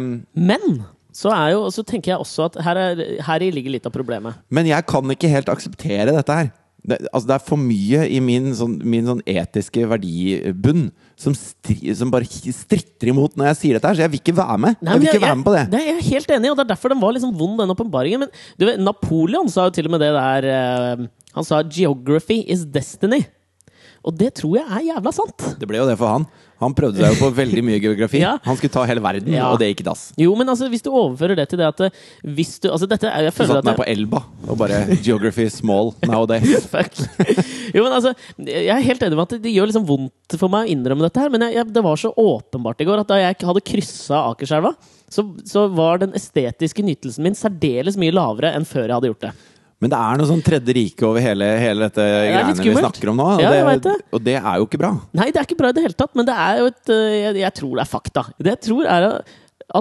Men 0.51 0.67
så, 1.15 1.33
jo, 1.53 1.65
så 1.75 1.83
tenker 1.87 2.15
jeg 2.15 2.23
også 2.23 2.47
at 2.51 2.59
her, 2.65 2.79
er, 2.93 3.05
her 3.27 3.47
ligger 3.51 3.75
litt 3.75 3.87
av 3.89 3.95
problemet. 3.95 4.39
Men 4.55 4.69
jeg 4.71 4.87
kan 4.91 5.11
ikke 5.15 5.31
helt 5.33 5.51
akseptere 5.53 6.11
dette 6.15 6.37
her. 6.43 6.53
Det, 6.81 6.97
altså 7.11 7.29
det 7.29 7.35
er 7.37 7.45
for 7.45 7.61
mye 7.61 8.05
i 8.09 8.21
min 8.25 8.51
sånn, 8.57 8.79
min 8.89 9.09
sånn 9.09 9.21
etiske 9.29 9.85
verdibunn 9.91 10.87
som, 11.21 11.35
stri, 11.37 11.77
som 11.97 12.13
bare 12.13 12.25
stritter 12.25 13.11
imot 13.13 13.37
når 13.37 13.51
jeg 13.51 13.59
sier 13.59 13.77
dette 13.77 13.91
her, 13.91 13.99
så 13.99 14.05
jeg 14.07 14.13
vil 14.15 14.23
ikke 14.23 14.37
være 14.39 14.57
med. 14.65 14.79
Nei, 14.81 14.95
jeg 14.95 15.03
vil 15.03 15.11
ikke 15.11 15.19
ikke 15.19 15.27
være 15.27 15.41
med 15.41 15.49
på 15.49 15.57
det. 15.57 15.65
det 15.75 15.83
er 15.93 16.01
helt 16.07 16.33
enig 16.37 16.53
og 16.53 16.57
det 16.57 16.65
er 16.65 16.71
derfor 16.73 16.95
den 16.95 17.03
var 17.03 17.17
liksom 17.17 17.35
vond, 17.37 17.59
den 17.61 17.75
åpenbaringen. 17.75 18.25
Men 18.25 18.33
du 18.57 18.65
vet, 18.69 18.81
Napoleon 18.81 19.53
sa 19.53 19.69
jo 19.69 19.77
til 19.77 19.91
og 19.91 19.95
med 19.97 20.05
det 20.05 20.15
der 20.17 20.49
uh, 20.49 21.05
Han 21.37 21.47
sa 21.47 21.61
'geography 21.63 22.41
is 22.49 22.65
destiny'. 22.65 23.29
Og 24.01 24.17
det 24.17 24.33
tror 24.41 24.57
jeg 24.57 24.65
er 24.65 24.87
jævla 24.95 25.13
sant. 25.13 25.45
Det 25.61 25.69
ble 25.69 25.77
jo 25.83 25.89
det 25.89 25.99
for 26.01 26.09
han. 26.17 26.25
Han 26.61 26.75
prøvde 26.77 27.01
seg 27.01 27.15
jo 27.15 27.19
på 27.25 27.31
veldig 27.41 27.63
mye 27.67 27.81
geografi. 27.83 28.21
Ja. 28.27 28.35
Han 28.45 28.57
skulle 28.59 28.73
ta 28.75 28.83
hele 28.89 29.01
verden, 29.05 29.33
Ja. 29.33 29.47
og 29.53 29.59
det 29.63 29.71
gikk 29.71 29.81
i 29.81 29.87
dass. 29.89 30.03
Jo, 30.21 30.35
men 30.37 30.49
altså, 30.53 30.69
hvis 30.69 30.83
du 30.85 30.91
overfører 30.93 31.39
det 31.39 31.47
til 31.49 31.61
det 31.63 31.69
at 31.71 31.81
eh, 31.87 31.95
hvis 32.37 32.59
du 32.61 32.69
Altså, 32.71 32.87
dette 32.91 33.09
er 33.09 33.27
Jeg 33.31 33.35
føler 33.37 33.55
satt 33.57 33.63
at 33.65 33.69
meg 33.71 33.79
på 33.81 33.87
Elba 33.89 34.21
og 34.51 34.59
bare 34.61 34.83
Geography 35.03 35.49
small 35.53 35.93
nowadays. 36.07 36.67
Fuck. 36.73 36.97
Jo, 37.75 37.85
men 37.87 37.93
altså, 37.97 38.13
jeg 38.45 38.71
er 38.75 38.85
helt 38.85 39.03
enig 39.07 39.17
med 39.19 39.27
at 39.29 39.43
det 39.43 39.53
gjør 39.55 39.71
liksom 39.71 39.87
vondt 39.89 40.37
for 40.41 40.53
meg 40.53 40.69
å 40.69 40.73
innrømme 40.75 41.07
dette 41.07 41.23
her, 41.23 41.33
men 41.33 41.47
jeg, 41.49 41.57
jeg, 41.61 41.71
det 41.75 41.85
var 41.87 42.01
så 42.01 42.13
åpenbart 42.19 42.81
i 42.85 42.89
går 42.89 43.03
at 43.05 43.11
da 43.11 43.19
jeg 43.23 43.39
hadde 43.49 43.63
kryssa 43.73 44.21
Akerselva, 44.31 44.75
så, 45.11 45.25
så 45.49 45.65
var 45.75 45.99
den 46.03 46.13
estetiske 46.19 46.85
nytelsen 46.87 47.25
min 47.27 47.35
særdeles 47.39 47.97
mye 47.99 48.15
lavere 48.15 48.53
enn 48.55 48.67
før 48.69 48.85
jeg 48.87 48.95
hadde 48.99 49.11
gjort 49.11 49.25
det. 49.27 49.33
Men 49.81 49.93
det 49.93 49.97
er 49.97 50.19
noe 50.21 50.29
sånn 50.29 50.43
tredje 50.45 50.75
rike 50.77 51.07
over 51.09 51.25
hele, 51.25 51.47
hele 51.57 51.87
dette 51.89 52.05
greiene 52.05 52.53
vi 52.61 52.75
snakker 52.77 53.13
om 53.13 53.17
nå. 53.17 53.29
Og, 53.39 53.41
Ja, 53.41 53.53
det, 53.55 53.77
det. 53.87 53.95
og 54.13 54.25
det 54.27 54.35
er 54.37 54.59
jo 54.61 54.67
ikke 54.69 54.81
bra. 54.83 54.91
Nei, 55.17 55.31
det 55.33 55.41
er 55.41 55.47
ikke 55.49 55.57
bra 55.63 55.71
i 55.73 55.77
det 55.79 55.85
hele 55.87 55.97
tatt, 55.97 56.13
men 56.19 56.29
det 56.29 56.35
er 56.37 56.59
jo 56.61 56.67
et 56.69 56.93
øh, 56.93 57.07
Jeg, 57.17 57.39
jeg 57.41 57.55
tror 57.61 57.73
det 57.79 57.85
er 57.87 57.91
fakta. 57.95 58.25
Det 58.37 58.53
jeg 58.53 58.61
tror, 58.69 58.91
er 58.93 59.07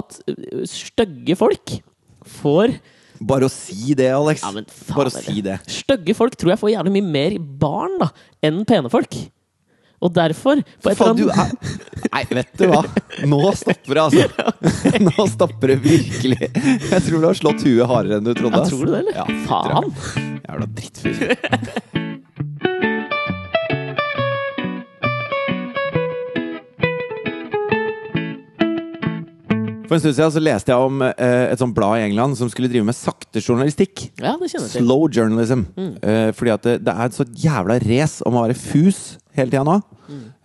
at 0.00 0.16
øh, 0.32 0.64
stygge 0.70 1.36
folk 1.36 1.74
får 2.40 2.78
Bare 3.20 3.44
å 3.44 3.52
si 3.52 3.92
det, 3.92 4.06
Alex. 4.16 4.40
Ja, 4.40 4.64
Bare 4.96 5.10
å 5.10 5.12
si 5.12 5.42
det. 5.44 5.58
Stygge 5.68 6.14
folk 6.16 6.38
tror 6.40 6.54
jeg 6.54 6.60
får 6.62 6.72
jævlig 6.72 6.94
mye 6.96 7.10
mer 7.18 7.36
barn 7.60 7.98
da 8.00 8.08
enn 8.48 8.62
pene 8.64 8.88
folk. 8.88 9.12
Og 10.00 10.12
derfor 10.16 10.62
på 10.80 10.90
et 10.92 11.00
eller 11.04 11.28
er 11.28 11.40
annet 11.44 11.60
Nei, 12.10 12.22
vet 12.40 12.52
du 12.56 12.64
hva? 12.70 12.80
Nå 13.28 13.40
stopper 13.58 13.98
det, 13.98 14.04
altså. 14.06 14.24
Nå 15.08 15.26
stopper 15.28 15.74
det 15.74 15.78
virkelig. 15.84 16.48
Jeg 16.48 17.02
tror 17.06 17.18
du 17.20 17.26
har 17.28 17.36
slått 17.38 17.66
huet 17.68 17.86
hardere 17.90 18.20
enn 18.20 18.26
du 18.30 18.32
trodde. 18.34 18.62
ja. 18.64 18.68
Tror 18.70 18.86
du 18.86 18.94
det, 18.94 19.02
eller? 19.04 19.14
Ja, 19.20 19.26
Faen! 19.46 19.92
Jævla 20.48 20.70
drittfyr. 20.80 21.36
For 29.90 29.98
en 29.98 30.02
stund 30.04 30.14
siden 30.14 30.30
så 30.30 30.40
leste 30.42 30.70
jeg 30.70 30.86
om 30.86 31.00
eh, 31.02 31.48
et 31.50 31.58
sånt 31.58 31.74
blad 31.74 31.98
i 31.98 32.04
England 32.06 32.36
som 32.38 32.46
skulle 32.52 32.70
drive 32.70 32.86
med 32.86 32.94
sakte 32.94 33.42
journalistikk. 33.42 34.04
Ja, 34.22 34.36
det 34.38 34.52
kjenner 34.52 34.68
jeg 34.68 34.76
til. 34.76 34.84
Slow 34.84 35.08
journalism. 35.10 35.64
Eh, 35.74 36.28
fordi 36.38 36.52
at 36.54 36.68
det, 36.68 36.74
det 36.86 36.94
er 36.94 37.08
et 37.08 37.16
så 37.16 37.26
jævla 37.26 37.80
race 37.82 38.22
om 38.22 38.38
å 38.38 38.44
være 38.44 38.54
fus 38.54 39.00
hele 39.34 39.50
tida 39.50 39.64
nå. 39.66 39.80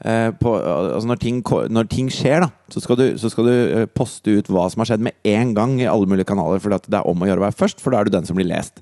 Eh, 0.01 0.31
på, 0.41 0.53
altså 0.57 1.09
når, 1.11 1.19
ting, 1.21 1.43
når 1.45 1.91
ting 1.93 2.09
skjer, 2.13 2.41
da, 2.41 2.49
så 2.73 2.81
skal 2.81 2.97
du, 2.97 3.05
så 3.21 3.29
skal 3.29 3.47
du 3.49 3.53
eh, 3.53 3.85
poste 3.85 4.33
ut 4.33 4.49
hva 4.49 4.65
som 4.73 4.81
har 4.81 4.89
skjedd 4.89 5.05
med 5.07 5.17
en 5.29 5.53
gang 5.57 5.75
i 5.77 5.87
alle 5.89 6.09
mulige 6.09 6.31
kanaler. 6.33 6.61
For 6.63 6.73
det 6.73 6.97
er 6.97 7.05
om 7.05 7.21
å 7.21 7.29
gjøre 7.29 7.43
å 7.43 7.45
være 7.45 7.59
først, 7.61 7.85
for 7.85 7.93
da 7.93 8.01
er 8.01 8.09
du 8.09 8.15
den 8.17 8.25
som 8.25 8.41
blir 8.41 8.49
lest. 8.49 8.81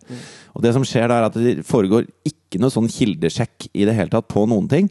Og 0.56 0.64
det 0.64 0.72
som 0.76 0.88
skjer 0.88 1.12
da, 1.12 1.20
er 1.20 1.28
at 1.28 1.40
det 1.40 1.58
foregår 1.68 2.08
ikke 2.28 2.64
noe 2.64 2.72
sånn 2.72 2.88
kildesjekk 2.92 3.68
i 3.74 3.84
det 3.90 3.98
hele 4.00 4.16
tatt 4.16 4.32
på 4.32 4.48
noen 4.48 4.72
ting. 4.72 4.88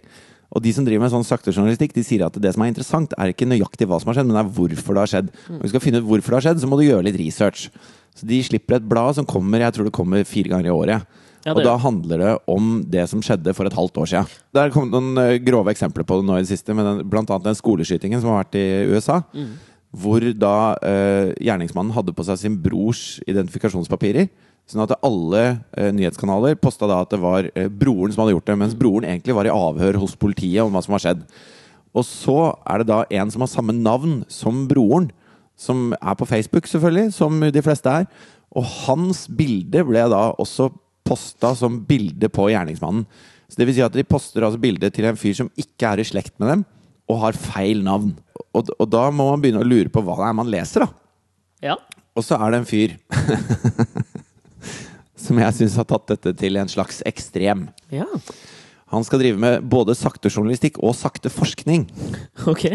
Og 0.52 0.60
de 0.64 0.72
som 0.76 0.84
driver 0.84 1.06
med 1.06 1.12
sånn 1.14 1.24
sakte 1.24 1.52
journalistikk, 1.54 1.94
de 1.96 2.04
sier 2.04 2.26
at 2.26 2.36
det 2.36 2.52
som 2.52 2.64
er 2.64 2.72
interessant, 2.72 3.14
er 3.16 3.32
ikke 3.32 3.48
nøyaktig 3.48 3.88
hva 3.88 3.98
som 4.02 4.10
har 4.10 4.18
skjedd, 4.18 4.28
men 4.28 4.36
det 4.36 4.44
er 4.44 4.52
hvorfor 4.58 4.96
det 4.96 5.02
har 5.02 5.12
skjedd. 5.14 5.32
Og 5.56 5.64
vi 5.64 5.72
skal 5.72 5.84
finne 5.84 6.02
ut 6.02 6.08
hvorfor 6.10 6.34
det 6.34 6.38
har 6.38 6.46
skjedd, 6.50 6.62
så 6.62 6.68
må 6.68 6.78
du 6.78 6.84
gjøre 6.84 7.06
litt 7.08 7.18
research. 7.20 7.70
Så 8.12 8.28
de 8.28 8.42
slipper 8.44 8.76
et 8.76 8.88
blad 8.88 9.16
som 9.16 9.28
kommer, 9.28 9.64
jeg 9.64 9.76
tror 9.76 9.88
det 9.88 9.96
kommer 9.96 10.28
fire 10.28 10.52
ganger 10.52 10.68
i 10.68 10.74
året. 10.74 11.20
Ja, 11.42 11.56
og 11.56 11.64
da 11.66 11.74
handler 11.80 12.20
det 12.22 12.32
om 12.50 12.68
det 12.86 13.08
som 13.10 13.22
skjedde 13.24 13.54
for 13.56 13.66
et 13.66 13.74
halvt 13.74 13.98
år 13.98 14.10
siden. 14.12 14.34
Det 14.54 14.62
er 14.62 14.74
kommet 14.74 14.94
noen 14.94 15.18
eh, 15.18 15.40
grove 15.42 15.72
eksempler 15.72 16.06
på 16.06 16.20
det 16.20 16.28
nå 16.28 16.36
i 16.38 16.44
det 16.44 16.52
siste, 16.52 16.76
med 16.76 17.02
blant 17.10 17.32
annet 17.32 17.48
den 17.48 17.58
skoleskytingen 17.58 18.22
som 18.22 18.30
har 18.30 18.44
vært 18.44 18.60
i 18.60 18.66
USA. 18.92 19.18
Mm. 19.34 19.56
Hvor 20.02 20.28
da 20.38 20.54
eh, 20.86 21.32
gjerningsmannen 21.42 21.96
hadde 21.96 22.14
på 22.14 22.28
seg 22.28 22.38
sin 22.44 22.60
brors 22.62 23.18
identifikasjonspapirer. 23.26 24.30
Sånn 24.72 24.86
at 24.86 24.94
alle 25.04 25.40
eh, 25.76 25.90
nyhetskanaler 25.92 26.56
posta 26.56 26.88
da 26.88 27.02
at 27.04 27.10
det 27.12 27.20
var 27.20 27.48
eh, 27.52 27.68
broren 27.68 28.14
som 28.14 28.22
hadde 28.22 28.32
gjort 28.38 28.46
det, 28.48 28.54
mens 28.62 28.76
broren 28.78 29.04
egentlig 29.04 29.36
var 29.36 29.48
i 29.48 29.52
avhør 29.52 29.98
hos 30.00 30.14
politiet 30.16 30.62
om 30.64 30.72
hva 30.72 30.80
som 30.84 30.96
har 30.96 31.02
skjedd. 31.04 31.26
Og 31.92 32.06
så 32.08 32.36
er 32.64 32.80
det 32.80 32.88
da 32.88 33.02
en 33.20 33.32
som 33.34 33.44
har 33.44 33.50
samme 33.52 33.74
navn 33.76 34.22
som 34.32 34.64
broren, 34.70 35.10
som 35.60 35.90
er 35.98 36.16
på 36.16 36.28
Facebook, 36.30 36.70
selvfølgelig, 36.70 37.12
som 37.12 37.36
de 37.52 37.64
fleste 37.64 37.92
er. 38.00 38.08
Og 38.56 38.64
hans 38.86 39.26
bilde 39.28 39.84
ble 39.84 40.06
da 40.08 40.22
også 40.40 40.70
posta 41.04 41.52
som 41.58 41.76
bilde 41.84 42.30
på 42.32 42.48
gjerningsmannen. 42.54 43.04
Så 43.52 43.60
det 43.60 43.68
vil 43.68 43.76
si 43.76 43.84
at 43.84 43.92
de 43.92 44.06
poster 44.08 44.46
altså 44.46 44.60
bilde 44.62 44.88
til 44.94 45.04
en 45.04 45.18
fyr 45.20 45.36
som 45.36 45.52
ikke 45.60 45.90
er 45.90 46.00
i 46.00 46.08
slekt 46.08 46.32
med 46.40 46.48
dem, 46.48 46.64
og 47.12 47.20
har 47.26 47.36
feil 47.36 47.84
navn. 47.84 48.14
Og, 48.56 48.72
og 48.78 48.88
da 48.88 49.10
må 49.12 49.28
man 49.28 49.44
begynne 49.44 49.60
å 49.60 49.68
lure 49.68 49.92
på 49.92 50.00
hva 50.00 50.16
det 50.22 50.30
er 50.30 50.38
man 50.40 50.52
leser, 50.52 50.86
da. 50.86 50.94
Ja. 51.68 51.76
Og 52.16 52.24
så 52.24 52.38
er 52.40 52.52
det 52.52 52.62
en 52.62 52.68
fyr 52.68 52.96
som 55.22 55.38
jeg 55.42 55.58
syns 55.58 55.78
har 55.80 55.88
tatt 55.88 56.10
dette 56.14 56.34
til 56.42 56.58
en 56.60 56.70
slags 56.70 57.02
ekstrem. 57.08 57.68
ja. 57.94 58.08
Han 58.92 59.04
skal 59.08 59.22
drive 59.22 59.40
med 59.40 59.62
både 59.72 59.94
sakte 59.96 60.28
journalistikk 60.28 60.76
og 60.84 60.92
sakte 60.92 61.30
forskning. 61.32 61.86
Ok. 62.44 62.66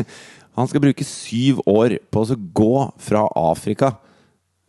Han 0.58 0.66
skal 0.66 0.82
bruke 0.82 1.06
syv 1.06 1.60
år 1.70 2.00
på 2.10 2.24
å 2.24 2.38
gå 2.58 2.72
fra 2.98 3.22
Afrika 3.38 3.92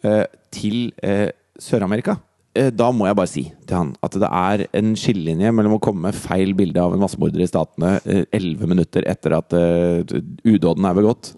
eh, 0.05 0.27
til 0.53 0.91
eh, 1.01 1.31
Sør-Amerika. 1.57 2.19
Eh, 2.53 2.69
da 2.69 2.91
må 2.93 3.07
jeg 3.07 3.17
bare 3.17 3.31
si 3.31 3.43
til 3.65 3.77
han 3.77 3.91
at 4.03 4.15
det 4.19 4.27
er 4.27 4.65
en 4.77 4.93
skillelinje 4.99 5.53
mellom 5.55 5.77
å 5.77 5.81
komme 5.83 6.09
med 6.09 6.17
feil 6.19 6.51
bilde 6.57 6.83
av 6.83 6.93
en 6.93 7.01
massemorder 7.01 7.41
i 7.41 7.47
Statene 7.49 7.95
eh, 8.03 8.25
elleve 8.35 8.67
minutter 8.69 9.07
etter 9.07 9.37
at 9.37 9.55
eh, 9.55 10.03
udåden 10.43 10.85
er 10.85 10.97
begått, 10.97 11.31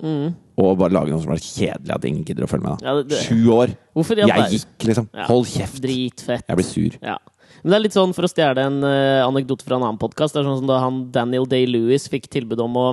og 0.58 0.78
bare 0.78 0.94
lage 0.94 1.10
noe 1.14 1.22
som 1.24 1.34
er 1.34 1.42
kjedelig 1.42 1.94
at 1.96 2.06
ingen 2.06 2.26
gidder 2.28 2.46
å 2.46 2.50
følge 2.52 2.68
med. 2.68 2.82
Ja, 2.86 2.96
det- 3.00 3.08
det- 3.10 3.22
Sju 3.26 3.50
år! 3.50 3.76
Jeg 3.96 4.50
gikk, 4.54 4.86
liksom. 4.86 5.10
Ja. 5.14 5.26
Hold 5.26 5.48
kjeft! 5.48 5.82
Dritfett. 5.82 6.46
Jeg 6.48 6.58
blir 6.58 6.66
sur. 6.68 6.98
Ja. 7.02 7.18
Men 7.64 7.72
det 7.72 7.76
er 7.78 7.84
litt 7.84 7.96
sånn, 7.96 8.14
for 8.14 8.24
å 8.24 8.30
stjele 8.30 8.58
en 8.60 8.84
uh, 8.84 9.26
anekdote 9.28 9.64
fra 9.64 9.78
en 9.78 9.84
annen 9.84 9.98
podkast, 9.98 10.34
det 10.34 10.42
er 10.42 10.50
sånn 10.50 10.60
som 10.60 10.68
da 10.68 10.80
han 10.84 11.12
Daniel 11.12 11.46
Day-Lewis 11.46 12.10
fikk 12.12 12.28
tilbud 12.28 12.60
om 12.60 12.76
å 12.76 12.88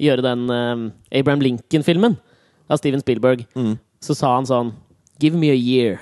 gjøre 0.00 0.22
den 0.22 0.50
uh, 0.50 0.90
Abraham 1.12 1.40
Lincoln-filmen 1.44 2.16
av 2.68 2.78
Steven 2.78 3.00
Spielberg. 3.00 3.46
Mm. 3.54 3.78
Så 4.00 4.16
sa 4.16 4.34
han 4.34 4.46
sånn 4.48 4.72
Give 5.18 5.36
me 5.36 5.48
a 5.50 5.54
year. 5.56 6.00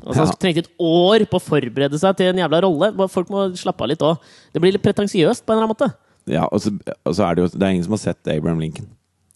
Altså. 0.00 0.24
Han 0.24 0.36
trengte 0.40 0.62
et 0.64 0.70
år 0.80 1.26
på 1.28 1.36
å 1.36 1.44
forberede 1.44 1.98
seg 2.00 2.16
til 2.16 2.30
en 2.30 2.38
jævla 2.40 2.62
rolle. 2.64 3.08
Folk 3.12 3.28
må 3.28 3.50
slappe 3.58 3.84
av 3.84 3.90
litt 3.92 4.00
òg. 4.00 4.16
Det 4.54 4.62
blir 4.62 4.72
litt 4.72 4.84
pretensiøst 4.84 5.44
på 5.44 5.52
en 5.52 5.58
eller 5.58 5.66
annen 5.66 5.74
måte. 5.74 5.90
Ja, 6.30 6.46
og 6.48 6.62
så, 6.64 6.72
og 7.04 7.16
så 7.16 7.26
er 7.26 7.36
det 7.36 7.42
jo 7.42 7.48
Det 7.58 7.64
er 7.64 7.74
ingen 7.74 7.84
som 7.84 7.96
har 7.96 8.02
sett 8.02 8.28
Abraham 8.28 8.60
Lincoln 8.60 8.88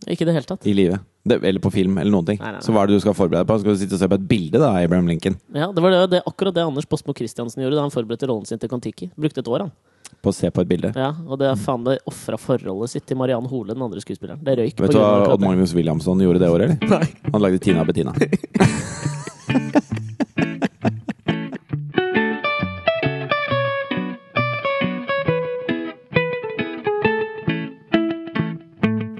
Ikke 0.06 0.22
i 0.22 0.28
det 0.28 0.34
hele 0.36 0.48
tatt. 0.48 0.66
i 0.66 0.74
livet. 0.76 1.00
Det, 1.24 1.38
eller 1.40 1.60
på 1.64 1.70
film, 1.72 1.96
eller 1.98 2.12
noen 2.12 2.26
ting. 2.28 2.38
Nei, 2.40 2.50
nei, 2.52 2.58
nei. 2.58 2.64
Så 2.66 2.72
hva 2.74 2.82
er 2.84 2.90
det 2.90 2.98
du 2.98 3.00
skal 3.00 3.14
forberede 3.16 3.44
deg 3.46 3.48
på? 3.48 3.56
Skal 3.62 3.72
du 3.72 3.80
sitte 3.80 3.96
og 3.96 4.00
se 4.02 4.08
på 4.12 4.18
et 4.20 4.26
bilde 4.28 4.60
da, 4.60 4.74
Abraham 4.84 5.06
Lincoln? 5.08 5.38
Ja, 5.56 5.70
Det 5.72 5.80
var 5.84 5.90
det, 5.94 6.02
det, 6.12 6.22
akkurat 6.28 6.54
det 6.54 6.64
Anders 6.66 6.84
Postmo 6.90 7.14
Christiansen 7.16 7.62
gjorde 7.64 7.78
da 7.78 7.86
han 7.86 7.94
forberedte 7.94 8.28
rollen 8.28 8.44
sin 8.48 8.58
til 8.60 8.68
Kon-Tiki. 8.68 9.08
Brukte 9.16 9.40
et 9.40 9.48
år, 9.48 9.64
han. 9.64 9.72
På 10.20 10.28
å 10.30 10.36
se 10.36 10.50
på 10.52 10.60
et 10.60 10.68
bilde? 10.68 10.92
Ja, 10.96 11.14
Og 11.26 11.38
det 11.40 11.48
er 11.48 11.56
faen 11.56 11.84
det 11.88 11.98
ofra 12.08 12.36
forholdet 12.40 12.92
sitt 12.92 13.06
til 13.08 13.16
Mariann 13.20 13.48
Hole, 13.48 13.72
den 13.72 13.82
andre 13.84 14.00
skuespilleren. 14.04 14.40
Det 14.44 14.58
røyk. 14.60 14.76
på 14.76 14.84
Vet 14.84 14.92
du 14.92 15.00
hva 15.00 15.32
Odd. 15.32 15.40
Magnus 15.44 15.72
Williamson 15.76 16.20
gjorde 16.20 16.40
det 16.44 16.52
året, 16.52 16.76
eller? 16.84 17.00
Nei. 17.00 17.30
Han 17.32 17.40
lagde 17.44 17.58
Tina 17.64 17.84
Bettina. 17.88 18.12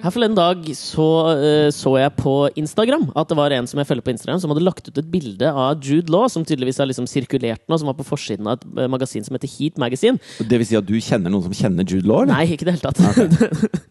Her 0.05 0.13
forleden 0.13 0.37
dag 0.37 0.67
så, 0.77 1.05
eh, 1.33 1.71
så 1.73 1.95
jeg 1.97 2.13
på 2.19 2.33
Instagram 2.61 3.07
at 3.17 3.31
det 3.31 3.37
var 3.39 3.55
en 3.57 3.69
som 3.71 3.79
jeg 3.81 3.89
følger 3.89 4.05
på 4.05 4.13
Instagram, 4.13 4.41
som 4.43 4.53
hadde 4.53 4.65
lagt 4.67 4.91
ut 4.91 4.99
et 5.01 5.09
bilde 5.09 5.49
av 5.49 5.81
Jude 5.81 6.13
Law, 6.13 6.27
som 6.29 6.45
tydeligvis 6.45 6.83
har 6.83 6.91
liksom 6.91 7.09
sirkulert 7.09 7.63
nå, 7.65 7.79
som 7.81 7.89
var 7.89 7.97
på 7.97 8.05
forsiden 8.05 8.51
av 8.51 8.59
et 8.59 8.67
eh, 8.83 8.91
magasin 8.93 9.25
som 9.25 9.39
heter 9.39 9.49
Heat 9.49 9.81
Magazine. 9.81 10.21
Det 10.45 10.61
vil 10.61 10.69
si 10.69 10.77
at 10.77 10.85
du 10.85 10.93
kjenner 11.01 11.33
noen 11.33 11.47
som 11.47 11.57
kjenner 11.57 11.89
Jude 11.89 12.05
Law? 12.05 12.27
eller? 12.27 12.37
Nei, 12.37 12.53
ikke 12.53 12.67
i 12.67 12.71
det 12.71 12.77
hele 12.77 12.93
tatt. 12.93 13.91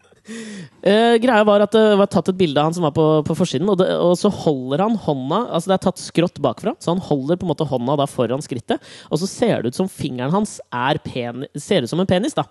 Eh, 0.84 1.18
greia 1.20 1.44
var 1.44 1.60
at 1.60 1.72
det 1.72 1.82
var 2.00 2.08
tatt 2.12 2.30
et 2.30 2.36
bilde 2.36 2.60
av 2.60 2.70
han 2.70 2.74
som 2.76 2.84
var 2.86 2.92
på, 2.96 3.04
på 3.28 3.34
forsiden, 3.36 3.68
og, 3.68 3.76
det, 3.80 3.90
og 4.00 4.14
så 4.16 4.30
holder 4.32 4.82
han 4.84 4.98
hånda 5.00 5.38
Altså 5.56 5.68
det 5.70 5.76
er 5.76 5.82
tatt 5.84 6.00
skrått 6.00 6.40
bakfra, 6.44 6.72
så 6.80 6.94
han 6.94 7.00
holder 7.04 7.36
på 7.40 7.44
en 7.44 7.52
måte 7.52 7.66
hånda 7.68 7.96
da 8.00 8.06
foran 8.08 8.44
skrittet, 8.44 8.80
og 9.08 9.20
så 9.20 9.28
ser 9.28 9.60
det 9.64 9.72
ut 9.72 9.78
som 9.82 9.88
fingeren 9.88 10.32
hans 10.32 10.58
er 10.72 11.00
pen, 11.04 11.44
ser 11.60 11.84
ut 11.84 11.92
som 11.92 12.00
en 12.00 12.08
penis, 12.08 12.36
da. 12.36 12.46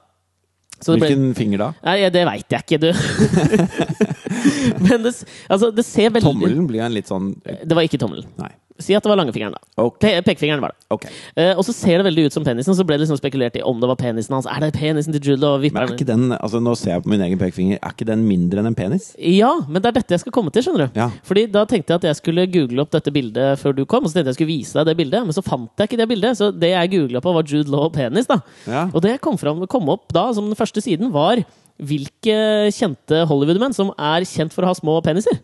Det 0.91 0.99
ble- 0.99 1.07
Hvilken 1.07 1.35
finger 1.37 1.57
da? 1.57 1.69
Nei, 1.87 2.09
det 2.11 2.25
veit 2.27 2.49
jeg 2.51 2.65
ikke, 2.65 2.79
du. 2.83 2.91
Men 4.83 5.03
det, 5.05 5.13
altså, 5.47 5.71
det 5.71 5.85
ser 5.87 6.09
veldig 6.11 6.25
Tommelen 6.27 6.67
blir 6.67 6.83
en 6.83 6.93
litt 6.95 7.07
sånn 7.09 7.31
Det 7.43 7.73
var 7.77 7.85
ikke 7.87 7.99
tommelen. 8.01 8.27
Nei. 8.39 8.51
Si 8.81 8.95
at 8.97 9.05
det 9.05 9.11
var 9.11 9.19
langfingeren, 9.19 9.53
da. 9.53 9.83
Okay. 9.83 10.01
Pe 10.01 10.23
pekefingeren 10.31 10.61
var 10.63 10.73
det. 10.73 10.79
Okay. 10.93 11.11
Uh, 11.37 11.51
og 11.59 11.63
så 11.67 11.75
ser 11.75 12.01
det 12.01 12.07
veldig 12.07 12.25
ut 12.27 12.35
som 12.35 12.45
penisen, 12.45 12.73
så 12.73 12.85
ble 12.87 12.97
det 12.97 13.05
liksom 13.05 13.19
spekulert 13.19 13.57
i 13.59 13.61
om 13.65 13.77
det 13.81 13.89
var 13.89 13.99
penisen 13.99 14.33
hans. 14.33 14.47
Er 14.49 14.63
det 14.63 14.71
penisen 14.77 15.13
til 15.13 15.21
Jude 15.29 15.41
Law? 15.43 15.61
Men 15.61 15.83
er 15.83 15.93
ikke 15.93 16.07
den 16.07 16.31
altså 16.33 16.61
Nå 16.63 16.73
ser 16.79 16.95
jeg 16.95 17.05
på 17.05 17.11
min 17.13 17.21
egen 17.25 17.41
pekefinger. 17.41 17.77
Er 17.77 17.93
ikke 17.93 18.07
den 18.09 18.25
mindre 18.25 18.63
enn 18.63 18.71
en 18.71 18.77
penis? 18.77 19.11
Ja, 19.19 19.51
men 19.67 19.83
det 19.83 19.91
er 19.91 19.99
dette 19.99 20.17
jeg 20.17 20.23
skal 20.25 20.35
komme 20.35 20.53
til, 20.53 20.65
skjønner 20.65 20.87
du. 20.87 20.99
Ja. 20.99 21.09
Fordi 21.27 21.45
da 21.53 21.65
tenkte 21.69 21.93
jeg 21.93 22.01
at 22.01 22.09
jeg 22.09 22.19
skulle 22.21 22.47
google 22.49 22.85
opp 22.85 22.93
dette 22.95 23.13
bildet 23.13 23.61
før 23.61 23.77
du 23.77 23.83
kom, 23.85 24.05
og 24.05 24.11
så 24.11 24.17
tenkte 24.17 24.31
jeg 24.31 24.33
jeg 24.33 24.41
skulle 24.41 24.53
vise 24.53 24.79
deg 24.79 24.89
det 24.89 24.97
bildet, 24.99 25.27
men 25.27 25.37
så 25.37 25.45
fant 25.45 25.69
jeg 25.77 25.91
ikke 25.91 26.01
det 26.01 26.09
bildet. 26.09 26.39
Så 26.39 26.49
det 26.55 26.73
jeg 26.73 26.93
googla 26.95 27.21
på, 27.23 27.35
var 27.37 27.47
Jude 27.47 27.69
Law 27.73 27.87
og 27.91 27.95
penis, 27.95 28.29
da. 28.29 28.39
Ja. 28.65 28.87
Og 28.89 29.03
det 29.05 29.19
kom, 29.23 29.37
fram, 29.41 29.61
kom 29.69 29.93
opp 29.93 30.09
da, 30.15 30.29
som 30.33 30.49
den 30.49 30.59
første 30.59 30.81
siden, 30.83 31.13
var 31.13 31.43
hvilke 31.83 32.35
kjente 32.73 33.23
Hollywood-menn 33.29 33.75
som 33.75 33.91
er 33.97 34.25
kjent 34.29 34.53
for 34.53 34.65
å 34.65 34.71
ha 34.71 34.77
små 34.77 34.99
peniser. 35.05 35.41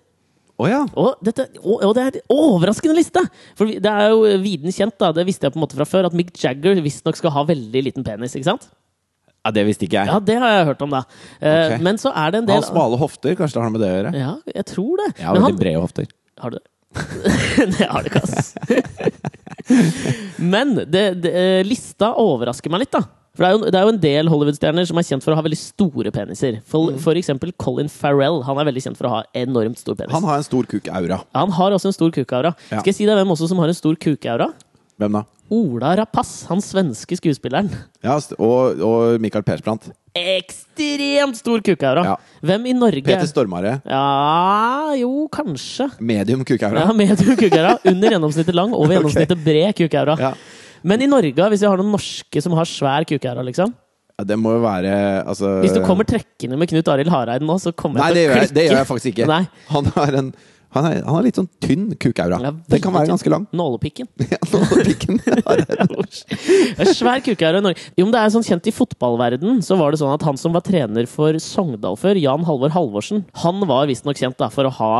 Å 0.59 0.67
ja. 0.67 0.79
Og, 0.99 1.21
dette, 1.23 1.45
og, 1.61 1.77
og 1.87 1.93
det 1.95 2.03
er 2.03 2.17
en 2.19 2.33
overraskende 2.35 2.97
liste! 2.97 3.21
For 3.55 3.69
det 3.69 3.91
er 3.91 4.11
jo 4.11 4.25
viden 4.43 4.75
kjent, 4.75 4.97
da, 4.99 5.13
det 5.15 5.23
visste 5.29 5.47
jeg 5.47 5.55
på 5.55 5.59
en 5.61 5.63
måte 5.63 5.79
fra 5.79 5.87
før, 5.87 6.09
at 6.09 6.17
Mick 6.17 6.33
Jagger 6.35 6.81
visstnok 6.83 7.19
skal 7.19 7.31
ha 7.37 7.45
veldig 7.47 7.83
liten 7.87 8.05
penis. 8.07 8.35
ikke 8.35 8.49
sant? 8.51 8.67
ja. 8.67 9.53
Det 9.55 9.63
visste 9.69 9.87
ikke 9.87 10.01
jeg. 10.01 10.11
Ja, 10.11 10.17
det 10.19 10.35
har 10.41 10.51
jeg 10.57 10.65
hørt 10.73 10.81
om, 10.83 10.91
da. 10.97 11.05
Okay. 11.39 11.79
Men 11.85 11.97
så 12.01 12.11
er 12.11 12.35
det 12.35 12.41
en 12.43 12.49
del 12.49 12.59
Han 12.59 12.65
har 12.65 12.73
smale 12.73 12.99
hofter. 12.99 13.37
Kanskje 13.39 13.55
det 13.55 13.63
har 13.63 13.71
noe 13.71 13.77
med 13.77 13.83
det 13.85 13.89
å 13.89 13.95
gjøre? 13.95 14.11
Ja, 14.19 14.33
jeg 14.59 14.65
tror 14.73 14.99
det. 14.99 15.07
Jeg 15.15 15.27
har 15.29 15.39
veldig 15.39 15.47
han, 15.47 15.61
brede 15.63 15.85
hofter. 15.85 16.11
har 16.43 16.53
du 16.53 16.59
det? 16.59 16.67
det 17.77 17.87
har 17.87 18.03
du 18.03 18.09
ikke, 18.09 18.23
ass. 18.25 18.51
Men 20.53 20.75
det, 20.89 21.05
det, 21.23 21.31
eh, 21.31 21.61
lista 21.67 22.11
overrasker 22.19 22.73
meg 22.73 22.83
litt, 22.83 22.93
da. 22.95 23.05
For 23.39 23.45
det 23.45 23.49
er, 23.49 23.55
jo, 23.55 23.71
det 23.71 23.77
er 23.79 23.85
jo 23.87 23.91
en 23.93 23.99
del 24.03 24.27
Hollywood-stjerner 24.27 24.87
som 24.89 24.97
er 24.99 25.05
kjent 25.07 25.23
for 25.23 25.31
å 25.31 25.37
ha 25.39 25.43
veldig 25.45 25.57
store 25.61 26.11
peniser. 26.11 26.57
For, 26.67 26.91
for 26.99 27.15
eksempel 27.15 27.53
Colin 27.55 27.87
Farrell. 27.87 28.41
Han 28.43 28.59
er 28.59 28.67
veldig 28.67 28.83
kjent 28.83 28.99
for 28.99 29.07
å 29.07 29.13
ha 29.13 29.21
enormt 29.39 29.79
stor 29.79 29.95
penis. 29.95 30.11
Han 30.11 30.27
har 30.27 30.41
en 30.41 30.43
stor 30.43 30.67
kuk-aura. 30.67 31.21
Han 31.39 31.53
har 31.55 31.75
også 31.77 31.87
en 31.87 31.95
stor 31.95 32.11
kukaura. 32.11 32.51
Ja. 32.67 32.81
Skal 32.81 32.91
jeg 32.91 32.97
si 32.97 33.07
deg 33.07 33.15
hvem 33.15 33.31
også 33.31 33.47
som 33.47 33.63
har 33.63 33.71
en 33.71 33.79
stor 33.79 33.95
kukaura? 33.95 34.49
Hvem 34.99 35.15
da? 35.15 35.23
Ola 35.55 35.93
Rapace, 35.97 36.43
han 36.51 36.59
svenske 36.61 37.15
skuespilleren. 37.17 37.71
Ja, 38.03 38.19
og, 38.35 38.83
og 38.83 39.23
Michael 39.23 39.47
Persbrandt. 39.47 39.87
Ekstremt 40.19 41.39
stor 41.39 41.63
kukaura! 41.63 42.03
Ja. 42.11 42.19
Hvem 42.43 42.67
i 42.69 42.75
Norge 42.75 43.01
Peter 43.07 43.25
Stormare. 43.29 43.77
Ja 43.87 44.93
Jo, 44.99 45.29
kanskje. 45.31 45.87
Medium 46.03 46.43
kukaura. 46.43 46.83
Ja, 46.83 46.93
Medium 46.93 47.39
kukaura. 47.39 47.77
Under 47.87 48.17
gjennomsnittet 48.17 48.59
lang, 48.59 48.75
over 48.75 48.93
gjennomsnittet 48.99 49.47
bred 49.47 49.71
kukaura. 49.79 50.19
Ja. 50.19 50.35
Men 50.83 51.03
i 51.03 51.09
Norge, 51.09 51.49
hvis 51.53 51.63
vi 51.63 51.69
har 51.69 51.79
noen 51.79 51.93
norske 51.95 52.43
som 52.43 52.55
har 52.57 52.69
svær 52.69 53.07
kukaura, 53.09 53.45
liksom 53.45 53.73
Ja, 54.19 54.27
Det 54.27 54.37
må 54.39 54.57
jo 54.57 54.61
være 54.63 54.93
altså 55.23 55.59
Hvis 55.63 55.75
du 55.75 55.81
kommer 55.85 56.07
trekkende 56.07 56.59
med 56.59 56.71
Knut 56.71 56.87
Arild 56.91 57.11
Hareide 57.13 57.47
nå, 57.47 57.57
så 57.61 57.73
kommer 57.75 58.03
Nei, 58.03 58.13
jeg 58.13 58.15
til 58.15 58.23
å 58.23 58.37
klikke. 58.37 58.47
Nei, 58.47 58.55
det 58.57 58.69
gjør 58.69 58.79
jeg 58.81 58.89
faktisk 58.93 59.11
ikke. 59.13 59.29
Nei. 59.29 59.43
Han 59.73 59.91
har 59.97 60.21
en 60.23 60.33
han 60.69 60.85
er, 60.85 60.99
han 61.01 61.15
er, 61.17 61.23
litt 61.25 61.37
sånn 61.39 61.47
tynn 61.63 61.85
kukaura. 61.97 62.37
Ja, 62.43 62.51
Den 62.69 62.81
kan 62.83 62.93
være 62.93 63.09
ganske 63.09 63.31
lang. 63.33 63.47
Nålepikken. 63.57 64.05
Ja, 64.21 64.37
nålepikken. 64.53 65.17
svær 66.99 67.23
kukaura 67.25 67.57
i 67.57 67.65
Norge. 67.65 67.87
Jo, 67.97 68.05
men 68.05 68.13
det 68.13 68.21
er 68.21 68.33
sånn 68.35 68.45
kjent 68.45 68.69
i 68.69 68.73
fotballverden 68.75 69.63
så 69.65 69.79
var 69.79 69.89
det 69.89 70.01
sånn 70.03 70.13
at 70.13 70.25
han 70.27 70.37
som 70.37 70.53
var 70.53 70.61
trener 70.67 71.09
for 71.09 71.41
Sogndal 71.41 71.97
før, 71.97 72.21
Jan 72.21 72.45
Halvor 72.45 72.75
Halvorsen, 72.75 73.25
han 73.41 73.65
var 73.69 73.89
visstnok 73.89 74.21
kjent 74.21 74.37
da, 74.37 74.51
for 74.53 74.69
å 74.69 74.75
ha 74.77 74.93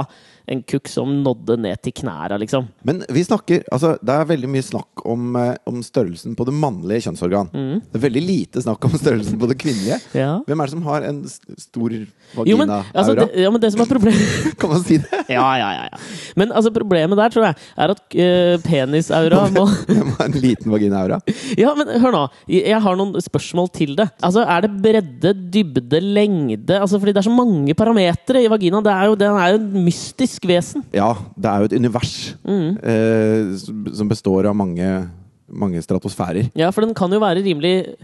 en 0.49 0.63
kukk 0.65 0.89
som 0.89 1.11
nådde 1.23 1.57
ned 1.61 1.81
til 1.85 1.93
knæra, 2.01 2.37
liksom. 2.41 2.67
Men 2.87 3.03
vi 3.09 3.23
snakker 3.25 3.63
Altså, 3.73 3.95
det 4.01 4.13
er 4.13 4.27
veldig 4.29 4.49
mye 4.49 4.65
snakk 4.65 5.03
om, 5.07 5.35
eh, 5.37 5.55
om 5.69 5.81
størrelsen 5.85 6.35
på 6.37 6.45
det 6.47 6.53
mannlige 6.55 7.05
kjønnsorgan. 7.05 7.49
Mm. 7.53 7.81
Det 7.85 7.99
er 7.99 8.03
veldig 8.05 8.23
lite 8.23 8.63
snakk 8.63 8.85
om 8.87 8.95
størrelsen 8.97 9.39
på 9.39 9.49
det 9.49 9.57
kvinnelige. 9.61 9.99
Ja. 10.17 10.39
Hvem 10.47 10.61
er 10.61 10.69
det 10.69 10.73
som 10.73 10.85
har 10.87 11.05
en 11.07 11.21
stor 11.29 11.95
vagina-aura? 12.35 12.79
altså, 12.93 13.27
ja, 13.37 13.51
men 13.51 13.61
det 13.61 13.71
som 13.73 13.83
er 13.83 13.89
problemet 13.89 14.57
Kan 14.59 14.73
man 14.73 14.83
si 14.85 14.97
det? 15.01 15.21
Ja, 15.29 15.45
ja, 15.59 15.69
ja. 15.75 15.83
ja. 15.91 15.99
Men 16.39 16.51
altså, 16.51 16.71
problemet 16.73 17.19
der, 17.19 17.33
tror 17.33 17.47
jeg, 17.49 17.57
er 17.77 17.93
at 17.93 18.01
uh, 18.01 18.55
penisaura 18.65 19.43
må 19.53 19.65
Hvem 19.89 20.13
har 20.17 20.25
en 20.25 20.39
liten 20.41 20.73
vagina-aura? 20.73 21.19
Ja, 21.59 21.73
men 21.77 21.91
hør 22.01 22.15
nå. 22.15 22.23
Jeg 22.49 22.81
har 22.83 22.97
noen 22.99 23.13
spørsmål 23.23 23.69
til 23.75 23.95
det. 23.99 24.09
Altså, 24.25 24.45
Er 24.45 24.65
det 24.65 24.71
bredde, 24.81 25.33
dybde, 25.53 26.01
lengde 26.01 26.79
Altså, 26.79 26.99
Fordi 26.99 27.13
det 27.13 27.23
er 27.23 27.29
så 27.29 27.35
mange 27.35 27.75
parametere 27.77 28.43
i 28.43 28.51
vaginaen. 28.51 28.85
Det 28.85 28.93
er 28.93 29.09
jo, 29.09 29.17
den 29.19 29.37
er 29.37 29.53
jo 29.53 29.61
et 29.61 29.69
mystisk 30.39 30.47
vesen. 30.47 30.83
Ja, 30.93 31.13
det 31.37 31.45
er 31.49 31.59
jo 31.59 31.65
et 31.65 31.73
univers 31.73 32.35
Mm. 32.45 32.77
eh, 32.83 33.57
som- 33.93 34.09
består 34.09 34.45
av 34.47 34.55
mange, 34.55 35.09
mange 35.51 35.81
stratosfærer. 35.81 36.51
Ja, 36.55 36.69
for 36.71 36.81
den 36.81 36.93
kan 36.93 37.09
jo 37.11 37.19
være 37.19 37.43
rimelig 37.43 37.95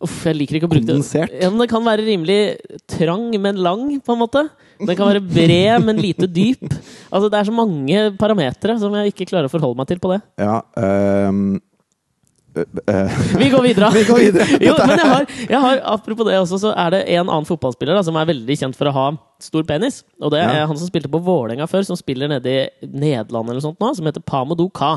Uff, 0.00 0.24
jeg 0.24 0.36
liker 0.36 0.54
ikke 0.60 0.68
å 0.68 0.70
bruke 0.70 0.86
det. 0.86 0.94
Kondensert. 0.94 1.28
Ja, 1.42 1.50
Den 1.50 1.66
kan 1.66 1.82
være 1.82 2.04
rimelig 2.06 2.56
trang, 2.86 3.32
men 3.42 3.56
lang, 3.56 4.00
på 4.00 4.12
en 4.12 4.20
måte. 4.20 4.48
Den 4.78 4.94
kan 4.94 5.08
være 5.08 5.20
bred, 5.20 5.84
men 5.84 5.96
lite 5.96 6.28
dyp. 6.28 6.62
Altså, 7.12 7.28
Det 7.28 7.34
er 7.34 7.42
så 7.42 7.52
mange 7.52 8.16
parametere 8.16 8.78
som 8.78 8.92
jeg 8.94 9.12
ikke 9.12 9.26
klarer 9.26 9.46
å 9.46 9.50
forholde 9.50 9.76
meg 9.76 9.88
til 9.88 9.98
på 9.98 10.12
det. 10.14 10.22
Ja 10.38 10.60
øh, 10.76 11.58
Vi 13.38 13.48
går 13.52 13.62
videre! 13.64 13.90
Vi 13.98 14.04
går 14.08 14.18
videre. 14.22 14.46
jo, 14.68 14.74
men 14.78 14.98
jeg 15.00 15.08
har, 15.10 15.26
jeg 15.48 15.60
har, 15.64 15.80
apropos 15.94 16.26
det 16.28 16.38
også, 16.38 16.58
så 16.62 16.72
er 16.74 16.94
det 16.94 17.00
en 17.16 17.26
annen 17.28 17.46
fotballspiller 17.48 17.98
da, 17.98 18.02
som 18.06 18.16
er 18.20 18.28
veldig 18.30 18.56
kjent 18.60 18.78
for 18.78 18.90
å 18.90 18.94
ha 18.96 19.06
stor 19.42 19.66
penis. 19.68 20.00
Og 20.22 20.32
det 20.34 20.40
er 20.44 20.60
Ja. 20.62 20.66
han 20.70 20.78
som 20.80 20.88
spilte 20.90 21.10
på 21.12 21.20
Vålerenga 21.24 21.68
før, 21.70 21.84
som 21.86 21.98
spiller 21.98 22.30
nede 22.32 22.54
i 22.54 22.88
Nederland 22.88 23.50
eller 23.52 23.64
sånt 23.64 23.78
nå, 23.82 23.92
som 23.96 24.08
heter 24.08 24.24
Pamadou 24.26 24.68
Ka. 24.74 24.96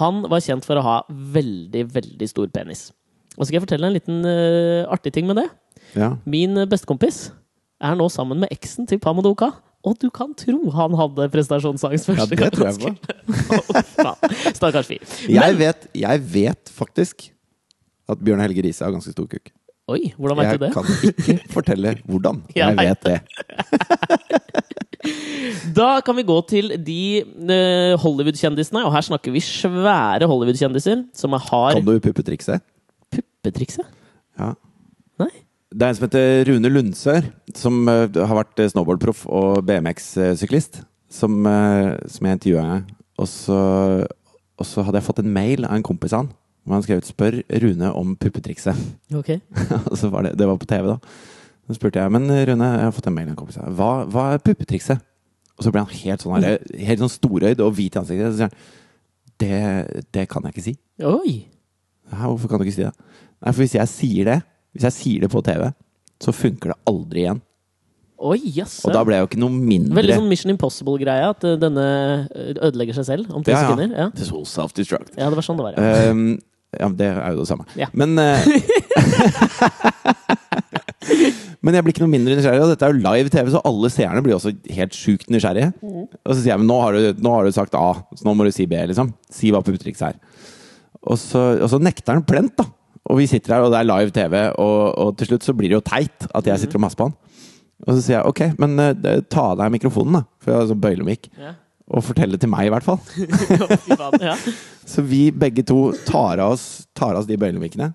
Han 0.00 0.22
var 0.30 0.40
kjent 0.44 0.64
for 0.66 0.78
å 0.78 0.84
ha 0.86 0.96
veldig, 1.10 1.84
veldig 1.94 2.28
stor 2.30 2.46
penis. 2.54 2.88
Og 3.36 3.42
så 3.44 3.48
skal 3.50 3.58
jeg 3.60 3.64
fortelle 3.68 3.88
en 3.90 3.96
liten 3.96 4.22
uh, 4.26 4.86
artig 4.92 5.12
ting 5.16 5.26
med 5.30 5.40
det. 5.40 5.48
ja. 5.98 6.12
Min 6.26 6.54
bestekompis 6.70 7.30
er 7.80 7.96
nå 7.96 8.06
sammen 8.12 8.42
med 8.42 8.52
eksen 8.52 8.86
til 8.90 9.00
Pamadou 9.02 9.34
Ka. 9.38 9.52
Og 9.88 9.94
du 9.96 10.10
kan 10.12 10.34
tro 10.36 10.70
han 10.76 10.92
hadde 10.98 11.28
prestasjonsangst 11.32 12.10
ja, 12.12 12.26
det 12.28 12.50
tror 12.52 12.66
jeg. 12.68 12.96
Stakkars 14.58 14.90
fyr. 14.90 15.00
Jeg 15.32 15.54
Men- 15.54 15.58
vet, 15.62 15.86
jeg 15.96 16.20
vet 16.34 16.68
faktisk 16.76 17.30
at 18.10 18.18
Bjørn 18.20 18.42
Helge 18.44 18.62
Riise 18.66 18.84
har 18.84 18.92
ganske 18.92 19.12
stor 19.14 19.26
kuk. 19.30 19.48
Oi, 19.90 20.12
hvordan 20.18 20.36
vet 20.38 20.44
Jeg 20.50 20.58
du 20.60 20.64
det? 20.66 20.70
Jeg 20.70 20.74
kan 20.76 20.84
ikke 21.08 21.48
fortelle 21.56 21.94
hvordan. 22.06 22.42
Jeg 22.54 22.76
Jeg 22.76 22.76
vet 22.76 23.00
det. 23.08 23.18
Da 25.74 25.88
kan 26.04 26.16
vi 26.18 26.22
gå 26.28 26.36
til 26.50 26.74
de 26.84 26.98
eh, 27.24 27.94
Hollywood-kjendisene, 28.02 28.82
og 28.84 28.92
her 28.92 29.00
snakker 29.06 29.32
vi 29.32 29.40
svære 29.42 30.28
Hollywood-kjendiser 30.28 31.06
som 31.16 31.32
har 31.32 31.72
Kan 31.78 31.86
du 31.88 31.94
puppetrikset? 32.04 32.60
puppetrikset. 33.10 33.86
Ja. 34.38 34.52
Det 35.70 35.86
er 35.86 35.92
en 35.92 35.96
som 35.96 36.06
heter 36.08 36.48
Rune 36.48 36.70
Lundsør, 36.72 37.26
som 37.54 37.84
eh, 37.88 38.16
har 38.18 38.38
vært 38.40 38.58
eh, 38.58 38.70
snowboardproff 38.72 39.22
og 39.30 39.60
BMX-syklist. 39.68 40.80
Som, 41.10 41.44
eh, 41.46 41.94
som 42.10 42.26
jeg 42.26 42.38
intervjua. 42.38 42.80
Og 43.20 43.28
så, 43.30 43.58
og 44.58 44.66
så 44.66 44.82
hadde 44.86 44.98
jeg 44.98 45.06
fått 45.06 45.22
en 45.22 45.30
mail 45.30 45.66
av 45.68 45.76
en 45.76 45.86
kompis 45.86 46.14
av 46.14 46.24
han. 46.24 46.32
Hvor 46.66 46.76
han 46.76 46.82
skrev 46.84 47.00
ut 47.00 47.06
'Spør 47.08 47.38
Rune 47.62 47.92
om 47.94 48.16
puppetrikset'. 48.16 48.82
Ok. 49.20 49.30
Og 49.92 49.96
så 49.98 50.10
var 50.10 50.26
det, 50.26 50.34
det 50.38 50.48
var 50.48 50.58
på 50.58 50.66
TV, 50.66 50.90
da. 50.90 50.98
Så 51.66 51.78
spurte 51.78 52.02
jeg 52.02 52.12
men 52.12 52.26
Rune, 52.26 52.66
jeg 52.74 52.84
har 52.88 52.92
fått 52.96 53.06
en 53.06 53.14
mail 53.14 53.30
av 53.30 53.36
en 53.36 53.40
kompis. 53.44 53.62
Hva, 53.62 53.92
hva 54.10 54.26
er 54.34 54.42
puppetrikset? 54.42 54.98
Og 55.56 55.64
så 55.64 55.70
ble 55.70 55.84
han 55.84 55.98
helt 56.02 56.22
sånn, 56.22 56.42
her, 56.42 56.58
helt 56.82 57.02
sånn 57.04 57.14
storøyd 57.14 57.62
og 57.62 57.74
hvit 57.76 57.94
i 57.94 58.00
ansiktet. 58.00 58.32
Så 58.32 58.40
sier 58.40 58.50
han 58.50 58.58
det, 59.40 60.04
det 60.12 60.26
kan 60.28 60.42
jeg 60.44 60.54
ikke 60.56 60.66
si. 60.66 60.74
Oi! 61.06 61.46
Hæ, 62.10 62.26
hvorfor 62.26 62.50
kan 62.50 62.58
du 62.58 62.66
ikke 62.66 62.74
si 62.74 62.84
det? 62.84 62.94
Nei, 63.40 63.52
for 63.52 63.62
hvis 63.62 63.76
jeg 63.78 63.88
sier 63.92 64.28
det, 64.28 64.40
hvis 64.74 64.84
jeg 64.88 64.96
sier 64.96 65.26
det 65.26 65.30
på 65.32 65.42
TV, 65.46 65.62
så 66.20 66.34
funker 66.36 66.74
det 66.74 66.78
aldri 66.90 67.24
igjen. 67.24 67.40
Oi, 68.20 68.36
jasse. 68.52 68.82
Og 68.84 68.92
da 68.92 69.00
ble 69.06 69.16
jeg 69.16 69.24
jo 69.24 69.28
ikke 69.30 69.38
noe 69.40 69.54
mindre 69.56 69.96
Veldig 69.96 70.18
sånn 70.18 70.26
Mission 70.28 70.50
Impossible-greie, 70.52 71.30
at 71.32 71.40
eh, 71.48 71.54
denne 71.56 71.84
eh, 72.28 72.50
ødelegger 72.68 72.98
seg 72.98 73.06
selv 73.08 73.30
om 73.32 73.40
ti 73.46 73.54
Ja, 73.54 73.62
ja. 73.62 73.70
sekunder. 73.70 73.94
Ja. 73.96 74.10
Det 74.12 74.26
will 74.28 74.44
self-destruct. 74.44 75.14
ja, 75.16 75.30
det 75.32 75.38
var 75.38 75.46
sånn 75.46 75.56
det 75.56 75.64
var. 75.70 75.78
Ja. 75.80 76.10
Um, 76.12 76.36
ja, 76.76 76.90
det 77.00 77.08
er 77.08 77.32
jo 77.32 77.40
det 77.40 77.48
samme. 77.48 77.64
Ja. 77.80 77.88
Men 77.96 78.12
uh, 78.20 78.44
Men 81.60 81.76
jeg 81.76 81.84
blir 81.84 81.92
ikke 81.92 82.02
noe 82.04 82.12
mindre 82.12 82.36
nysgjerrig, 82.38 82.62
og 82.64 82.70
dette 82.72 82.86
er 82.86 82.94
jo 82.94 83.02
live 83.04 83.28
TV, 83.32 83.50
så 83.52 83.60
alle 83.68 83.88
seerne 83.92 84.22
blir 84.24 84.36
også 84.36 84.50
helt 84.76 84.94
sjukt 84.96 85.28
nysgjerrige. 85.32 85.68
Og 85.84 86.32
så 86.32 86.38
sier 86.38 86.52
jeg 86.54 86.60
men 86.62 86.70
nå 86.70 86.76
har, 86.80 86.90
du, 86.96 87.00
nå 87.24 87.30
har 87.34 87.42
du 87.44 87.50
sagt 87.56 87.74
A, 87.76 87.90
så 88.16 88.22
nå 88.28 88.32
må 88.36 88.46
du 88.46 88.52
si 88.54 88.64
B, 88.70 88.74
liksom. 88.88 89.08
Si 89.32 89.46
hva 89.52 89.60
puppetrikset 89.64 90.06
er. 90.12 90.16
Og 91.04 91.16
så, 91.20 91.40
og 91.60 91.68
så 91.72 91.78
nekter 91.82 92.16
han 92.16 92.24
plent, 92.28 92.54
da. 92.60 92.64
Og 93.08 93.16
vi 93.18 93.26
sitter 93.30 93.56
her, 93.56 93.64
og 93.64 93.72
det 93.72 93.80
er 93.80 93.88
live 93.88 94.12
TV, 94.14 94.34
og, 94.60 94.80
og 95.00 95.14
til 95.18 95.30
slutt 95.32 95.46
så 95.46 95.54
blir 95.56 95.72
det 95.72 95.78
jo 95.78 95.84
teit 95.86 96.26
at 96.36 96.46
jeg 96.50 96.60
sitter 96.62 96.76
og 96.78 96.84
maser 96.84 97.00
på 97.00 97.08
han. 97.08 97.16
Og 97.86 97.94
så 97.96 98.00
sier 98.04 98.18
jeg 98.18 98.28
ok, 98.28 98.42
men 98.60 98.76
eh, 98.84 99.22
ta 99.32 99.46
av 99.54 99.58
deg 99.62 99.72
mikrofonen, 99.78 100.18
da. 100.20 100.22
For 100.44 100.52
jeg 100.52 100.60
har 100.60 100.68
sånn 100.68 100.82
bøylemikk. 100.84 101.30
Ja. 101.40 101.54
Og 101.90 102.04
fortell 102.06 102.36
det 102.36 102.42
til 102.44 102.50
meg, 102.52 102.68
i 102.68 102.74
hvert 102.74 102.84
fall. 102.86 103.00
Fy 103.86 103.96
faen, 103.96 104.20
ja. 104.22 104.36
Så 104.90 105.02
vi 105.06 105.30
begge 105.32 105.64
to 105.66 105.90
tar 106.06 106.42
av 106.42 106.52
oss, 106.58 106.84
tar 106.98 107.14
av 107.16 107.22
oss 107.22 107.30
de 107.30 107.38
bøylemikkene. 107.40 107.88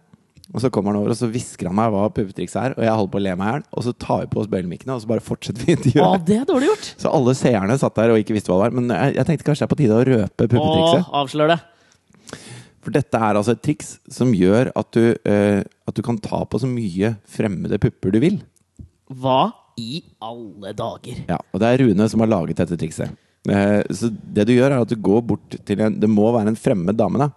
Og 0.56 0.62
så 0.62 0.70
kommer 0.72 0.94
han 0.94 1.00
over 1.02 1.12
og 1.12 1.18
så 1.20 1.28
hvisker 1.28 1.68
han 1.68 1.76
meg 1.76 1.90
hva 1.92 2.04
puppetrikset 2.14 2.60
er, 2.62 2.76
og 2.78 2.84
jeg 2.86 2.94
holder 2.94 3.12
på 3.12 3.20
å 3.20 3.24
le 3.26 3.32
meg 3.40 3.48
i 3.48 3.54
hjel. 3.56 3.64
Og 3.76 3.86
så 3.88 3.94
tar 4.00 4.22
vi 4.24 4.30
på 4.32 4.42
oss 4.44 4.50
bøylemikkene, 4.52 4.94
og 4.96 5.02
så 5.04 5.10
bare 5.10 5.24
fortsetter 5.26 5.66
vi 5.66 5.74
Å, 5.74 5.78
intervjuet. 5.80 6.26
det 6.30 6.38
er 6.42 6.46
dårlig 6.50 6.70
gjort! 6.70 6.90
Så 7.02 7.12
alle 7.12 7.34
seerne 7.38 7.78
satt 7.82 7.98
der 7.98 8.14
og 8.14 8.20
ikke 8.22 8.36
visste 8.38 8.52
hva 8.54 8.60
det 8.60 8.68
var. 8.68 8.76
Men 8.78 8.94
jeg, 8.94 9.16
jeg 9.18 9.30
tenkte 9.32 9.48
kanskje 9.50 9.64
det 9.66 9.68
er 9.68 9.74
på 9.74 9.80
tide 9.82 9.98
å 9.98 10.06
røpe 10.12 10.46
Å, 10.46 10.52
puppetrikset. 10.54 11.10
avslør 11.22 11.52
det. 11.56 11.58
For 12.86 12.94
dette 12.94 13.18
er 13.18 13.34
altså 13.34 13.56
et 13.56 13.64
triks 13.66 13.96
som 14.14 14.34
gjør 14.38 14.70
at 14.78 14.90
du, 14.94 15.16
eh, 15.26 15.62
at 15.66 15.98
du 15.98 16.04
kan 16.06 16.20
ta 16.22 16.44
på 16.46 16.62
så 16.62 16.70
mye 16.70 17.16
fremmede 17.26 17.80
pupper 17.82 18.14
du 18.14 18.20
vil. 18.22 18.40
Hva 19.10 19.50
i 19.82 20.04
alle 20.24 20.72
dager? 20.78 21.24
Ja, 21.28 21.40
og 21.52 21.62
det 21.62 21.72
er 21.72 21.82
Rune 21.82 22.08
som 22.12 22.22
har 22.22 22.30
laget 22.30 22.62
dette 22.62 22.78
trikset. 22.80 23.18
Eh, 23.50 23.82
så 23.90 24.10
det 24.14 24.46
du 24.48 24.54
gjør, 24.54 24.72
er 24.72 24.86
at 24.86 24.94
du 24.94 24.98
går 25.02 25.22
bort 25.26 25.58
til 25.66 25.82
en 25.82 26.00
Det 26.00 26.10
må 26.10 26.32
være 26.34 26.54
en 26.54 26.58
fremmed 26.58 26.98
dame, 26.98 27.26
da. 27.26 27.30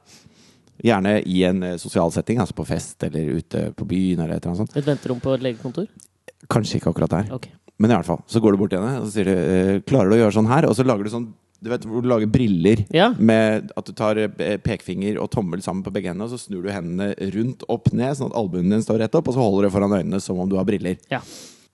Gjerne 0.84 1.16
i 1.26 1.42
en 1.49 1.64
eh, 1.64 1.78
sosial 1.80 2.12
setting, 2.12 2.44
altså 2.44 2.57
på 2.61 2.68
fest 2.68 3.09
eller 3.09 3.40
ute 3.40 3.70
på 3.72 3.88
byen 3.88 4.20
eller 4.20 4.36
et 4.36 4.44
eller 4.44 4.53
annet 4.53 4.66
sånt. 4.66 4.76
Et 4.76 4.86
venterom 4.86 5.20
på 5.24 5.32
et 5.34 5.49
legekontor? 5.49 5.88
Kanskje 6.49 6.78
ikke 6.78 6.92
akkurat 6.92 7.16
der. 7.16 7.32
Ok. 7.34 7.49
Men 7.78 7.92
i 7.92 7.96
hvert 7.96 8.09
fall, 8.09 8.20
så 8.28 8.40
går 8.42 8.53
du 8.53 8.61
bort 8.61 8.72
til 8.74 8.82
henne 8.82 9.01
og 9.01 9.09
så 9.09 9.16
sier 9.16 9.28
du, 9.28 9.34
eh, 9.34 9.80
klarer 9.86 10.11
du 10.11 10.18
å 10.18 10.22
gjøre 10.22 10.36
sånn 10.38 10.51
her? 10.51 10.68
Og 10.68 10.76
så 10.76 10.84
lager 10.86 11.09
du 11.09 11.14
sånn 11.14 11.28
du 11.61 11.70
vet 11.72 11.84
hvor 11.88 12.02
du 12.04 12.09
lager 12.09 12.30
briller 12.30 12.84
Ja. 12.94 13.09
med 13.18 13.72
at 13.76 13.84
du 13.88 13.92
tar 13.92 14.16
eh, 14.18 14.56
pekefinger 14.62 15.18
og 15.22 15.30
tommel 15.34 15.61
sammen 15.64 15.82
på 15.82 15.90
begge 15.94 16.12
hendene, 16.12 16.28
og 16.28 16.30
så 16.30 16.38
snur 16.38 16.62
du 16.62 16.70
hendene 16.70 17.12
rundt 17.34 17.64
opp 17.68 17.90
ned, 17.92 18.14
sånn 18.18 18.30
at 18.30 18.36
albuen 18.38 18.70
din 18.70 18.82
står 18.84 19.00
rett 19.02 19.14
opp, 19.18 19.28
og 19.28 19.34
så 19.34 19.42
holder 19.42 19.66
du 19.68 19.74
foran 19.74 19.96
øynene 19.98 20.20
som 20.22 20.38
om 20.38 20.48
du 20.48 20.56
har 20.61 20.64
briller. 20.68 20.96
Ja. 21.11 21.20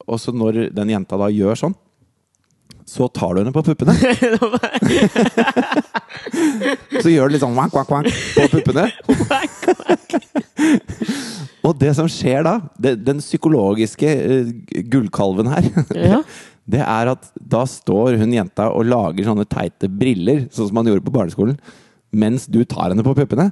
Og 0.08 0.18
så 0.20 0.32
når 0.34 0.70
den 0.74 0.88
jenta 0.94 1.16
da 1.20 1.28
gjør 1.32 1.56
sånn, 1.56 1.74
så 2.94 3.08
tar 3.10 3.34
du 3.34 3.40
henne 3.42 3.50
på 3.54 3.62
puppene. 3.66 3.94
så 7.02 7.08
gjør 7.10 7.26
du 7.26 7.32
litt 7.34 7.42
sånn 7.42 7.56
wank, 7.56 7.74
wank, 7.74 7.90
wank 7.90 8.06
på 8.36 8.44
puppene. 8.52 8.84
Og 11.64 11.72
det 11.80 11.94
som 11.98 12.06
skjer 12.10 12.42
da, 12.46 12.54
det, 12.78 12.92
den 13.06 13.18
psykologiske 13.24 14.08
uh, 14.22 14.46
gullkalven 14.92 15.48
her, 15.54 15.64
Ja. 15.98 16.20
det 16.64 16.80
er 16.80 17.10
at 17.12 17.26
da 17.36 17.66
står 17.68 18.16
hun 18.22 18.32
jenta 18.32 18.70
og 18.72 18.86
lager 18.88 19.24
sånne 19.26 19.44
teite 19.48 19.88
briller, 19.90 20.46
sånn 20.54 20.68
som 20.70 20.76
man 20.78 20.86
gjorde 20.88 21.04
på 21.04 21.12
barneskolen, 21.12 21.58
mens 22.14 22.46
du 22.48 22.62
tar 22.64 22.88
henne 22.92 23.04
på 23.04 23.12
puppene. 23.18 23.50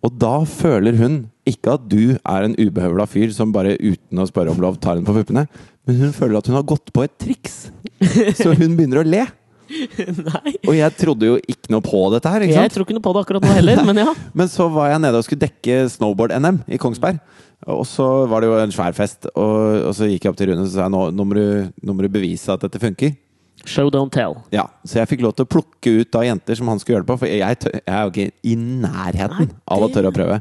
Og 0.00 0.14
da 0.16 0.44
føler 0.48 0.96
hun 0.96 1.26
ikke 1.48 1.74
at 1.76 1.82
du 1.90 2.16
er 2.16 2.42
en 2.46 2.54
ubehøvla 2.56 3.04
fyr 3.10 3.32
som 3.36 3.52
bare 3.52 3.76
uten 3.82 4.18
å 4.22 4.26
spørre 4.28 4.50
om 4.54 4.60
lov 4.62 4.78
tar 4.80 4.94
henne 4.96 5.04
på 5.08 5.16
puppene, 5.18 5.44
men 5.88 6.00
hun 6.04 6.14
føler 6.16 6.40
at 6.40 6.48
hun 6.50 6.58
har 6.58 6.66
gått 6.68 6.92
på 6.94 7.04
et 7.06 7.14
triks. 7.20 7.70
Så 8.36 8.52
hun 8.52 8.76
begynner 8.78 9.00
å 9.02 9.06
le. 9.06 9.26
Nei. 10.30 10.52
Og 10.66 10.74
jeg 10.74 10.94
trodde 10.98 11.28
jo 11.28 11.36
ikke 11.40 11.70
noe 11.72 11.84
på 11.84 12.00
dette 12.14 12.32
her. 12.32 12.44
Jeg 12.50 12.72
tror 12.74 12.86
ikke 12.86 12.96
noe 12.96 13.04
på 13.04 13.14
det 13.14 13.22
akkurat 13.24 13.46
nå 13.46 13.54
heller, 13.54 13.82
men 13.86 14.02
ja. 14.02 14.12
Men 14.38 14.50
så 14.50 14.66
var 14.72 14.90
jeg 14.92 15.02
nede 15.04 15.20
og 15.20 15.26
skulle 15.26 15.44
dekke 15.46 15.84
snowboard-NM 15.94 16.62
i 16.70 16.80
Kongsberg. 16.80 17.20
Og 17.70 17.84
så 17.88 18.06
var 18.30 18.40
det 18.40 18.48
jo 18.48 18.56
en 18.56 18.72
svær 18.72 18.94
fest, 18.96 19.28
og, 19.34 19.56
og 19.90 19.92
så 19.96 20.08
gikk 20.08 20.24
jeg 20.24 20.32
opp 20.32 20.38
til 20.40 20.50
Rune 20.50 20.64
og 20.64 20.70
sa 20.72 20.88
nå, 20.90 21.02
nå, 21.12 21.26
må 21.28 21.36
du, 21.36 21.44
nå 21.84 21.96
må 21.96 22.06
du 22.06 22.12
bevise 22.12 22.48
at 22.54 22.64
dette 22.64 22.80
funker. 22.80 23.12
Show 23.68 23.90
don't 23.92 24.12
tell. 24.14 24.38
Ja, 24.54 24.64
Så 24.88 25.02
jeg 25.02 25.10
fikk 25.10 25.24
lov 25.26 25.34
til 25.36 25.44
å 25.44 25.50
plukke 25.52 25.92
ut 26.00 26.12
da 26.16 26.22
jenter 26.24 26.56
som 26.56 26.70
han 26.72 26.80
skulle 26.80 26.96
gjøre 26.96 27.04
det 27.04 27.10
på, 27.12 27.18
for 27.20 27.28
jeg, 27.28 27.58
tør, 27.60 27.74
jeg 27.76 27.92
er 27.92 28.06
jo 28.06 28.14
ikke 28.14 28.48
i 28.48 28.54
nærheten 28.56 29.50
Nei, 29.50 29.58
av 29.76 29.84
å 29.84 29.90
tørre 29.92 30.12
å 30.12 30.16
prøve. 30.16 30.38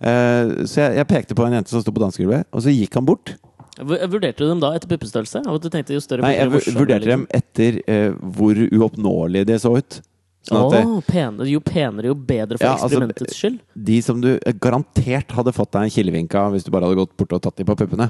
Uh, 0.00 0.68
så 0.68 0.84
jeg, 0.84 0.98
jeg 1.00 1.08
pekte 1.08 1.36
på 1.36 1.46
en 1.46 1.56
jente 1.56 1.72
som 1.72 1.80
sto 1.80 1.94
på 1.96 2.02
dansegulvet, 2.04 2.48
og 2.52 2.64
så 2.64 2.74
gikk 2.74 3.00
han 3.00 3.08
bort. 3.08 3.32
Vurderte 3.78 4.42
du 4.42 4.48
dem 4.48 4.60
da 4.62 4.72
etter 4.76 4.90
puppestørrelse? 4.90 5.42
Nei, 5.44 6.32
jeg 6.36 6.76
vurderte 6.76 7.06
dem 7.06 7.26
etter 7.32 7.80
uh, 7.86 8.16
hvor 8.36 8.58
uoppnåelige 8.66 9.48
de 9.52 9.58
så 9.62 9.76
ut. 9.78 10.00
Sånn 10.48 10.62
at 10.64 10.72
det, 10.72 10.82
penere, 11.04 11.46
jo 11.52 11.60
penere, 11.60 12.08
jo 12.08 12.16
bedre 12.16 12.56
for 12.56 12.64
Ja, 12.64 12.72
altså, 12.72 12.88
eksperimentets 12.88 13.36
skyld. 13.36 13.58
de 13.76 13.98
som 14.02 14.22
du 14.22 14.30
eh, 14.38 14.54
garantert 14.56 15.34
hadde 15.36 15.52
fått 15.52 15.74
deg 15.76 15.84
en 15.84 15.92
kilevink 15.92 16.36
av 16.40 16.54
hvis 16.54 16.64
du 16.64 16.70
bare 16.72 16.88
hadde 16.88 16.96
gått 17.02 17.12
bort 17.20 17.34
og 17.36 17.42
tatt 17.44 17.60
dem 17.60 17.68
på 17.68 17.76
puppene. 17.76 18.08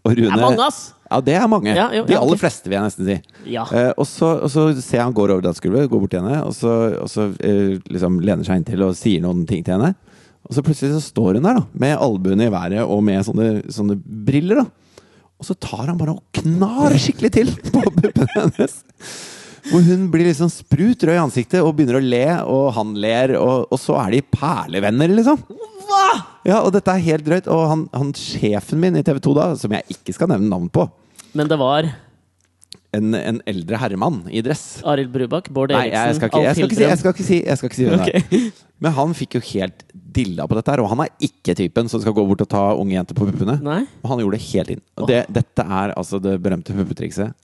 Og 0.00 0.14
Det 0.16 0.24
er 0.30 0.38
mange, 0.38 0.64
ass! 0.64 0.94
Ja, 1.10 1.18
det 1.26 1.34
er 1.34 1.46
mange. 1.50 1.74
Ja, 1.74 1.88
jo, 1.92 2.04
De 2.06 2.14
ja, 2.14 2.20
okay. 2.20 2.28
aller 2.30 2.40
fleste, 2.40 2.70
vil 2.70 2.78
jeg 2.78 2.86
nesten 2.86 3.08
si. 3.08 3.16
Ja. 3.52 3.64
Uh, 3.68 3.90
og, 3.98 4.06
så, 4.08 4.30
og 4.46 4.52
så 4.52 4.68
ser 4.78 5.00
jeg 5.00 5.08
han 5.08 5.16
går 5.16 5.34
over 5.34 5.44
dansegulvet, 5.44 5.90
går 5.90 6.04
bort 6.04 6.14
til 6.14 6.22
henne, 6.22 6.40
og 6.46 6.54
så, 6.56 6.74
og 7.02 7.10
så 7.10 7.26
uh, 7.34 7.72
liksom 7.90 8.20
lener 8.24 8.46
seg 8.46 8.62
inntil 8.62 8.86
og 8.86 8.94
sier 8.96 9.24
noen 9.24 9.42
ting 9.50 9.66
til 9.66 9.76
henne. 9.76 9.92
Og 10.48 10.56
så 10.56 10.64
plutselig 10.66 10.94
så 10.96 11.02
står 11.04 11.38
hun 11.38 11.46
der, 11.46 11.60
da, 11.60 11.66
med 11.82 11.98
albuene 12.00 12.48
i 12.48 12.52
været 12.52 12.80
og 12.82 13.02
med 13.06 13.24
sånne, 13.26 13.50
sånne 13.70 13.98
briller. 14.00 14.62
da. 14.62 15.04
Og 15.40 15.46
så 15.48 15.56
tar 15.56 15.86
han 15.88 15.98
bare 16.00 16.16
og 16.16 16.24
knar 16.36 16.96
skikkelig 17.00 17.30
til 17.36 17.52
på 17.70 17.84
puppene 17.86 18.28
hennes. 18.34 18.80
Hvor 19.70 19.84
hun 19.84 20.06
blir 20.12 20.26
liksom 20.30 20.48
sprut 20.52 21.04
rød 21.04 21.18
i 21.18 21.20
ansiktet 21.20 21.60
og 21.60 21.74
begynner 21.76 22.00
å 22.00 22.04
le, 22.04 22.24
og 22.48 22.70
han 22.76 22.94
ler, 22.98 23.36
og, 23.38 23.68
og 23.68 23.80
så 23.80 23.98
er 24.00 24.16
de 24.16 24.22
perlevenner, 24.32 25.12
liksom. 25.12 25.40
Ja, 26.46 26.60
og 26.62 26.70
dette 26.74 26.92
er 26.92 27.02
helt 27.04 27.26
drøyt. 27.26 27.48
Og 27.52 27.64
han, 27.68 27.86
han 27.92 28.12
sjefen 28.16 28.80
min 28.80 28.96
i 28.96 29.04
TV 29.06 29.20
2 29.22 29.34
da, 29.36 29.48
som 29.60 29.74
jeg 29.76 29.96
ikke 29.96 30.16
skal 30.16 30.30
nevne 30.32 30.48
navn 30.50 30.70
på, 30.72 30.88
Men 31.36 31.50
det 31.50 31.60
var 31.60 31.86
en, 32.96 33.14
en 33.14 33.40
eldre 33.46 33.78
herremann 33.78 34.22
i 34.32 34.42
dress. 34.42 34.80
Arild 34.88 35.12
Brubakk, 35.14 35.50
Bård 35.54 35.70
Nei, 35.74 35.86
Eriksen, 35.92 36.08
jeg 36.08 36.16
skal 36.16 36.30
ikke, 36.30 36.42
jeg 36.42 36.56
skal 36.56 36.66
ikke 36.66 36.78
si, 36.78 36.86
jeg 36.88 37.00
skal 37.00 37.14
ikke 37.14 37.26
si, 37.28 37.38
jeg 37.46 37.60
skal 37.60 37.70
ikke 37.70 37.78
si 37.78 37.86
hvem 37.86 38.02
det 38.02 38.40
er. 38.40 38.48
Men 38.82 38.96
han 38.96 39.14
fikk 39.14 39.36
jo 39.38 39.42
helt 39.52 39.84
dilla 40.14 40.46
på 40.48 40.56
dette 40.58 40.74
her, 40.74 40.82
og 40.82 40.90
han 40.92 41.04
er 41.04 41.12
ikke 41.30 41.54
typen 41.58 41.90
som 41.90 42.02
skal 42.02 42.14
gå 42.16 42.24
bort 42.28 42.42
og 42.44 42.50
ta 42.50 42.64
unge 42.78 42.96
jenter 42.96 43.18
på 43.18 43.28
puppene. 43.28 43.58
Nei? 43.64 43.84
Og 44.02 44.12
han 44.12 44.24
gjorde 44.24 44.38
det 44.38 44.48
helt 44.48 44.74
inn. 44.76 44.82
Og 44.98 45.08
det, 45.10 45.22
dette 45.32 45.64
er 45.64 45.94
altså 45.96 46.20
det 46.22 46.36
berømte 46.42 46.76
puppetrikset. 46.76 47.36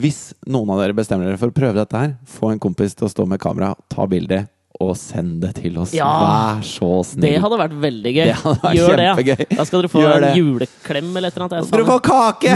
Hvis 0.00 0.32
noen 0.50 0.72
av 0.74 0.80
dere 0.82 0.96
bestemmer 0.96 1.28
dere 1.28 1.38
for 1.38 1.52
å 1.52 1.54
prøve 1.54 1.78
dette 1.78 2.00
her, 2.00 2.16
få 2.26 2.50
en 2.50 2.62
kompis 2.62 2.96
til 2.98 3.06
å 3.06 3.12
stå 3.12 3.28
med 3.30 3.42
kamera, 3.42 3.74
ta 3.92 4.08
bilde 4.10 4.42
og 4.82 4.96
send 4.98 5.36
det 5.44 5.52
til 5.60 5.76
oss. 5.78 5.92
Ja. 5.94 6.08
Vær 6.08 6.62
så 6.66 6.88
snill. 7.06 7.22
Det 7.28 7.36
hadde 7.44 7.58
vært 7.60 7.74
veldig 7.84 8.12
gøy. 8.16 8.24
Det 8.26 8.38
vært 8.42 8.74
Gjør 8.74 8.96
det. 8.98 9.06
Ja. 9.06 9.36
Da 9.54 9.66
skal 9.68 9.84
dere 9.84 9.90
få 9.92 10.02
en 10.02 10.26
juleklem 10.34 11.12
eller 11.14 11.30
et 11.30 11.36
eller 11.38 11.46
annet. 11.46 11.54
Dere 11.54 11.68
Skal 11.68 11.84
du 11.84 11.86
få 11.92 11.98
kake! 12.02 12.50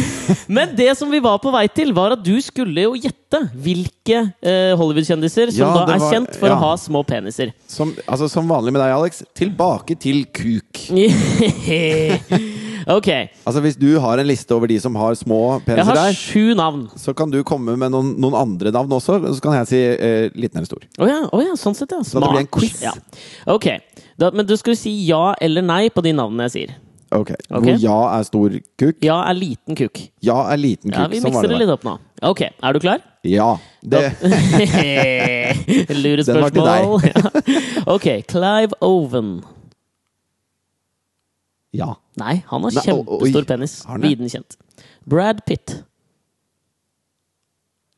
Men 0.56 0.72
det 0.78 0.88
som 0.96 1.12
vi 1.12 1.20
var 1.20 1.36
på 1.44 1.52
vei 1.52 1.66
til, 1.68 1.92
var 1.96 2.16
at 2.16 2.22
du 2.24 2.32
skulle 2.44 2.86
jo 2.88 2.94
gjette 2.96 3.42
hvilke 3.52 4.22
uh, 4.32 4.72
Hollywood-kjendiser 4.80 5.52
som 5.52 5.60
Ja, 5.60 5.70
da 5.84 5.98
er 5.98 6.00
var- 6.00 6.14
kjent 6.16 6.40
for 6.40 6.48
å 6.54 6.58
ha 6.64 6.72
små 6.80 7.04
peniser. 7.08 7.52
Som, 7.68 7.92
altså, 8.08 8.30
som 8.32 8.48
vanlig 8.48 8.72
med 8.72 8.80
deg, 8.80 8.94
Alex, 8.96 9.20
tilbake 9.36 9.98
til 10.00 10.24
kuk. 10.32 10.86
ok. 12.88 13.08
Altså 13.44 13.60
Hvis 13.64 13.76
du 13.78 13.88
har 14.00 14.18
en 14.22 14.26
liste 14.28 14.54
over 14.56 14.70
de 14.70 14.78
som 14.80 14.94
har 14.96 15.14
små 15.18 15.60
Jeg 15.66 15.84
har 15.84 16.12
sju 16.16 16.54
navn. 16.58 16.88
så 16.96 17.14
kan 17.16 17.30
du 17.30 17.42
komme 17.44 17.76
med 17.76 17.92
noen, 17.92 18.14
noen 18.20 18.34
andre 18.38 18.72
navn 18.74 18.90
også. 18.96 19.20
Og 19.22 19.36
så 19.36 19.44
kan 19.44 19.58
jeg 19.60 19.70
si 19.70 19.80
eh, 19.84 20.28
liten 20.34 20.58
eller 20.60 20.66
stor. 20.70 20.82
Å 20.98 21.08
ja, 21.08 21.20
å 21.32 21.42
ja, 21.44 21.54
sånn 21.58 21.76
sett, 21.78 21.92
ja. 21.92 22.02
Så 22.02 22.20
det 22.22 22.28
blir 22.32 22.44
en 22.46 22.52
quiz. 22.58 22.82
Ja. 22.82 22.92
Ok. 23.46 23.70
Da, 24.18 24.32
men 24.34 24.46
du 24.48 24.56
skal 24.58 24.76
si 24.78 24.92
ja 25.06 25.34
eller 25.40 25.62
nei 25.62 25.88
på 25.94 26.02
de 26.04 26.12
navnene 26.16 26.48
jeg 26.48 26.56
sier. 26.56 26.76
Ok, 27.14 27.30
Ok. 27.48 27.64
Hvor 27.64 27.78
ja 27.80 27.98
er 28.18 28.24
stor 28.28 28.54
kuk, 28.76 28.98
Ja 29.00 29.14
er 29.30 29.36
liten 29.38 29.76
kuk. 29.78 29.96
ja 30.20 30.34
er 30.52 30.58
liten 30.60 30.90
kuk. 30.92 30.98
Ja, 30.98 31.06
Vi 31.08 31.22
sånn 31.22 31.32
var 31.32 31.40
mikser 31.40 31.48
det 31.48 31.54
det 31.56 31.60
litt 31.62 31.72
opp 31.72 31.86
nå. 31.88 31.94
Ok, 32.28 32.42
er 32.52 32.76
du 32.76 32.80
klar? 32.84 33.00
Ja. 33.24 33.46
Det, 33.80 34.02
Lure 36.02 36.22
Den 36.26 36.42
var 36.42 36.50
spørsmål. 36.52 37.00
Ja. 37.08 37.94
Ok, 37.94 38.06
Clive 38.28 38.76
Owen. 38.84 39.38
Ja. 41.76 41.92
Nei, 42.20 42.38
han 42.48 42.64
har 42.64 42.70
kjempestor 42.80 43.44
penis. 43.48 43.80
Viden 44.02 44.30
kjent. 44.32 44.56
Brad 45.08 45.44
Pitt. 45.46 45.82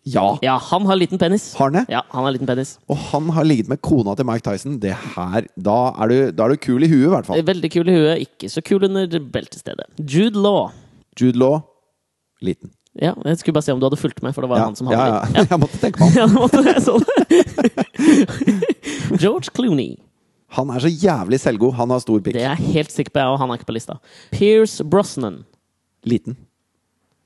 Ja. 0.02 0.38
Ja, 0.42 0.56
han 0.70 0.86
har 0.88 0.96
liten 0.96 1.18
penis. 1.20 1.54
Har 1.54 1.68
han 1.70 1.72
det? 1.80 1.84
Ja, 1.92 2.02
han 2.10 2.24
har 2.24 2.32
liten 2.32 2.48
penis. 2.48 2.78
Og 2.88 2.96
han 3.10 3.28
har 3.36 3.44
ligget 3.44 3.68
med 3.68 3.80
kona 3.84 4.14
til 4.16 4.26
Mike 4.26 4.42
Tyson. 4.46 4.78
Det 4.80 4.94
her, 5.14 5.46
Da 5.60 5.78
er 6.00 6.08
du, 6.08 6.16
da 6.32 6.44
er 6.46 6.54
du 6.54 6.56
kul 6.56 6.82
i 6.82 6.88
huet, 6.88 7.04
i 7.04 7.12
hvert 7.12 7.28
fall. 7.28 7.42
Veldig 7.46 7.70
kul 7.76 7.88
i 7.92 7.96
huet, 7.98 8.24
ikke 8.26 8.48
så 8.50 8.62
kul 8.64 8.84
under 8.88 9.06
beltestedet. 9.20 9.86
Jude 10.00 10.40
Law. 10.40 10.70
Jude 11.20 11.38
Law 11.38 11.60
liten. 12.40 12.72
Ja, 13.00 13.12
jeg 13.24 13.38
skulle 13.38 13.54
bare 13.54 13.62
se 13.62 13.72
om 13.72 13.78
du 13.80 13.86
hadde 13.86 14.00
fulgt 14.00 14.22
med, 14.24 14.34
for 14.34 14.42
det 14.42 14.50
var 14.50 14.58
Ja, 14.58 14.64
han 14.64 14.76
som 14.76 14.88
hadde 14.90 14.98
ja. 14.98 15.06
ja. 15.20 15.24
Ja. 15.36 15.46
Jeg 15.52 15.60
måtte 15.62 15.78
tenke 15.78 16.00
på 16.00 16.08
han. 16.08 16.16
Ja, 16.16 16.26
måtte 16.26 16.80
sånn. 16.82 17.04
George 19.20 19.52
Clooney. 19.54 19.98
Han 20.56 20.70
er 20.74 20.82
så 20.82 20.90
jævlig 20.90 21.38
selvgod. 21.40 21.74
Han 21.78 21.92
har 21.94 22.02
stor 22.02 22.18
pikk. 22.18 22.34
Det 22.34 22.42
er 22.42 22.54
jeg 22.56 22.72
helt 22.76 22.94
sikker 22.94 23.14
på, 23.14 23.22
jeg, 23.22 23.34
og 23.34 23.38
han 23.38 23.50
er 23.50 23.60
ikke 23.60 23.68
på 23.70 23.76
lista. 23.76 23.98
Pierce 24.34 24.84
Brosnan. 24.84 25.44
Liten. 26.08 26.36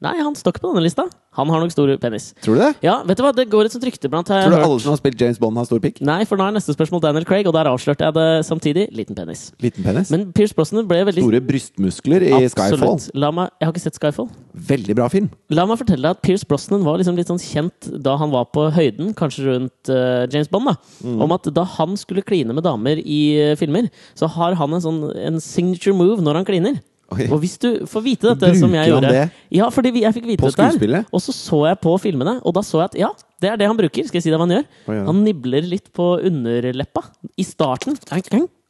Nei, 0.05 0.17
han 0.21 0.35
står 0.37 0.55
ikke 0.55 0.63
på 0.67 0.73
denne 0.75 0.85
lista. 0.85 1.07
Han 1.35 1.49
har 1.51 1.63
nok 1.65 1.73
stor 1.75 1.91
penis. 1.99 2.29
Tror 2.45 2.55
du 2.55 2.61
det? 2.63 2.69
Ja, 2.85 3.01
vet 3.09 3.19
du 3.19 3.23
hva? 3.25 3.33
Det 3.35 3.49
går 3.51 3.67
et 3.67 3.73
sånt 3.75 3.83
rykte 3.89 4.07
blant 4.13 4.29
Tror 4.31 4.53
du 4.53 4.57
alle 4.61 4.77
som 4.85 4.93
har 4.93 4.99
spilt 5.01 5.19
James 5.19 5.39
Bond, 5.43 5.57
har 5.59 5.67
stor 5.67 5.81
pikk? 5.83 5.97
Nei, 6.07 6.21
for 6.29 6.39
nå 6.39 6.47
er 6.47 6.55
neste 6.55 6.75
spørsmål 6.77 7.03
Daniel 7.03 7.27
Craig, 7.27 7.49
og 7.51 7.57
der 7.57 7.67
avslørte 7.73 8.07
jeg 8.07 8.15
det 8.15 8.27
samtidig. 8.47 8.85
Liten 8.95 9.17
penis. 9.19 9.49
Liten 9.65 9.83
penis? 9.87 10.13
Men 10.15 10.29
Pierce 10.37 10.55
Brosnan 10.55 10.87
ble 10.87 11.01
veldig 11.09 11.25
Store 11.25 11.41
brystmuskler 11.49 12.23
i 12.29 12.31
Skyfall. 12.53 12.77
Absolutt. 12.85 13.09
La 13.19 13.33
meg, 13.35 13.51
jeg 13.59 13.67
har 13.67 13.75
ikke 13.75 13.85
sett 13.87 13.99
Skyfall. 13.99 14.31
Veldig 14.71 14.97
bra 15.01 15.09
film. 15.11 15.27
La 15.51 15.67
meg 15.67 15.81
fortelle 15.83 16.05
deg 16.07 16.19
at 16.21 16.23
Pierce 16.23 16.47
Brosnan 16.47 16.87
var 16.87 17.01
liksom 17.03 17.19
litt 17.19 17.33
sånn 17.33 17.43
kjent 17.43 17.91
da 18.05 18.15
han 18.21 18.31
var 18.35 18.47
på 18.55 18.69
høyden, 18.77 19.11
kanskje 19.19 19.49
rundt 19.49 19.91
eh, 19.91 20.29
James 20.31 20.53
Bond, 20.53 20.71
da, 20.71 20.77
Mm. 21.05 21.21
om 21.27 21.33
at 21.35 21.49
da 21.53 21.65
han 21.75 21.97
skulle 22.01 22.23
kline 22.25 22.55
med 22.55 22.63
damer 22.65 23.01
i 23.03 23.21
eh, 23.51 23.57
filmer, 23.59 23.91
så 24.17 24.29
har 24.31 24.55
han 24.61 24.73
en 24.77 24.81
sånn 24.85 25.01
en 25.19 25.41
signature 25.43 25.93
move 25.97 26.23
når 26.23 26.39
han 26.41 26.47
kliner. 26.49 26.79
Oi. 27.15 27.29
Og 27.31 27.39
hvis 27.43 27.55
du 27.63 27.69
får 27.91 28.05
vite 28.05 28.29
dette 28.31 28.49
Bruker 28.51 28.61
som 28.61 28.75
jeg 28.77 28.93
han 28.95 29.07
det? 29.07 29.23
Ja, 29.55 29.69
fordi 29.75 29.93
jeg 30.03 30.17
fikk 30.17 30.27
vite 30.33 30.43
På 30.43 30.51
dette 30.51 30.67
her, 30.91 31.07
og 31.15 31.23
så 31.23 31.35
så 31.37 31.61
jeg 31.69 31.79
på 31.85 31.95
filmene, 32.03 32.37
og 32.43 32.55
da 32.57 32.63
så 32.67 32.83
jeg 32.83 32.91
at 32.93 32.99
ja, 33.05 33.13
det 33.45 33.51
er 33.53 33.61
det 33.61 33.69
han 33.71 33.79
bruker. 33.79 34.07
Skal 34.09 34.19
jeg 34.21 34.27
si 34.27 34.33
det 34.33 34.39
hva 34.41 34.47
han 34.49 34.57
gjør? 34.57 34.67
Hva 34.89 34.99
ja. 34.99 35.07
han? 35.09 35.23
Nibler 35.27 35.67
litt 35.69 35.91
på 35.95 36.15
underleppa 36.25 37.05
i 37.39 37.47
starten, 37.47 37.97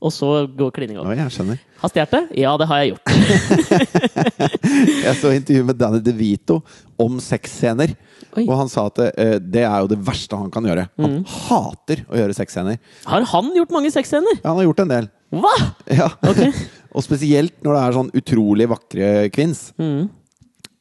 og 0.05 0.13
så 0.13 0.33
går 0.53 0.73
klininga 0.77 1.01
Oi, 1.01 1.07
over. 1.07 1.21
jeg 1.23 1.33
skjønner. 1.33 1.61
Har 1.81 1.93
stjålet 1.93 2.11
det? 2.17 2.23
Ja, 2.43 2.51
det 2.61 2.67
har 2.69 2.83
jeg 2.83 2.95
gjort. 2.95 3.09
Jeg 5.05 5.15
så 5.21 5.31
intervju 5.35 5.65
med 5.69 5.77
Danny 5.81 6.01
DeVito 6.05 6.59
om 7.01 7.19
sexscener. 7.23 7.93
Oi. 8.35 8.45
Og 8.49 8.55
han 8.59 8.71
sa 8.73 8.87
at 8.89 9.01
uh, 9.05 9.35
det 9.41 9.63
er 9.65 9.77
jo 9.85 9.91
det 9.91 9.99
verste 10.05 10.37
han 10.39 10.51
kan 10.53 10.65
gjøre. 10.67 10.87
Han 11.01 11.19
Mm. 11.19 11.25
hater 11.29 12.01
å 12.09 12.17
gjøre 12.19 12.35
sexscener. 12.37 12.79
Har 13.07 13.27
han 13.31 13.51
gjort 13.55 13.71
mange 13.75 13.91
sexscener? 13.95 14.41
Ja, 14.41 14.49
han 14.51 14.59
har 14.59 14.67
gjort 14.69 14.81
en 14.85 14.93
del. 14.95 15.09
Hva?! 15.35 15.55
Ja. 15.91 16.09
Ok. 16.27 16.41
og 16.95 17.03
spesielt 17.05 17.57
når 17.65 17.75
det 17.75 17.81
er 17.83 17.97
sånn 17.97 18.13
utrolig 18.21 18.69
vakre 18.71 19.09
kvinns. 19.35 19.69
Mm. 19.81 20.07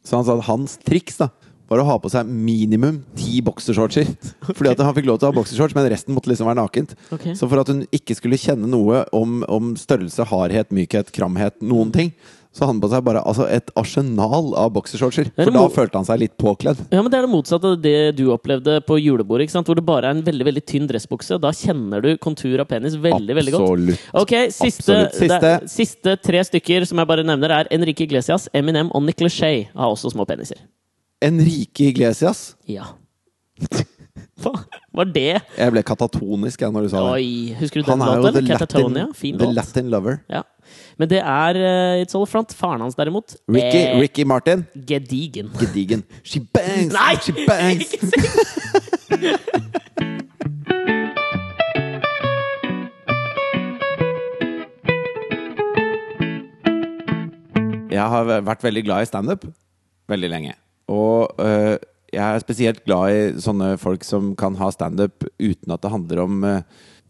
Så 0.04 0.20
han 0.20 0.28
sa 0.28 0.38
at 0.38 0.48
hans 0.50 0.78
triks 0.86 1.18
da 1.22 1.32
var 1.72 1.82
å 1.82 1.88
ha 1.88 1.96
på 2.02 2.12
seg 2.12 2.28
minimum 2.30 3.00
ti 3.18 3.40
boksershortser. 3.46 4.12
Fordi 4.58 4.74
at 4.74 4.84
han 4.84 4.96
fikk 4.98 5.08
lov 5.10 5.20
til 5.20 5.30
å 5.30 5.32
ha 5.32 5.38
boksershorts, 5.40 5.76
men 5.78 5.90
resten 5.92 6.14
måtte 6.16 6.30
liksom 6.30 6.50
være 6.50 6.60
nakent. 6.62 6.94
Okay. 7.16 7.34
Så 7.40 7.50
for 7.50 7.64
at 7.64 7.72
hun 7.72 7.86
ikke 7.96 8.18
skulle 8.20 8.40
kjenne 8.40 8.70
noe 8.70 9.04
om, 9.16 9.42
om 9.50 9.74
størrelse, 9.80 10.28
hardhet, 10.30 10.74
mykhet, 10.76 11.10
kramhet, 11.16 11.58
noen 11.66 11.94
ting, 11.96 12.14
så 12.54 12.64
hadde 12.64 12.76
han 12.76 12.82
på 12.84 12.90
seg 12.92 13.06
bare 13.08 13.22
altså, 13.26 13.48
et 13.50 13.72
arsenal 13.80 14.52
av 14.62 14.70
boksershortser. 14.76 15.32
er 15.34 15.48
For 15.48 15.56
da 15.56 15.64
følte 15.74 15.98
han 15.98 16.06
seg 16.06 16.20
litt 16.22 16.36
påkledd. 16.38 16.84
Ja, 16.94 17.02
men 17.02 17.10
Det 17.10 17.18
er 17.18 17.26
det 17.26 17.32
motsatte 17.32 17.72
av 17.74 17.80
det 17.82 17.96
du 18.20 18.28
opplevde 18.36 18.76
på 18.86 19.00
julebordet, 19.02 19.50
hvor 19.58 19.80
det 19.80 19.86
bare 19.88 20.12
er 20.12 20.20
en 20.20 20.22
veldig 20.26 20.48
veldig 20.52 20.64
tynn 20.70 20.86
dressbukse. 20.90 21.40
Da 21.42 21.50
kjenner 21.58 22.06
du 22.06 22.12
kontur 22.22 22.62
av 22.62 22.70
penis 22.70 22.94
veldig 23.02 23.40
veldig 23.40 23.56
godt. 23.56 23.66
Absolutt. 23.66 24.06
Ok, 24.22 24.36
siste. 24.54 25.00
Siste. 25.18 25.42
Er, 25.42 25.66
siste 25.72 26.16
tre 26.22 26.46
stykker 26.46 26.86
som 26.90 27.02
jeg 27.02 27.10
bare 27.10 27.26
nevner, 27.26 27.58
er 27.58 27.74
Enrique 27.74 28.06
Iglesias, 28.06 28.46
Eminem 28.54 28.94
og 28.94 29.02
Nick 29.08 29.26
Shay 29.34 29.66
har 29.74 29.90
også 29.90 30.14
små 30.14 30.28
peniser. 30.30 30.62
Enrique 31.24 31.90
Iglesias. 31.90 32.52
Ja. 32.70 32.94
Hva 34.44 34.58
var 34.94 35.06
det? 35.14 35.42
Jeg 35.58 35.74
ble 35.74 35.82
katatonisk 35.84 36.62
jeg, 36.62 36.72
når 36.74 36.82
du 36.86 36.90
sa 36.94 37.02
det. 37.02 37.14
Oi, 37.18 37.56
Husker 37.60 37.82
du 37.82 37.88
den 37.88 38.00
Han 38.00 38.02
er 38.08 38.16
jo 38.20 38.26
låta? 38.28 38.40
the? 38.40 38.48
Catatonia? 38.48 39.06
Latin, 39.08 39.14
Fin 39.20 39.38
the 39.40 39.46
låt. 39.50 39.56
Latin 39.56 39.90
lover. 39.90 40.20
Ja. 40.30 40.42
Men 40.98 41.10
det 41.10 41.20
er 41.20 41.58
eh, 41.60 42.04
It's 42.06 42.16
All 42.16 42.28
Front. 42.30 42.54
Faren 42.54 42.82
hans, 42.86 42.96
derimot, 42.96 43.36
Ricky, 43.50 43.82
eh, 43.82 44.00
Ricky 44.00 44.24
Martin. 44.24 44.66
gedigen. 44.88 45.50
Gedigen. 45.60 46.04
She 46.24 46.40
bangs! 46.54 46.94
Nei! 46.94 47.16
She 47.22 47.34
bangs! 47.48 47.94
Ikke 47.94 48.08
si 48.08 49.24
Jeg 57.94 58.10
har 58.10 58.26
vært 58.46 58.64
veldig 58.66 58.84
glad 58.88 59.06
i 59.06 59.10
standup 59.10 59.44
veldig 60.10 60.30
lenge. 60.32 60.54
Og 60.92 61.36
øh, 61.40 61.76
jeg 62.14 62.24
er 62.24 62.44
spesielt 62.44 62.84
glad 62.86 63.12
i 63.12 63.22
sånne 63.42 63.74
folk 63.82 64.06
som 64.08 64.34
kan 64.40 64.58
ha 64.60 64.70
standup 64.74 65.26
uten 65.42 65.74
at 65.74 65.84
det 65.84 65.94
handler 65.94 66.24
om 66.24 66.44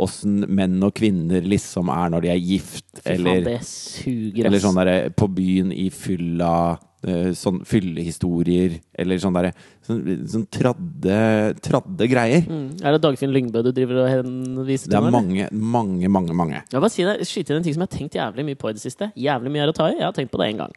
åssen 0.01 0.45
menn 0.49 0.79
og 0.83 0.95
kvinner 0.97 1.45
liksom 1.45 1.91
er 1.93 2.09
når 2.13 2.25
de 2.25 2.31
er 2.33 2.41
gift, 2.41 2.87
eller, 3.05 3.45
eller 3.45 4.63
sånn 4.63 4.79
derre 4.79 4.97
på 5.13 5.29
byen 5.29 5.73
i 5.75 5.89
fylla. 5.93 6.79
Øh, 7.07 7.29
Sånn 7.37 7.61
fyllehistorier, 7.67 8.79
eller 8.99 9.21
sånn 9.21 9.35
derre 9.37 9.53
Sånn, 9.83 9.99
sånn 10.31 10.43
tradde, 10.47 11.15
tradde 11.59 12.05
greier. 12.07 12.45
Mm. 12.47 12.77
Er 12.79 12.95
det 12.95 13.01
Dagfinn 13.03 13.33
Lyngbø 13.35 13.65
du 13.65 13.73
driver 13.75 13.97
og 14.05 14.07
henviser 14.07 14.87
til? 14.87 14.93
Det 14.93 14.99
er 15.01 15.11
mange, 15.11 15.47
mange, 15.51 16.07
mange. 16.07 16.37
mange 16.39 16.61
Jeg 16.61 16.79
bare 16.79 16.91
si 16.93 17.03
deg, 17.03 17.23
skyte 17.27 17.51
inn 17.51 17.59
en 17.59 17.65
ting 17.65 17.75
som 17.75 17.83
jeg 17.83 17.89
har 17.89 17.97
tenkt 17.97 18.15
jævlig 18.15 18.45
mye 18.47 18.59
på 18.61 18.71
i 18.71 18.77
det 18.77 18.83
siste. 18.85 19.09
Jævlig 19.19 19.51
mye 19.51 19.65
er 19.65 19.73
å 19.73 19.75
ta 19.75 19.89
i. 19.91 19.97
Jeg 19.97 20.07
har 20.07 20.15
tenkt 20.15 20.31
på 20.31 20.39
det 20.39 20.47
én 20.53 20.61
gang. 20.63 20.71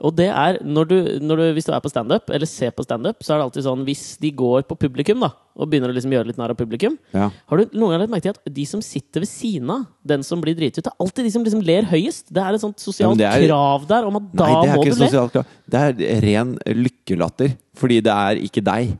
Og 0.00 0.16
det 0.16 0.30
er 0.32 0.62
når 0.64 0.88
du, 0.88 0.96
når 1.20 1.42
du, 1.42 1.44
hvis 1.58 1.68
du 1.68 1.74
er 1.76 1.84
på 1.84 1.92
standup, 1.92 2.32
eller 2.32 2.48
ser 2.48 2.72
på 2.72 2.86
standup, 2.86 3.20
så 3.20 3.34
er 3.34 3.42
det 3.42 3.48
alltid 3.50 3.68
sånn 3.68 3.84
hvis 3.84 4.06
de 4.24 4.32
går 4.40 4.64
på 4.70 4.80
publikum, 4.86 5.20
da, 5.26 5.34
og 5.56 5.70
begynner 5.72 5.88
å 5.88 5.94
liksom 5.96 6.12
gjøre 6.12 6.28
litt 6.28 6.36
narr 6.40 6.52
av 6.52 6.58
publikum 6.60 6.98
Ja. 7.16 7.30
Har 7.48 7.56
du 7.62 7.72
noen 7.78 7.94
gang 7.94 8.02
lagt 8.04 8.12
merke 8.12 8.26
til 8.28 8.34
at 8.36 8.54
de 8.54 8.64
som 8.68 8.82
sitter 8.84 9.24
ved 9.24 9.30
siden 9.30 9.70
av 9.72 9.86
den 10.04 10.22
som 10.26 10.40
blir 10.44 10.54
driti 10.58 10.82
ut, 10.82 10.86
er 10.90 10.96
alltid 11.00 11.24
de 11.24 11.30
som 11.32 11.44
liksom 11.46 11.62
ler 11.64 11.88
høyest? 11.88 12.28
Det 12.32 12.42
er 12.44 12.54
et 12.58 12.60
sånt 12.62 12.78
sosialt 12.82 13.18
ja, 13.20 13.32
er- 13.32 13.46
krav 13.48 13.86
der 13.88 14.04
om 14.10 14.16
at 14.20 14.28
da 14.36 14.44
Nei, 14.46 14.52
det 14.62 14.70
er 14.70 14.76
må 14.76 14.84
ikke 14.84 14.94
du 14.94 15.00
le. 15.00 15.08
sosialt 15.08 15.32
krav. 15.32 15.46
Det 15.68 15.80
er 15.82 16.20
ren 16.26 16.54
lykkelatter. 16.84 17.56
Fordi 17.76 17.98
det 18.04 18.12
er 18.12 18.40
ikke 18.44 18.62
deg. 18.64 18.94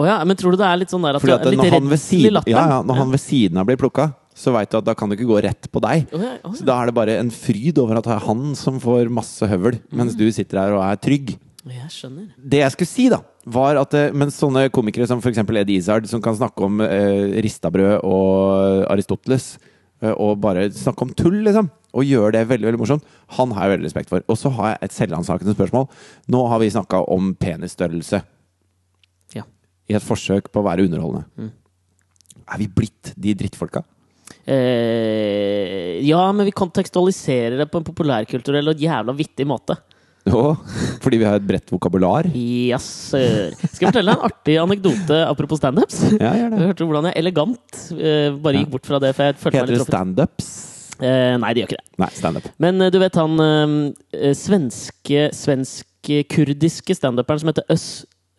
Oh 0.00 0.06
ja, 0.08 0.16
men 0.24 0.36
tror 0.40 0.52
du 0.54 0.58
det 0.60 0.66
er 0.66 0.80
litt 0.80 0.90
sånn 0.92 1.04
der 1.04 1.16
at 1.18 1.22
at 1.22 1.46
er 1.46 1.50
litt 1.52 1.60
når 1.60 1.70
han, 1.76 1.84
ved 1.92 1.98
redsel 1.98 2.16
i 2.16 2.22
siden, 2.22 2.32
latter? 2.38 2.50
ja, 2.54 2.62
ja, 2.72 2.82
når 2.88 2.96
han 3.02 3.10
ved 3.12 3.20
siden 3.20 3.58
av 3.60 3.66
blir 3.68 3.76
plukka, 3.80 4.06
så 4.34 4.52
veit 4.54 4.70
du 4.72 4.78
at 4.78 4.86
da 4.88 4.94
kan 4.96 5.10
det 5.12 5.18
ikke 5.20 5.28
gå 5.28 5.42
rett 5.44 5.68
på 5.70 5.80
deg. 5.84 6.06
Å 6.16 6.20
ja, 6.22 6.32
Så 6.56 6.64
da 6.64 6.78
er 6.80 6.88
det 6.88 6.94
bare 6.96 7.18
en 7.20 7.28
fryd 7.30 7.76
over 7.78 8.00
at 8.00 8.04
det 8.08 8.14
er 8.16 8.24
han 8.24 8.54
som 8.56 8.80
får 8.80 9.10
masse 9.12 9.44
høvel, 9.46 9.76
mens 9.92 10.16
du 10.16 10.24
sitter 10.32 10.62
her 10.62 10.72
og 10.78 10.82
er 10.86 10.96
trygg. 10.96 11.34
Jeg 11.62 11.90
skjønner. 11.94 12.30
Det 12.36 12.58
jeg 12.58 12.72
skulle 12.74 12.90
si, 12.90 13.04
da, 13.12 13.20
var 13.54 13.78
at 13.78 13.92
eh, 13.94 14.08
mens 14.18 14.34
sånne 14.40 14.64
komikere 14.74 15.06
som 15.06 15.20
f.eks. 15.22 15.38
Ed 15.44 15.70
Izard, 15.70 16.08
som 16.10 16.22
kan 16.24 16.34
snakke 16.34 16.64
om 16.66 16.80
eh, 16.82 17.36
ristabrød 17.44 18.00
og 18.02 18.82
Aristoteles, 18.90 19.52
eh, 20.02 20.10
og 20.10 20.40
bare 20.42 20.64
snakke 20.74 21.06
om 21.06 21.12
tull, 21.14 21.38
liksom, 21.46 21.68
og 21.94 22.08
gjøre 22.08 22.32
det 22.34 22.48
veldig 22.50 22.66
veldig 22.70 22.80
morsomt, 22.82 23.06
han 23.38 23.54
har 23.54 23.68
jeg 23.68 23.76
veldig 23.76 23.86
respekt 23.92 24.10
for. 24.10 24.24
Og 24.26 24.40
så 24.40 24.50
har 24.56 24.72
jeg 24.72 24.88
et 24.88 24.96
selvransakende 24.96 25.54
spørsmål. 25.54 25.86
Nå 26.34 26.42
har 26.50 26.62
vi 26.64 26.72
snakka 26.74 27.04
om 27.14 27.30
penisstørrelse 27.38 28.22
Ja. 29.38 29.44
i 29.86 29.94
et 29.94 30.02
forsøk 30.02 30.50
på 30.50 30.64
å 30.64 30.66
være 30.66 30.88
underholdende. 30.88 31.52
Er 32.52 32.58
vi 32.58 32.66
blitt 32.66 33.12
de 33.14 33.36
drittfolka? 33.38 33.84
Eh, 34.50 36.00
ja, 36.02 36.24
men 36.34 36.48
vi 36.48 36.52
kontekstualiserer 36.56 37.60
det 37.62 37.70
på 37.70 37.78
en 37.78 37.86
populærkulturell 37.86 38.72
og 38.72 38.82
jævla 38.82 39.14
vittig 39.14 39.46
måte. 39.46 39.76
Jo, 40.28 40.42
fordi 41.02 41.18
vi 41.18 41.26
har 41.26 41.34
et 41.40 41.46
bredt 41.46 41.72
vokabular? 41.74 42.28
Yes, 42.38 42.84
sir. 43.10 43.50
Skal 43.58 43.88
jeg 43.88 43.88
fortelle 43.90 44.12
deg 44.12 44.20
en 44.20 44.26
artig 44.28 44.54
anekdote 44.62 45.16
apropos 45.26 45.58
standups? 45.58 45.96
Ja, 46.20 46.30
gjør 46.38 46.52
Du 46.54 46.60
hørte 46.68 46.86
hvordan 46.86 47.08
jeg 47.10 47.18
elegant 47.24 47.80
eh, 47.96 48.28
bare 48.44 48.60
gikk 48.60 48.70
bort 48.76 48.86
fra 48.86 49.00
det, 49.02 49.10
for 49.18 49.26
jeg 49.30 49.40
følte 49.42 49.58
Heter 49.58 49.72
det 49.72 49.80
truffet. 49.80 49.90
standups? 49.96 50.52
Eh, 51.02 51.34
nei, 51.42 51.50
det 51.56 51.64
gjør 51.64 51.72
ikke 51.72 51.80
det. 51.80 51.88
Nei, 52.04 52.10
standup. 52.14 52.46
Men 52.62 52.78
eh, 52.86 52.92
du 52.94 53.00
vet 53.02 53.18
han 53.18 53.42
eh, 53.42 54.30
svenske 54.38 55.24
svensk-kurdiske 55.34 56.94
standuperen 57.00 57.42
som 57.42 57.50
heter 57.50 57.66
Øz 57.74 57.86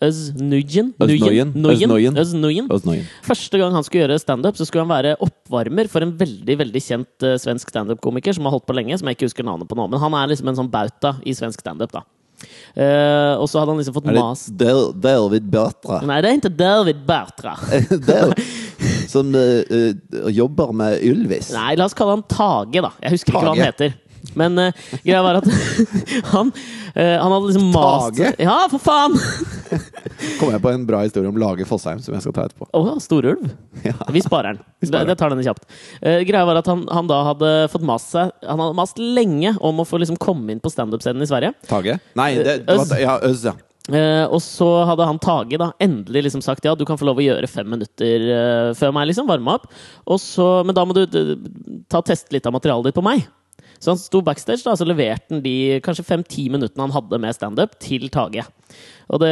Øz 0.03 0.19
Nujen? 0.39 0.93
Öznoyen. 0.99 1.53
Öznoyen. 1.55 2.17
Öznoyen. 2.19 2.67
Öznoyen. 2.73 3.05
Første 3.25 3.61
gang 3.61 3.75
han 3.75 3.85
skulle 3.85 4.05
gjøre 4.05 4.19
standup, 4.21 4.57
så 4.59 4.67
skulle 4.67 4.85
han 4.85 4.91
være 4.93 5.15
oppvarmer 5.23 5.89
for 5.91 6.05
en 6.05 6.15
veldig 6.19 6.57
veldig 6.63 6.83
kjent 6.83 7.27
uh, 7.27 7.37
svensk 7.41 7.71
standup-komiker 7.73 8.35
som 8.35 8.49
har 8.49 8.57
holdt 8.57 8.67
på 8.69 8.75
lenge, 8.77 8.97
som 8.99 9.09
jeg 9.09 9.19
ikke 9.19 9.31
husker 9.31 9.47
navnet 9.47 9.69
på 9.69 9.79
nå. 9.79 9.87
Men 9.91 10.03
han 10.03 10.19
er 10.19 10.33
liksom 10.33 10.51
en 10.51 10.59
sånn 10.63 10.73
bauta 10.73 11.17
i 11.23 11.35
svensk 11.37 11.63
standup, 11.63 11.93
da. 11.95 12.03
Eh, 12.73 13.33
og 13.37 13.45
så 13.47 13.61
hadde 13.61 13.71
han 13.71 13.79
liksom 13.79 13.95
fått 13.95 14.07
Er 14.09 14.17
mas 14.17 14.47
det 14.49 14.65
Del 14.65 14.87
David 14.99 15.45
Bertra? 15.53 15.99
Nei, 16.03 16.17
det 16.23 16.31
er 16.31 16.39
ikke 16.39 16.51
David 16.57 17.03
Bertra. 17.07 17.53
Del, 18.09 18.33
som 19.07 19.29
uh, 19.37 20.31
jobber 20.33 20.73
med 20.75 20.97
Ylvis? 21.05 21.51
Nei, 21.55 21.75
la 21.79 21.87
oss 21.87 21.95
kalle 21.97 22.17
han 22.17 22.25
Tage, 22.27 22.81
da. 22.83 22.91
Jeg 23.05 23.15
husker 23.17 23.35
ikke 23.35 23.45
hva 23.45 23.53
han 23.53 23.67
heter. 23.69 23.93
Men 24.39 24.59
uh, 24.59 24.85
greia 25.03 25.21
var 25.23 25.39
at 25.41 25.47
han, 26.33 26.51
uh, 26.95 27.15
han 27.21 27.33
hadde 27.35 27.49
liksom 27.49 27.65
mast 27.73 28.13
Tage? 28.17 28.31
Ja, 28.41 28.57
for 28.71 28.81
faen! 28.83 29.17
Kommer 30.39 30.55
jeg 30.55 30.63
på 30.63 30.71
en 30.71 30.85
bra 30.87 31.01
historie 31.03 31.29
om 31.29 31.39
Lage 31.39 31.67
Fossheim 31.67 31.99
som 32.03 32.15
jeg 32.15 32.23
skal 32.25 32.35
ta 32.35 32.47
etterpå. 32.47 32.69
Oh, 32.77 32.93
storulv. 33.03 33.51
Ja. 33.83 33.95
Vi 34.13 34.23
sparer 34.23 34.55
den. 34.55 34.63
sparer 34.79 35.03
Det, 35.03 35.11
det 35.11 35.17
tar 35.19 35.33
denne 35.33 35.45
kjapt. 35.45 35.67
Uh, 35.99 36.21
greia 36.27 36.45
var 36.47 36.61
at 36.61 36.71
han, 36.71 36.85
han 36.93 37.11
da 37.11 37.19
hadde 37.31 37.51
fått 37.73 37.85
mast 37.87 38.13
seg 38.13 38.31
Han 38.47 38.61
hadde 38.61 38.77
mast 38.77 39.01
lenge 39.01 39.55
om 39.59 39.83
å 39.83 39.87
få 39.87 39.99
liksom 40.01 40.19
komme 40.21 40.55
inn 40.55 40.63
på 40.63 40.71
standup-scenen 40.71 41.25
i 41.25 41.29
Sverige. 41.29 41.53
Tage? 41.67 41.99
Nei, 42.19 42.31
det, 42.39 42.61
det 42.67 42.79
var, 42.79 42.97
ja, 43.01 43.19
Øz, 43.27 43.45
ja. 43.51 43.57
Uh, 43.91 44.23
og 44.31 44.39
så 44.39 44.67
hadde 44.87 45.03
han 45.09 45.19
Tage 45.19 45.57
da 45.59 45.73
endelig 45.83 46.29
liksom 46.29 46.43
sagt 46.45 46.63
ja, 46.63 46.71
du 46.71 46.85
kan 46.87 46.95
få 46.95 47.03
lov 47.09 47.19
å 47.19 47.25
gjøre 47.25 47.49
fem 47.51 47.67
minutter 47.67 48.27
uh, 48.29 48.69
før 48.79 48.93
meg. 48.95 49.09
liksom, 49.11 49.27
Varme 49.27 49.57
opp. 49.57 49.67
Så, 50.23 50.47
men 50.63 50.77
da 50.77 50.87
må 50.87 50.95
du 50.95 51.03
ta 51.91 51.99
teste 52.05 52.31
litt 52.35 52.47
av 52.47 52.55
materialet 52.55 52.91
ditt 52.91 52.99
på 53.01 53.03
meg. 53.03 53.25
Så 53.83 53.91
han 53.91 53.99
sto 53.99 54.21
backstage, 54.23 54.63
da, 54.63 54.75
så 54.79 54.87
leverte 54.87 55.35
han 55.35 55.43
de 55.43 55.79
kanskje 55.83 56.05
fem-ti 56.07 56.47
minuttene 56.51 56.85
han 56.85 56.95
hadde 56.95 57.19
med 57.19 57.35
standup, 57.35 57.75
til 57.83 58.07
Tage. 58.13 58.45
Og 59.11 59.19
det, 59.19 59.31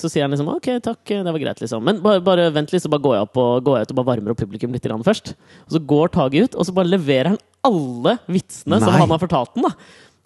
så 0.00 0.10
sier 0.12 0.26
han 0.26 0.34
liksom 0.34 0.50
OK, 0.52 0.68
takk, 0.84 1.00
det 1.08 1.32
var 1.32 1.40
greit, 1.40 1.62
liksom. 1.64 1.84
Men 1.86 2.02
bare, 2.04 2.22
bare 2.24 2.50
vent 2.54 2.74
litt, 2.74 2.84
så 2.84 2.92
bare 2.92 3.04
går 3.06 3.16
jeg, 3.16 3.28
opp 3.28 3.40
og, 3.40 3.52
går 3.66 3.78
jeg 3.78 3.88
ut 3.88 3.94
og 3.94 4.00
bare 4.00 4.10
varmer 4.12 4.34
opp 4.34 4.42
publikum 4.44 4.76
litt 4.76 4.90
først. 5.08 5.32
Og 5.66 5.78
så 5.78 5.82
går 5.94 6.12
Tage 6.16 6.44
ut, 6.44 6.58
og 6.58 6.68
så 6.68 6.76
bare 6.76 6.92
leverer 6.92 7.32
han 7.32 7.40
alle 7.66 8.18
vitsene 8.30 8.78
som 8.82 8.94
han 8.94 9.10
har 9.10 9.22
fortalt 9.22 9.56
den. 9.56 9.66
da 9.66 9.74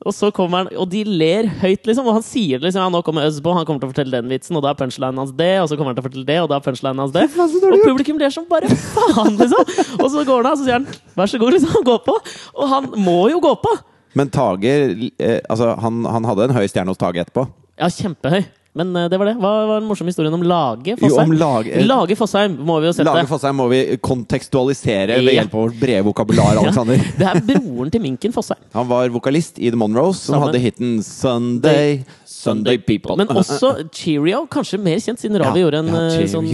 Og 0.08 0.14
så 0.16 0.30
kommer 0.32 0.62
han, 0.62 0.70
og 0.80 0.86
de 0.88 1.02
ler 1.04 1.48
høyt, 1.60 1.84
liksom. 1.84 2.06
Og 2.08 2.16
han 2.16 2.24
sier 2.24 2.62
liksom, 2.62 2.80
ja, 2.80 2.88
nå 2.92 3.02
kommer 3.04 3.26
Øzbo, 3.28 3.52
han 3.52 3.66
kommer 3.68 3.82
til 3.82 3.90
å 3.90 3.92
fortelle 3.92 4.16
den 4.16 4.32
vitsen, 4.32 4.56
og 4.56 4.64
da 4.64 4.72
er 4.72 4.78
punchlinen 4.78 5.20
hans 5.20 5.34
det, 5.36 5.50
og 5.60 5.68
så 5.68 5.76
kommer 5.76 5.92
han 5.92 5.98
til 5.98 6.04
å 6.04 6.08
fortelle 6.08 6.28
det, 6.30 6.38
og 6.40 6.48
da 6.48 6.56
er 6.56 6.64
punchlinen 6.64 7.02
hans 7.04 7.12
det. 7.12 7.26
Og 7.36 7.84
publikum 7.84 8.20
ler 8.20 8.32
som 8.32 8.46
bare 8.48 8.70
faen, 8.72 9.36
liksom! 9.36 9.74
Og 10.00 10.06
så 10.08 10.24
går 10.24 10.40
han 10.40 10.48
av, 10.48 10.54
og 10.54 10.62
så 10.62 10.64
sier 10.64 10.78
han 10.78 10.88
vær 11.20 11.32
så 11.32 11.42
god, 11.42 11.56
liksom, 11.58 11.84
gå 11.90 11.98
på. 12.06 12.16
Og 12.56 12.72
han 12.72 12.88
må 12.96 13.18
jo 13.34 13.42
gå 13.44 13.52
på! 13.60 13.74
Men 14.16 14.32
Tage 14.34 14.72
eh, 15.20 15.38
altså, 15.46 15.74
han, 15.78 16.00
han 16.08 16.24
hadde 16.26 16.48
en 16.48 16.56
høy 16.56 16.64
stjerne 16.66 16.90
hos 16.90 16.98
Tage 16.98 17.20
etterpå. 17.22 17.44
Ja, 17.78 17.92
kjempehøy. 17.92 18.42
Men 18.78 18.94
eh, 18.94 19.08
det 19.10 19.18
var 19.18 19.26
det. 19.26 19.32
Hva 19.42 19.50
var 19.66 19.80
den 19.80 19.88
morsomme 19.88 20.12
historien 20.12 20.34
om 20.36 20.44
Lage 20.46 20.92
Jo, 20.94 20.98
Fossheim? 21.00 21.32
om 21.32 21.36
Lage- 21.40 21.72
eh, 21.74 21.86
Lage 21.88 22.14
Fossheim 22.16 22.52
må 22.62 22.76
vi 22.80 22.86
jo 22.86 22.92
sette. 22.94 23.08
Lage 23.08 23.26
Fossheim 23.26 23.56
må 23.58 23.66
vi 23.72 23.80
kontekstualisere 23.98 25.16
ved 25.24 25.34
hjelp 25.34 25.54
av 25.58 25.64
vårt 25.64 25.80
brede 25.80 26.04
vokabular, 26.06 26.58
Alexander. 26.62 27.02
Det 27.18 27.26
er 27.26 27.40
broren 27.48 27.90
til 27.90 28.04
Minken 28.04 28.34
Fossheim. 28.36 28.62
Han 28.76 28.86
var 28.92 29.10
vokalist 29.10 29.58
i 29.58 29.72
The 29.74 29.80
Monroes, 29.80 30.20
som 30.22 30.36
Sammen. 30.36 30.46
hadde 30.52 30.62
hiten 30.62 30.92
Sunday, 31.02 32.04
Sunday 32.30 32.78
People. 32.78 33.16
Men 33.18 33.26
også 33.34 33.72
Cheerio. 33.92 34.44
Kanskje 34.50 34.78
mer 34.80 35.02
kjent, 35.02 35.18
siden 35.20 35.40
Ravi 35.42 35.60
Ja, 35.60 35.66
gjorde 35.66 35.82
en 35.82 35.90
ja, 35.90 36.04
eh, 36.20 36.30
sånn 36.30 36.46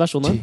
versjon 0.00 0.24
av. 0.24 0.40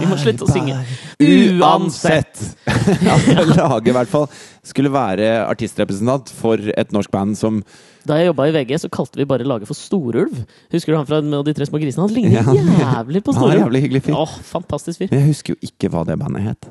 Vi 0.00 0.08
må 0.08 0.16
slutte 0.18 0.48
å 0.48 0.50
synge. 0.50 0.80
Uansett! 1.20 2.40
altså, 3.12 3.44
Lage 3.52 3.92
i 3.92 3.96
hvert 3.96 4.10
fall 4.10 4.26
skulle 4.68 4.90
være 4.92 5.28
artistrepresentant 5.48 6.32
for 6.40 6.60
et 6.72 6.92
norsk 6.94 7.12
band 7.14 7.36
som 7.38 7.60
Da 8.08 8.16
jeg 8.16 8.30
jobba 8.30 8.46
i 8.48 8.52
VG, 8.56 8.74
så 8.80 8.88
kalte 8.92 9.20
vi 9.20 9.26
bare 9.28 9.44
laget 9.44 9.68
for 9.68 9.76
Storulv. 9.76 10.36
Husker 10.72 10.94
du 10.94 10.96
han 10.96 11.08
fra 11.08 11.20
med 11.24 11.44
de 11.44 11.52
tre 11.58 11.66
små 11.68 11.80
grisene? 11.82 12.06
Han 12.06 12.14
ligner 12.16 12.38
Ja. 12.38 12.44
jævlig 12.84 13.22
på 13.26 13.34
Han 13.36 13.50
er 13.52 13.60
jævlig 13.62 13.82
hyggelig 13.84 14.02
fyr. 14.06 14.16
Åh, 14.16 14.36
fantastisk 14.48 15.02
fyr. 15.02 15.10
Men 15.12 15.20
jeg 15.20 15.32
husker 15.34 15.54
jo 15.54 15.68
ikke 15.68 15.90
hva 15.92 16.04
det 16.08 16.16
bandet 16.20 16.46
het. 16.46 16.70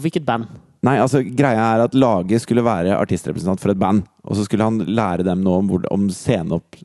Hvilket 0.00 0.26
band? 0.28 0.50
Nei, 0.86 0.96
altså 1.02 1.20
Greia 1.24 1.64
er 1.74 1.84
at 1.84 1.94
laget 1.96 2.44
skulle 2.44 2.64
være 2.64 2.94
artistrepresentant 2.96 3.60
for 3.60 3.72
et 3.72 3.80
band. 3.80 4.04
Og 4.24 4.36
så 4.38 4.44
skulle 4.46 4.64
han 4.68 4.78
lære 4.88 5.26
dem 5.26 5.42
noe 5.44 5.60
om, 5.64 5.72
om 5.92 6.06
sceneopp... 6.14 6.78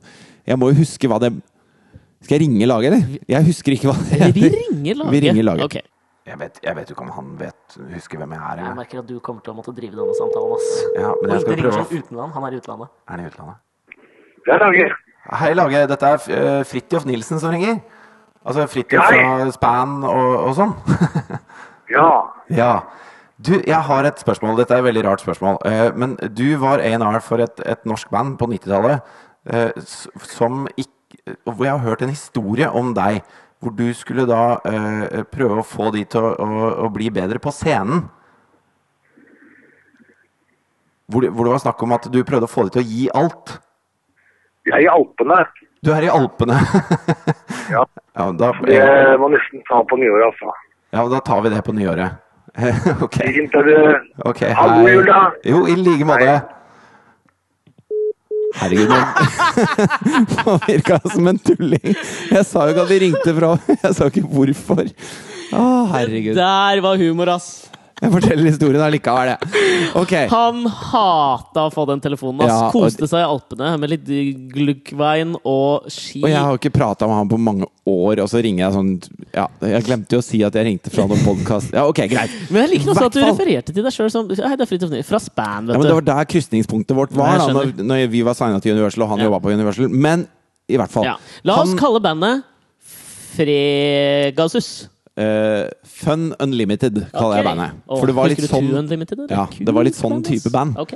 Jeg 0.45 0.59
må 0.61 0.69
jo 0.69 0.77
huske 0.77 1.09
hva 1.09 1.17
det 1.23 1.31
Skal 2.21 2.35
jeg 2.35 2.43
ringe 2.43 2.67
laget, 2.69 2.93
eller? 2.93 3.19
Jeg 3.31 3.47
husker 3.47 3.73
ikke 3.75 3.89
hva 3.89 3.95
det 3.97 4.19
heter. 4.19 4.35
Vi 4.37 4.49
ringer 4.53 4.99
laget. 5.01 5.13
Vi 5.15 5.21
ringer 5.27 5.47
laget. 5.47 5.67
Ok. 5.69 5.94
Jeg 6.25 6.39
vet, 6.41 6.55
jeg 6.63 6.73
vet 6.75 6.89
ikke 6.89 7.03
om 7.05 7.11
han 7.13 7.27
vet, 7.37 7.75
husker 7.93 8.17
hvem 8.17 8.31
jeg 8.33 8.41
er. 8.41 8.57
Jeg 8.57 8.65
Jeg. 8.65 8.75
merker 8.79 8.99
at 9.03 9.07
du 9.09 9.19
kommer 9.21 9.41
til 9.45 9.53
å 9.53 9.57
måtte 9.59 9.73
drive 9.77 9.93
denne 9.99 10.15
samtalen. 10.17 10.55
ass. 10.57 10.69
Ja, 10.97 11.11
men 11.21 11.31
jeg 11.35 11.41
skal 11.43 11.59
prøve 11.61 11.99
utenland. 11.99 12.31
Han 12.33 12.43
er 12.47 12.55
i 12.55 12.61
utlandet. 12.61 12.89
Er 13.05 13.11
han 13.11 13.19
i 13.19 13.27
utlandet? 13.29 13.55
Det 14.45 14.53
er 14.55 14.59
Lage. 14.63 14.87
Hei, 15.41 15.51
Lage. 15.53 15.83
Dette 15.91 16.09
er 16.15 16.25
uh, 16.33 16.63
Fridtjof 16.65 17.05
Nilsen 17.05 17.39
som 17.41 17.53
ringer. 17.53 17.77
Altså 18.45 18.65
Fridtjof 18.69 19.05
fra 19.05 19.51
Span 19.53 19.95
og, 20.03 20.33
og 20.49 20.55
sånn. 20.57 20.75
Ja. 21.93 22.09
ja. 22.49 22.71
Du, 23.37 23.51
jeg 23.61 23.77
har 23.85 24.07
et 24.09 24.17
spørsmål. 24.19 24.55
Dette 24.57 24.73
er 24.73 24.81
et 24.81 24.87
veldig 24.87 25.03
rart 25.05 25.21
spørsmål. 25.21 25.59
Eh, 25.69 25.91
men 25.93 26.15
du 26.33 26.55
var 26.57 26.81
A&R 26.81 27.19
for 27.21 27.43
et, 27.43 27.61
et 27.61 27.83
norsk 27.85 28.09
band 28.09 28.39
på 28.41 28.47
90-tallet 28.49 29.03
eh, 29.53 29.69
som 30.25 30.63
ikke 30.81 31.35
Hvor 31.45 31.61
jeg 31.67 31.75
har 31.75 31.83
hørt 31.85 32.01
en 32.01 32.09
historie 32.09 32.65
om 32.73 32.89
deg. 32.97 33.21
Hvor 33.65 33.73
du 33.73 33.87
skulle 33.97 34.27
da 34.29 34.59
eh, 34.69 35.23
prøve 35.33 35.57
å 35.57 35.65
få 35.65 35.89
de 35.95 36.03
til 36.05 36.21
å, 36.21 36.35
å, 36.37 36.67
å 36.85 36.89
bli 36.93 37.07
bedre 37.09 37.39
på 37.41 37.49
scenen. 37.49 38.03
Hvor, 41.09 41.25
hvor 41.33 41.47
det 41.47 41.53
var 41.55 41.63
snakk 41.63 41.81
om 41.85 41.95
at 41.97 42.05
du 42.13 42.19
prøvde 42.25 42.45
å 42.45 42.51
få 42.51 42.67
de 42.67 42.75
til 42.75 42.83
å 42.83 42.89
gi 42.89 43.07
alt. 43.17 43.55
Jeg 44.69 44.75
er 44.77 44.85
i 44.85 44.91
Alpene. 44.93 45.39
Du 45.85 45.91
er 45.93 46.05
i 46.07 46.13
Alpene. 46.13 46.59
Ja. 47.65 47.81
ja, 48.13 48.25
da, 48.37 48.51
Det 48.61 49.15
må 49.17 49.31
nesten 49.33 49.63
ta 49.65 49.79
på 49.89 49.97
nyåret, 49.97 50.27
altså. 50.27 50.51
ja, 50.93 51.01
da 51.09 51.17
tar 51.25 51.39
vi 51.41 51.49
det 51.49 51.63
på 51.65 51.73
nyåret. 51.73 52.19
ok. 53.05 53.17
Fint, 53.17 53.55
er 53.57 53.65
det 53.65 53.79
Okay, 54.21 54.51
Ha 54.53 54.67
god 54.69 54.89
jul, 54.91 55.07
da. 55.09 55.23
Jo, 55.49 55.63
i 55.65 55.73
like 55.79 56.05
måte. 56.05 56.35
Herregud, 58.55 58.89
man 58.89 60.59
virka 60.67 60.99
som 61.11 61.27
en 61.27 61.39
tulling. 61.39 61.95
Jeg 62.31 62.45
sa 62.47 62.65
jo 62.65 62.73
ikke 62.75 62.85
at 62.85 62.91
vi 62.93 62.99
ringte 63.03 63.35
fra 63.37 63.53
Jeg 63.85 63.95
sa 63.97 64.09
ikke 64.11 64.25
hvorfor. 64.31 64.85
Å, 65.55 65.63
herregud. 65.93 66.35
Der 66.39 66.83
var 66.85 66.99
humor, 67.01 67.35
ass! 67.35 67.49
Jeg 68.05 68.13
forteller 68.13 68.45
historien 68.47 68.83
allikevel, 68.85 69.31
jeg. 69.33 69.63
Okay. 69.97 70.27
Han 70.31 70.65
hata 70.69 71.65
å 71.65 71.71
få 71.73 71.85
den 71.89 72.01
telefonen. 72.03 72.43
Han 72.45 72.51
Ja, 72.51 72.69
Koste 72.73 73.07
seg 73.09 73.23
i 73.23 73.25
Alpene 73.25 73.71
med 73.81 73.89
litt 73.91 74.05
gluggvein 74.53 75.33
og 75.41 75.87
ski. 75.91 76.21
Og 76.23 76.29
jeg 76.29 76.37
har 76.37 76.59
ikke 76.59 76.71
prata 76.75 77.07
med 77.09 77.17
han 77.17 77.31
på 77.31 77.39
mange 77.41 77.65
år, 77.89 78.21
og 78.23 78.29
så 78.31 78.41
ringer 78.45 78.65
jeg 78.65 78.75
sånn 78.75 78.91
Ja, 79.35 79.47
jeg 79.65 79.83
glemte 79.87 80.15
jo 80.17 80.21
å 80.21 80.25
si 80.25 80.41
at 80.45 80.55
jeg 80.57 80.67
ringte 80.69 80.93
fra 80.93 81.05
noen 81.09 81.21
podkast. 81.25 81.73
Ja, 81.75 81.83
ok, 81.89 82.03
greit. 82.11 82.33
Men 82.49 82.63
jeg 82.65 82.75
liker 82.77 82.93
også 82.93 83.09
at 83.09 83.17
du 83.17 83.21
refererte 83.25 83.73
til 83.75 83.83
deg 83.85 83.93
sjøl 83.95 84.11
som 84.13 84.29
Hei, 84.29 84.55
det 84.55 84.65
er 84.65 84.69
Fridtjof. 84.69 84.95
Fra 85.09 85.19
Span, 85.19 85.67
Ja, 85.69 85.77
men 85.77 85.87
det 85.89 85.93
var 85.97 86.07
der 86.13 86.25
krysningspunktet 86.29 86.95
vårt 86.97 87.13
var, 87.15 87.37
da 87.41 87.47
når, 87.53 87.73
når 87.81 88.07
vi 88.13 88.21
var 88.25 88.37
signa 88.37 88.59
til 88.63 88.75
Universal 88.77 89.03
og 89.07 89.09
han 89.15 89.19
Ja. 89.25 89.29
jobba 89.29 89.39
på 89.43 89.53
Universal. 89.53 89.89
Men 89.89 90.27
i 90.69 90.77
hvert 90.77 90.91
fall. 90.93 91.05
Ja. 91.05 91.15
La 91.43 91.59
oss 91.61 91.69
Han- 91.73 91.77
kalle 91.79 92.01
bandet 92.01 92.43
Fregasus. 93.35 94.87
Eh, 95.17 95.69
Fun 95.87 96.33
Unlimited 96.43 96.97
kaller 97.13 97.37
jeg 97.39 97.45
bandet. 97.47 97.77
For 97.87 98.05
det 98.09 98.15
var 98.17 98.27
litt 98.27 98.41
sånn. 98.49 98.67
Ja, 99.31 99.45
det 99.69 99.73
var 99.77 99.83
litt 99.87 99.95
sånn 99.95 100.23
type 100.27 100.51
band. 100.51 100.75
Ok. 100.77 100.93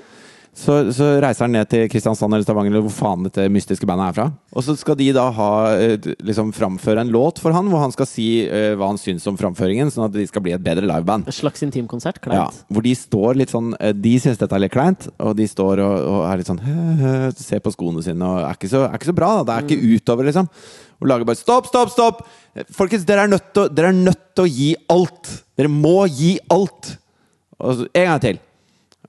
Så, 0.60 0.74
så 0.92 1.06
reiser 1.24 1.46
han 1.46 1.54
ned 1.56 1.70
til 1.72 1.86
Kristiansand 1.88 2.34
eller 2.36 2.44
Stavanger 2.44 2.74
eller 2.74 2.84
hvor 2.84 2.92
faen 2.92 3.22
dette 3.24 3.46
mystiske 3.54 3.88
bandet 3.88 4.10
er 4.10 4.16
fra. 4.18 4.26
Og 4.60 4.66
så 4.66 4.74
skal 4.76 4.98
de 5.00 5.06
da 5.16 5.30
ha 5.38 5.50
eh, 5.80 6.10
liksom 6.28 6.50
framføre 6.58 7.06
en 7.06 7.14
låt 7.14 7.40
for 7.40 7.56
han, 7.56 7.70
hvor 7.72 7.80
han 7.80 7.94
skal 7.96 8.10
si 8.10 8.26
uh, 8.44 8.74
hva 8.76 8.90
han 8.90 9.00
syns 9.00 9.24
om 9.32 9.38
framføringen, 9.40 9.88
sånn 9.94 10.10
at 10.10 10.18
de 10.18 10.26
skal 10.28 10.44
bli 10.44 10.52
et 10.58 10.66
bedre 10.66 10.84
liveband. 10.90 11.30
En 11.32 11.38
slags 11.38 11.64
intimkonsert. 11.64 12.20
Ja, 12.28 12.50
Kleint. 12.50 12.60
hvor 12.76 12.84
de 12.84 12.94
står 13.00 13.40
litt 13.40 13.54
sånn 13.54 13.72
eh, 13.80 13.94
De 13.96 14.12
syns 14.20 14.42
dette 14.42 14.58
er 14.60 14.66
litt 14.66 14.74
kleint, 14.76 15.08
og 15.24 15.38
de 15.40 15.48
står 15.48 15.80
og, 15.86 15.96
og 16.12 16.20
er 16.28 16.42
litt 16.44 16.52
sånn 16.52 16.62
hø, 16.66 16.76
hø, 17.06 17.14
Ser 17.40 17.64
på 17.64 17.72
skoene 17.78 18.04
sine 18.04 18.28
og 18.28 18.42
er 18.44 18.60
ikke 18.60 18.74
så, 18.74 18.84
er 18.90 19.00
ikke 19.00 19.12
så 19.14 19.18
bra. 19.22 19.32
Da. 19.40 19.46
Det 19.48 19.56
er 19.56 19.64
Mm. 19.64 19.70
ikke 19.70 19.96
utover, 20.04 20.28
liksom. 20.28 20.52
Og 21.00 21.08
lager 21.14 21.30
bare 21.30 21.40
Stopp, 21.40 21.72
stopp, 21.72 21.94
stopp! 21.96 22.26
Folkens, 22.76 23.06
er 23.08 23.14
dere 23.16 23.94
er 23.94 23.96
nødt 23.96 24.20
til 24.36 24.44
å 24.44 24.50
gi 24.52 24.70
alt! 24.92 25.32
Dere 25.56 25.72
må 25.72 26.02
gi 26.12 26.36
alt! 26.52 26.98
Og 27.60 27.80
så, 27.80 27.88
en 27.96 28.08
gang 28.12 28.22
til. 28.28 28.40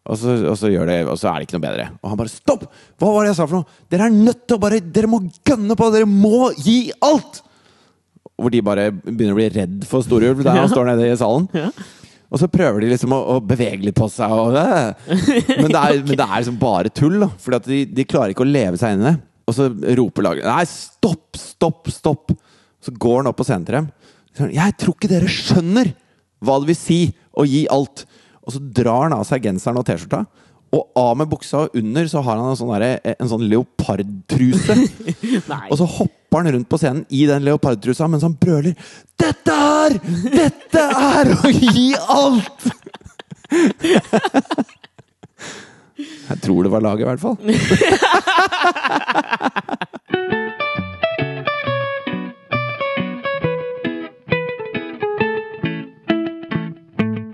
Og 0.08 0.16
så, 0.16 0.34
og 0.48 0.56
så 0.56 0.70
gjør 0.72 0.88
det, 0.88 0.96
og 1.12 1.18
så 1.20 1.28
er 1.28 1.38
det 1.40 1.46
ikke 1.46 1.58
noe 1.58 1.66
bedre. 1.66 1.86
Og 2.00 2.12
han 2.12 2.18
bare 2.18 2.32
Stopp! 2.32 2.64
Hva 2.98 3.12
var 3.12 3.26
det 3.26 3.34
jeg 3.34 3.38
sa 3.38 3.46
for 3.46 3.60
noe? 3.60 3.78
Dere 3.92 4.08
er 4.08 4.16
nødt 4.16 4.42
til 4.48 4.56
å 4.56 4.62
bare 4.62 4.80
Dere 4.80 5.10
må 5.12 5.20
gønne 5.46 5.76
på! 5.76 5.88
Dere 5.92 6.08
må 6.08 6.50
gi 6.56 6.78
alt! 7.04 7.42
Hvor 8.40 8.52
de 8.52 8.62
bare 8.64 8.88
begynner 8.90 9.34
å 9.34 9.38
bli 9.38 9.48
redd 9.52 9.82
for 9.88 10.04
Storulv 10.04 10.40
der 10.46 10.56
han 10.62 10.70
står 10.72 10.88
nede 10.88 11.10
i 11.10 11.18
salen. 11.20 11.48
Og 12.30 12.40
så 12.40 12.48
prøver 12.48 12.84
de 12.84 12.92
liksom 12.94 13.12
å, 13.12 13.20
å 13.34 13.38
bevege 13.44 13.84
litt 13.84 13.98
på 13.98 14.08
seg. 14.12 14.32
Og, 14.32 14.56
øh. 14.56 15.10
men, 15.60 15.68
det 15.68 15.80
er, 15.80 16.04
men 16.06 16.14
det 16.14 16.24
er 16.24 16.36
liksom 16.38 16.60
bare 16.62 16.92
tull. 16.94 17.18
da 17.20 17.28
Fordi 17.36 17.60
at 17.60 17.68
de, 17.68 17.82
de 18.00 18.08
klarer 18.08 18.32
ikke 18.32 18.46
å 18.46 18.50
leve 18.50 18.80
seg 18.80 18.96
inn 18.96 19.04
i 19.04 19.10
det. 19.10 19.16
Og 19.50 19.56
så 19.56 19.66
roper 19.98 20.24
laget 20.24 20.46
Nei, 20.46 20.62
stopp, 20.70 21.36
stopp, 21.36 21.90
stopp! 21.92 22.36
Så 22.80 22.94
går 22.96 23.20
han 23.20 23.28
opp 23.28 23.40
på 23.42 23.44
scenen 23.44 23.66
til 23.68 23.76
dem. 23.76 23.90
Jeg 24.54 24.76
tror 24.80 24.96
ikke 24.96 25.10
dere 25.10 25.28
skjønner 25.28 25.90
hva 26.40 26.56
det 26.62 26.70
vil 26.70 26.78
si 26.78 27.00
å 27.36 27.44
gi 27.44 27.66
alt. 27.72 28.06
Og 28.50 28.54
så 28.56 28.60
drar 28.74 29.04
han 29.06 29.14
av 29.14 29.22
seg 29.28 29.44
genseren 29.46 29.78
og 29.78 29.84
T-skjorta. 29.86 30.24
Og 30.74 30.82
av 30.98 31.14
med 31.18 31.28
buksa 31.30 31.56
og 31.64 31.70
under 31.78 32.04
så 32.10 32.18
har 32.22 32.36
han 32.38 32.48
en 32.50 32.56
sånn, 32.58 32.74
der, 32.78 32.98
en 33.14 33.30
sånn 33.30 33.48
leopardtruse. 33.50 34.74
Og 35.70 35.76
så 35.80 35.86
hopper 35.98 36.38
han 36.38 36.52
rundt 36.54 36.70
på 36.70 36.78
scenen 36.78 37.04
i 37.10 37.26
den 37.26 37.42
leopardtrusa 37.46 38.06
mens 38.10 38.22
han 38.22 38.36
brøler 38.38 38.74
Dette 39.18 39.50
er! 39.50 39.98
Dette 40.30 40.80
er 40.94 41.26
å 41.34 41.50
gi 41.50 41.94
alt! 42.06 42.70
Jeg 46.30 46.38
tror 46.44 46.62
det 46.62 46.70
var 46.70 46.80
laget, 46.86 47.02
i 47.02 47.10
hvert 47.10 47.20
fall. 47.20 47.36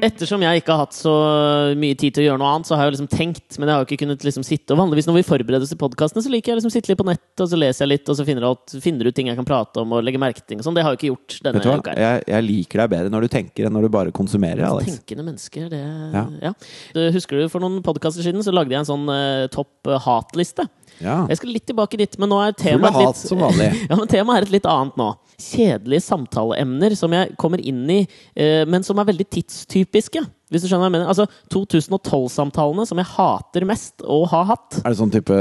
Ettersom 0.07 0.43
jeg 0.45 0.61
ikke 0.61 0.75
har 0.75 0.85
hatt 0.85 0.97
så 0.97 1.13
mye 1.79 1.97
tid 1.99 2.15
til 2.15 2.23
å 2.23 2.27
gjøre 2.29 2.41
noe 2.43 2.51
annet, 2.55 2.69
så 2.69 2.77
har 2.79 2.87
jeg 2.87 2.97
liksom 2.97 3.09
tenkt, 3.11 3.57
men 3.59 3.67
jeg 3.67 3.75
har 3.75 3.83
jo 3.83 3.89
ikke 3.89 4.01
kunnet 4.05 4.27
liksom 4.27 4.45
sitte 4.47 4.75
Og 4.75 4.81
vanligvis 4.81 5.09
når 5.09 5.19
vi 5.19 5.25
forbereder 5.27 5.67
oss 5.67 5.73
til 5.73 5.81
podkastene, 5.81 6.23
så 6.23 6.33
liker 6.33 6.53
jeg 6.53 6.61
liksom 6.61 6.75
sitte 6.75 6.93
litt 6.93 7.01
på 7.01 7.07
nett, 7.09 7.25
og 7.43 7.51
så 7.51 7.59
leser 7.59 7.85
jeg 7.85 7.93
litt, 7.95 8.13
og 8.13 8.19
så 8.19 8.27
finner 8.29 8.45
du 8.47 8.49
ut, 8.53 8.77
finner 8.85 9.11
ut 9.11 9.17
ting 9.17 9.31
jeg 9.33 9.39
kan 9.39 9.49
prate 9.49 9.83
om, 9.83 9.97
og 9.97 10.05
legge 10.07 10.21
merke 10.23 10.43
til 10.43 10.53
ting 10.53 10.63
og 10.63 10.69
sånn. 10.69 10.77
Det 10.79 10.87
har 10.87 10.95
jeg 10.95 11.01
ikke 11.01 11.11
gjort 11.13 11.39
denne 11.49 11.65
uka. 11.81 11.97
Jeg, 11.99 12.25
jeg 12.31 12.47
liker 12.47 12.83
deg 12.85 12.93
bedre 12.95 13.15
når 13.15 13.27
du 13.27 13.33
tenker 13.37 13.69
enn 13.69 13.77
når 13.77 13.89
du 13.89 13.93
bare 13.99 14.15
konsumerer. 14.17 14.63
Alex. 14.69 14.93
Tenkende 14.93 15.27
mennesker, 15.27 15.69
det 15.73 15.83
Ja. 15.83 16.27
ja. 16.49 16.55
Du, 16.95 17.03
Husker 17.17 17.41
du 17.41 17.49
for 17.53 17.65
noen 17.65 17.83
podkaster 17.87 18.25
siden 18.25 18.45
så 18.45 18.55
lagde 18.55 18.75
jeg 18.75 18.83
en 18.85 18.89
sånn 18.89 19.09
uh, 19.11 19.47
topp 19.53 19.91
eh, 19.91 20.01
hatliste? 20.07 20.67
Ja. 21.03 21.19
Jeg 21.31 21.41
skal 21.41 21.53
litt 21.53 21.67
tilbake 21.69 21.99
dit, 22.01 22.17
men 22.21 22.31
nå 22.33 22.39
er 22.45 22.57
temaet 22.57 22.99
litt 23.01 23.21
som 23.21 23.43
vanlig. 23.43 23.69
ja, 23.91 23.99
men 23.99 24.09
temaet 24.11 24.41
er 24.41 24.49
et 24.49 24.55
litt 24.57 24.69
annet 24.71 24.97
nå. 25.01 25.11
Kjedelige 25.37 26.05
samtaleemner 26.07 26.97
som 26.99 27.13
jeg 27.17 27.37
kommer 27.41 27.61
inn 27.61 27.85
i, 27.93 28.01
eh, 28.35 28.65
men 28.69 28.87
som 28.87 28.99
er 29.01 29.09
veldig 29.11 29.29
tidstypiske. 29.37 30.25
Hvis 30.53 30.63
du 30.63 30.69
skjønner 30.69 30.87
hva 30.87 30.91
jeg 30.91 30.95
mener. 30.95 31.09
Altså 31.11 31.27
2012-samtalene 31.51 32.87
som 32.87 33.01
jeg 33.03 33.11
hater 33.17 33.67
mest 33.67 34.05
å 34.07 34.21
ha 34.31 34.45
hatt. 34.53 34.79
Er 34.85 34.93
det 34.93 35.01
sånn 35.01 35.11
type 35.15 35.39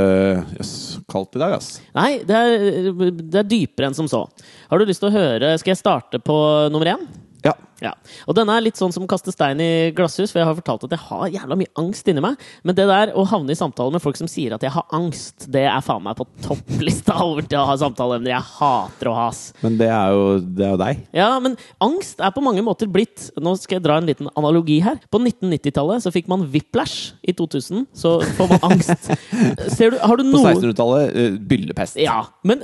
Jøss, 0.58 0.74
kaldt 1.12 1.38
i 1.38 1.44
dag, 1.44 1.54
ass. 1.60 1.76
Nei, 1.96 2.10
det 2.26 2.40
er, 2.40 2.90
det 3.22 3.44
er 3.44 3.52
dypere 3.52 3.92
enn 3.92 3.98
som 3.98 4.10
så. 4.10 4.24
Har 4.72 4.82
du 4.82 4.90
lyst 4.90 5.04
til 5.04 5.12
å 5.12 5.16
høre 5.16 5.54
Skal 5.62 5.76
jeg 5.76 5.82
starte 5.84 6.22
på 6.24 6.36
nummer 6.74 6.96
én? 6.96 7.06
Ja. 7.46 7.54
Ja. 7.84 7.92
Og 8.30 8.38
denne 8.38 8.56
er 8.56 8.64
litt 8.64 8.80
sånn 8.80 8.94
som 8.96 9.08
kaste 9.10 9.34
stein 9.34 9.60
i 9.64 9.92
glasshus, 9.96 10.32
for 10.32 10.42
jeg 10.42 10.48
har 10.48 10.58
fortalt 10.58 10.86
at 10.88 10.96
jeg 10.96 11.04
har 11.10 11.32
jævla 11.34 11.58
mye 11.60 11.74
angst 11.82 12.08
inni 12.12 12.24
meg. 12.24 12.40
Men 12.64 12.78
det 12.78 12.88
der 12.90 13.12
å 13.18 13.26
havne 13.28 13.52
i 13.52 13.60
samtale 13.60 13.94
med 13.96 14.04
folk 14.04 14.20
som 14.20 14.30
sier 14.32 14.56
at 14.56 14.64
jeg 14.64 14.74
har 14.76 14.86
angst, 14.96 15.48
det 15.52 15.66
er 15.68 15.84
faen 15.86 16.06
meg 16.06 16.18
på 16.20 16.28
topplista 16.46 17.18
over 17.28 17.46
til 17.48 17.60
å 17.60 17.66
ha 17.70 17.78
samtaleemner 17.82 18.32
jeg 18.32 18.50
hater 18.56 19.12
å 19.12 19.16
has. 19.18 19.42
Men 19.66 19.80
det 19.82 19.90
er 19.92 20.16
jo, 20.16 20.26
det 20.40 20.68
er 20.68 20.74
jo 20.76 20.82
deg. 20.82 21.04
Ja, 21.16 21.30
men 21.44 21.58
angst 21.84 22.24
er 22.24 22.34
på 22.36 22.44
mange 22.46 22.64
måter 22.66 22.90
blitt 22.92 23.30
Nå 23.42 23.56
skal 23.60 23.78
jeg 23.78 23.84
dra 23.86 23.98
en 24.00 24.08
liten 24.08 24.30
analogi 24.40 24.78
her. 24.84 24.98
På 25.12 25.20
1990-tallet 25.20 26.04
så 26.06 26.12
fikk 26.14 26.30
man 26.32 26.46
whiplash. 26.52 27.14
I 27.26 27.34
2000 27.36 27.86
så 27.96 28.18
får 28.38 28.52
man 28.54 28.66
angst. 28.72 29.10
Ser 29.76 29.94
du, 29.94 30.00
har 30.00 30.20
du 30.20 30.24
På 30.30 30.42
1600-tallet 30.42 31.16
uh, 31.16 31.38
byllepest. 31.50 32.00
ja, 32.02 32.22
men 32.48 32.62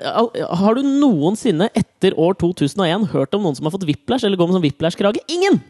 har 0.62 0.78
du 0.78 0.82
noensinne 0.86 1.68
etter 1.78 2.16
år 2.20 2.36
2001 2.39 3.09
hørt 3.12 3.36
om 3.36 3.43
noen 3.45 3.57
som 3.57 3.68
har 3.68 3.74
fått 3.76 3.86
whiplash, 3.89 4.26
eller 4.26 4.39
går 4.39 4.49
med 4.49 4.57
sånn 4.57 4.66
whiplash-krage? 4.66 5.11
Ingen! 5.32 5.62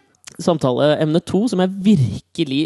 Samtaleemne 0.41 1.19
to, 1.27 1.43
som 1.51 1.59
jeg 1.59 1.73
virkelig 1.83 2.61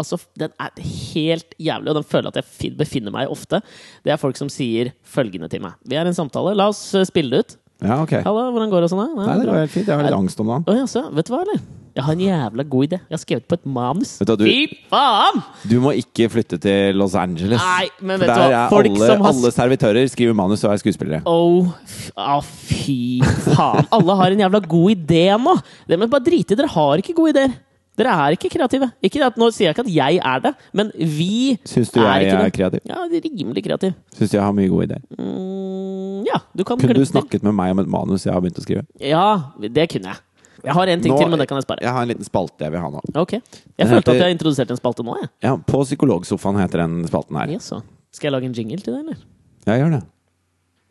Altså, 0.00 0.18
den 0.36 0.52
er 0.60 0.70
helt 0.84 1.54
jævlig, 1.60 1.88
og 1.88 1.96
den 1.96 2.04
føler 2.04 2.28
at 2.28 2.36
jeg 2.40 2.72
befinner 2.76 3.12
meg 3.14 3.30
ofte. 3.32 3.62
Det 4.04 4.12
er 4.12 4.20
folk 4.20 4.36
som 4.36 4.50
sier 4.52 4.90
følgende 5.00 5.48
til 5.48 5.62
meg. 5.64 5.78
Vi 5.88 5.96
er 5.96 6.04
i 6.04 6.12
en 6.12 6.16
samtale, 6.16 6.52
la 6.58 6.66
oss 6.68 6.80
eh, 6.92 7.06
spille 7.08 7.32
det 7.32 7.40
ut. 7.40 7.54
Ja, 7.82 8.02
ok. 8.02 8.12
Hallo, 8.26 8.50
hvordan 8.52 8.70
går 8.72 8.84
det 8.84 8.90
sånn? 8.92 9.14
Nei, 9.16 9.38
det 9.40 9.48
går 9.48 9.62
helt 9.62 9.72
fint. 9.72 9.88
Jeg 9.88 9.96
har 9.96 10.04
litt 10.04 10.18
angst 10.18 10.42
om 10.44 10.52
dagen. 10.52 10.66
Å, 10.68 10.76
jaså, 10.82 11.06
vet 11.16 11.30
du 11.30 11.32
hva, 11.32 11.40
eller? 11.46 11.62
Jeg 11.92 12.04
har 12.06 12.12
en 12.16 12.20
jævla 12.24 12.64
god 12.72 12.86
idé. 12.88 12.98
Jeg 13.04 13.16
har 13.16 13.20
skrevet 13.20 13.44
på 13.48 13.58
et 13.58 13.66
manus. 13.68 14.14
Du 14.18 14.36
du- 14.36 14.44
Fy 14.46 14.76
faen! 14.90 15.42
Du 15.68 15.74
må 15.84 15.92
ikke 15.92 16.28
flytte 16.32 16.58
til 16.60 16.94
Los 16.96 17.14
Angeles. 17.14 17.60
Nei, 17.60 17.88
men 18.00 18.18
vet 18.20 18.28
du 18.28 18.32
der 18.32 18.48
hva? 18.48 18.62
Folk 18.72 18.88
alle, 18.88 19.08
som 19.10 19.26
har 19.26 19.32
alle 19.34 19.50
servitører 19.52 20.08
skriver 20.08 20.34
manus 20.34 20.64
og 20.64 20.72
er 20.72 20.80
skuespillere. 20.80 21.20
Oh, 21.26 21.68
ah, 22.16 22.40
fy 22.40 23.20
faen. 23.52 23.84
Alle 23.92 24.16
har 24.16 24.32
en 24.32 24.40
jævla 24.46 24.62
god 24.64 24.94
idé 24.96 25.26
nå! 25.36 25.58
Det 25.88 25.98
må 26.00 26.08
bare 26.08 26.24
drite 26.24 26.56
i. 26.56 26.56
Dere 26.62 26.72
har 26.72 26.96
ikke 27.04 27.14
gode 27.14 27.36
ideer. 27.36 27.52
Dere 27.98 28.08
er 28.08 28.32
ikke 28.38 28.48
kreative. 28.48 28.88
Ikke 29.04 29.20
at, 29.26 29.36
nå 29.36 29.50
sier 29.52 29.68
jeg 29.68 29.74
ikke 29.76 29.84
at 29.84 29.92
jeg 29.92 30.20
er 30.24 30.40
det, 30.46 30.54
men 30.72 30.88
vi 30.96 31.58
Syns 31.68 31.90
du 31.92 32.00
er 32.00 32.22
jeg 32.22 32.30
ikke 32.30 32.46
er 32.46 32.54
kreativ? 32.56 32.80
Ja, 32.88 33.04
rimelig 33.04 33.64
kreativ. 33.66 33.92
Syns 34.16 34.32
du 34.32 34.36
jeg 34.38 34.44
har 34.46 34.54
mye 34.56 34.70
gode 34.72 34.86
ideer? 34.88 35.02
Mm, 35.20 36.24
ja, 36.24 36.40
du 36.56 36.64
kan 36.64 36.80
Kunne 36.80 36.96
du 36.96 37.04
snakket 37.04 37.44
med 37.44 37.52
meg 37.58 37.74
om 37.76 37.82
et 37.84 37.90
manus 37.92 38.24
jeg 38.24 38.32
har 38.32 38.40
begynt 38.40 38.60
å 38.62 38.64
skrive? 38.64 38.86
Ja, 38.96 39.52
det 39.60 39.90
kunne 39.92 40.14
jeg. 40.14 40.24
Jeg 40.64 40.74
har 40.74 40.86
en 40.92 41.00
ting 41.02 41.12
Nå- 41.12 41.18
til, 41.18 41.28
men 41.32 41.38
det 41.42 41.48
kan 41.48 41.56
jeg 41.58 41.64
spare. 41.66 41.82
Jeg 41.82 41.90
har 41.92 42.02
en 42.02 42.08
liten 42.08 42.24
spalte 42.24 42.60
jeg 42.66 42.70
vil 42.72 42.80
ha 42.80 42.88
nå. 42.90 43.00
Ok. 43.16 43.32
Jeg 43.32 43.42
Den 43.78 43.88
følte 43.88 43.96
heter- 43.96 44.10
at 44.10 44.14
jeg 44.14 44.22
har 44.22 44.34
introdusert 44.36 44.70
en 44.70 44.76
spalte 44.78 45.02
nå, 45.04 45.16
jeg. 45.20 45.28
Ja, 45.42 45.56
På 45.56 45.82
Psykologsofaen 45.84 46.58
heter 46.60 46.78
den 46.86 47.04
spalten 47.08 47.36
her. 47.36 47.46
Jaså. 47.48 47.82
Skal 48.12 48.30
jeg 48.30 48.32
lage 48.40 48.44
en 48.50 48.52
jingle 48.54 48.78
til 48.78 48.92
det, 48.94 49.00
eller? 49.00 49.16
Ja, 49.66 49.72
gjør 49.82 49.90
det. 49.98 50.02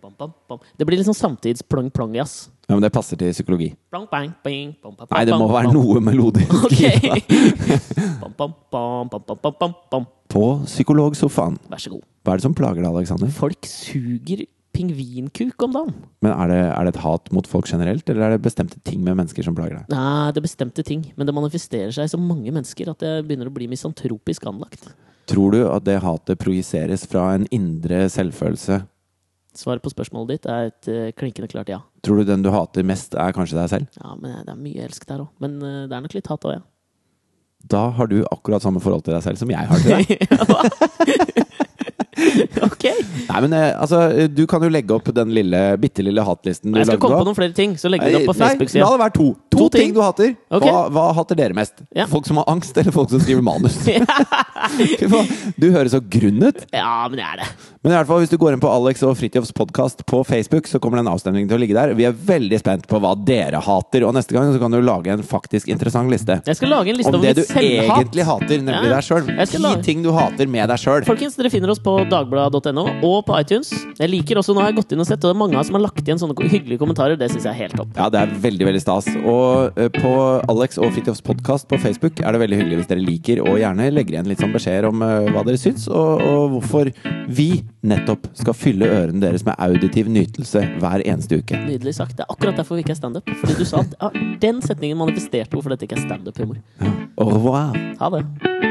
Bam, 0.02 0.14
bam, 0.18 0.32
bam. 0.50 0.60
Det 0.78 0.88
blir 0.88 0.98
liksom 0.98 1.14
sånn 1.14 1.38
samtids-plong-plong-jazz. 1.38 2.50
Ja, 2.68 2.76
Men 2.76 2.82
det 2.82 2.92
passer 2.92 3.16
til 3.18 3.32
psykologi. 3.32 3.76
Plong, 3.92 4.08
bang, 4.10 4.34
bing, 4.44 4.76
bam, 4.82 4.96
bam, 4.98 5.08
Nei, 5.12 5.26
det 5.26 5.34
må 5.38 5.48
være 5.52 5.72
noe 5.72 6.00
melodisk. 6.02 6.50
Ok. 6.66 6.82
bam, 8.22 8.34
bam, 8.38 8.54
bam, 8.72 9.10
bam, 9.10 9.22
bam, 9.28 9.38
bam, 9.44 9.54
bam, 9.60 9.74
bam. 9.92 10.06
På 10.32 10.64
Psykologsofaen. 10.66 11.60
Vær 11.70 11.78
så 11.84 11.92
god. 11.92 12.02
Hva 12.26 12.34
er 12.34 12.38
det 12.38 12.46
som 12.48 12.54
plager 12.56 12.82
deg, 12.82 12.90
Alexander? 12.96 13.28
Folk 13.36 13.68
suger 13.70 14.46
pingvinkuk 14.76 15.64
om 15.66 15.76
dagen. 15.76 15.94
Men 16.24 16.34
er 16.34 16.52
det, 16.52 16.60
er 16.72 16.88
det 16.88 16.94
et 16.96 17.02
hat 17.04 17.32
mot 17.36 17.48
folk 17.50 17.70
generelt, 17.70 18.08
eller 18.10 18.26
er 18.28 18.36
det 18.36 18.46
bestemte 18.46 18.80
ting 18.88 19.04
med 19.06 19.18
mennesker 19.20 19.46
som 19.46 19.56
plager 19.58 19.82
deg? 19.82 19.92
Nei, 19.94 20.32
det 20.32 20.42
er 20.42 20.48
bestemte 20.48 20.86
ting, 20.88 21.06
men 21.18 21.28
det 21.28 21.36
manifesterer 21.36 21.94
seg 21.96 22.08
i 22.08 22.14
så 22.14 22.20
mange 22.22 22.54
mennesker 22.54 22.92
at 22.94 23.04
det 23.04 23.14
begynner 23.28 23.52
å 23.52 23.56
bli 23.56 23.70
misantropisk 23.72 24.48
anlagt. 24.50 24.92
Tror 25.32 25.54
du 25.56 25.62
at 25.70 25.86
det 25.88 26.00
hatet 26.04 26.42
projiseres 26.42 27.06
fra 27.10 27.30
en 27.36 27.46
indre 27.54 28.06
selvfølelse? 28.12 28.82
Svaret 29.56 29.84
på 29.84 29.92
spørsmålet 29.92 30.32
ditt 30.32 30.48
er 30.48 30.70
et 30.70 30.90
eh, 30.92 31.14
klinkende 31.16 31.50
klart 31.52 31.72
ja. 31.72 31.82
Tror 32.06 32.22
du 32.22 32.28
den 32.28 32.44
du 32.44 32.52
hater 32.54 32.86
mest, 32.88 33.16
er 33.20 33.36
kanskje 33.36 33.60
deg 33.60 33.72
selv? 33.72 33.98
Ja, 34.00 34.16
men 34.16 34.46
Det 34.48 34.54
er 34.54 34.60
mye 34.60 34.86
elsk 34.88 35.08
der 35.10 35.26
òg. 35.26 35.32
Men 35.44 35.60
eh, 35.60 35.82
det 35.92 35.98
er 35.98 36.06
nok 36.06 36.16
litt 36.16 36.32
hat 36.32 36.48
òg, 36.48 36.56
ja. 36.60 36.64
Da 37.72 37.84
har 37.94 38.08
du 38.10 38.24
akkurat 38.32 38.64
samme 38.64 38.82
forhold 38.82 39.04
til 39.06 39.14
deg 39.14 39.22
selv 39.26 39.38
som 39.38 39.52
jeg 39.52 39.68
har 39.70 39.84
til 39.84 39.92
deg. 40.00 40.08
ok! 42.68 42.86
Nei, 43.28 43.40
men 43.46 43.54
eh, 43.58 43.72
altså, 43.80 44.02
eh, 44.12 44.28
Du 44.32 44.44
kan 44.50 44.64
jo 44.64 44.70
legge 44.72 44.96
opp 44.96 45.10
den 45.16 45.34
lille, 45.36 45.62
bitte 45.82 46.04
lille 46.06 46.24
hatlisten 46.26 46.72
du 46.72 46.80
Jeg 46.82 46.90
skal 46.90 47.02
komme 47.02 47.22
på 47.22 47.28
noen 47.30 47.38
flere 47.38 47.56
ting, 47.58 47.76
så 47.82 47.92
legger 47.92 48.10
vi 48.10 48.16
det 48.16 48.22
opp 48.24 48.32
på 48.34 48.38
Facebook-sida. 48.40 48.84
la 48.86 48.92
det 48.96 49.02
være 49.04 49.16
to. 49.18 49.28
To, 49.52 49.58
To 49.58 49.70
ting. 49.70 49.88
ting. 49.88 49.96
du 49.96 50.02
hater. 50.04 50.34
Okay. 50.50 50.72
Hva, 50.72 50.84
hva 50.96 51.06
hater 51.18 51.40
dere 51.40 51.58
mest? 51.58 51.84
Ja. 51.96 52.08
Folk 52.12 52.30
som 52.30 52.42
har 52.42 52.50
angst, 52.52 52.78
eller 52.78 52.96
folk 52.96 53.12
som 53.14 53.24
skriver 53.24 53.46
manus? 53.46 53.80
Du 55.62 55.68
høres 55.74 55.94
så 55.96 56.00
grunn 56.02 56.42
ut. 56.46 56.62
Ja, 56.74 57.08
men 57.10 57.18
det 57.20 57.26
er 57.26 57.42
det. 57.42 57.48
Men 57.82 57.96
i 57.96 57.96
hvert 57.98 58.06
fall, 58.12 58.20
hvis 58.22 58.30
du 58.30 58.36
går 58.38 58.54
inn 58.54 58.60
på 58.62 58.70
Alex 58.70 59.00
og 59.02 59.16
Fridtjofs 59.18 59.50
podkast 59.58 60.04
på 60.06 60.20
Facebook, 60.22 60.68
så 60.70 60.78
kommer 60.78 61.00
den 61.00 61.08
avstemningen 61.10 61.48
til 61.50 61.58
å 61.58 61.62
ligge 61.64 61.74
der. 61.74 61.96
Vi 61.98 62.04
er 62.06 62.14
veldig 62.14 62.60
spent 62.62 62.84
på 62.86 63.00
hva 63.02 63.16
dere 63.18 63.58
hater, 63.66 64.04
og 64.06 64.14
neste 64.14 64.36
gang 64.36 64.52
så 64.54 64.60
kan 64.62 64.70
du 64.70 64.78
lage 64.86 65.10
en 65.10 65.24
faktisk 65.26 65.66
interessant 65.74 66.12
liste. 66.14 66.36
Jeg 66.46 66.60
skal 66.60 66.70
lage 66.76 66.92
en 66.94 67.00
liste 67.00 67.10
Om 67.10 67.24
det 67.24 67.32
du 67.40 67.42
selvhat. 67.42 67.96
egentlig 68.04 68.26
hater, 68.28 68.62
nemlig 68.62 68.86
Ja. 68.86 69.00
deg 69.00 69.08
sjøl. 69.08 69.26
Ti 69.50 69.82
ting 69.88 70.04
du 70.06 70.12
hater 70.14 70.46
med 70.46 70.70
deg 70.70 70.78
sjøl. 70.78 71.08
Folkens, 71.10 71.36
dere 71.40 71.50
finner 71.50 71.74
oss 71.74 71.80
på 71.82 71.96
dagbladet.no 72.06 72.86
og 73.02 73.26
på 73.26 73.40
iTunes. 73.42 73.74
Jeg 73.98 74.14
liker 74.14 74.38
også, 74.44 74.54
nå 74.54 74.62
har 74.62 74.70
jeg 74.70 74.78
gått 74.84 74.92
inn 74.94 75.00
og 75.02 75.08
sett, 75.10 75.26
og 75.26 75.34
det 75.34 75.36
er 75.36 75.42
mange 75.42 75.66
som 75.66 75.74
har 75.74 75.82
lagt 75.88 76.06
igjen 76.06 76.22
sånne 76.22 76.38
hyggelige 76.38 76.78
kommentarer. 76.78 77.18
Det 77.18 77.32
syns 77.34 77.50
jeg 77.50 77.56
er 77.56 77.60
helt 77.66 77.76
topp. 77.82 77.98
Ja, 77.98 78.10
det 78.14 78.22
er 78.22 78.28
veldig 78.46 78.70
veldig 78.70 78.82
stas. 78.86 79.10
Og 79.26 79.74
eh, 79.82 79.90
på 79.98 80.14
Alex 80.54 80.78
og 80.78 80.94
Fridtjofs 80.94 81.26
podkast 81.26 81.66
på 81.68 81.82
Facebook 81.82 82.22
er 82.22 82.32
det 82.38 82.46
veldig 82.46 82.62
hyggelig 82.62 82.78
hvis 82.84 82.94
dere 82.94 83.02
liker, 83.10 83.42
og 83.42 83.58
gjerne 83.58 83.90
legger 83.90 84.20
igjen 84.22 84.30
litt 84.30 84.38
sånn 84.46 84.54
beskjeder 84.54 84.86
om 84.94 85.02
eh, 85.02 85.34
hva 85.34 85.42
dere 85.50 85.58
syns, 85.58 85.90
og, 85.90 86.22
og 86.22 86.60
hvorfor 86.62 86.94
vi 87.28 87.64
nettopp 87.82 88.28
skal 88.38 88.56
fylle 88.58 88.90
ørene 88.90 89.22
deres 89.24 89.46
med 89.48 89.58
auditiv 89.58 90.10
nytelse 90.12 90.64
hver 90.82 91.06
eneste 91.06 91.42
uke. 91.42 91.60
Nydelig 91.66 91.96
sagt. 91.98 92.18
Det 92.18 92.26
er 92.28 92.34
akkurat 92.34 92.60
derfor 92.62 92.78
vi 92.78 92.86
ikke 92.86 92.96
er 92.96 93.02
standup. 93.02 93.30
Fordi 93.42 93.58
du 93.58 93.66
sa 93.66 93.86
at 93.86 93.96
ja, 93.98 94.12
den 94.42 94.62
setningen 94.66 95.00
manifesterte 95.02 95.58
hvorfor 95.58 95.74
dette 95.74 95.90
ikke 95.90 95.98
er 96.00 96.06
standup-humor. 96.06 96.62
Au 97.18 97.32
revoir. 97.34 97.74
Ha 98.02 98.14
det. 98.18 98.70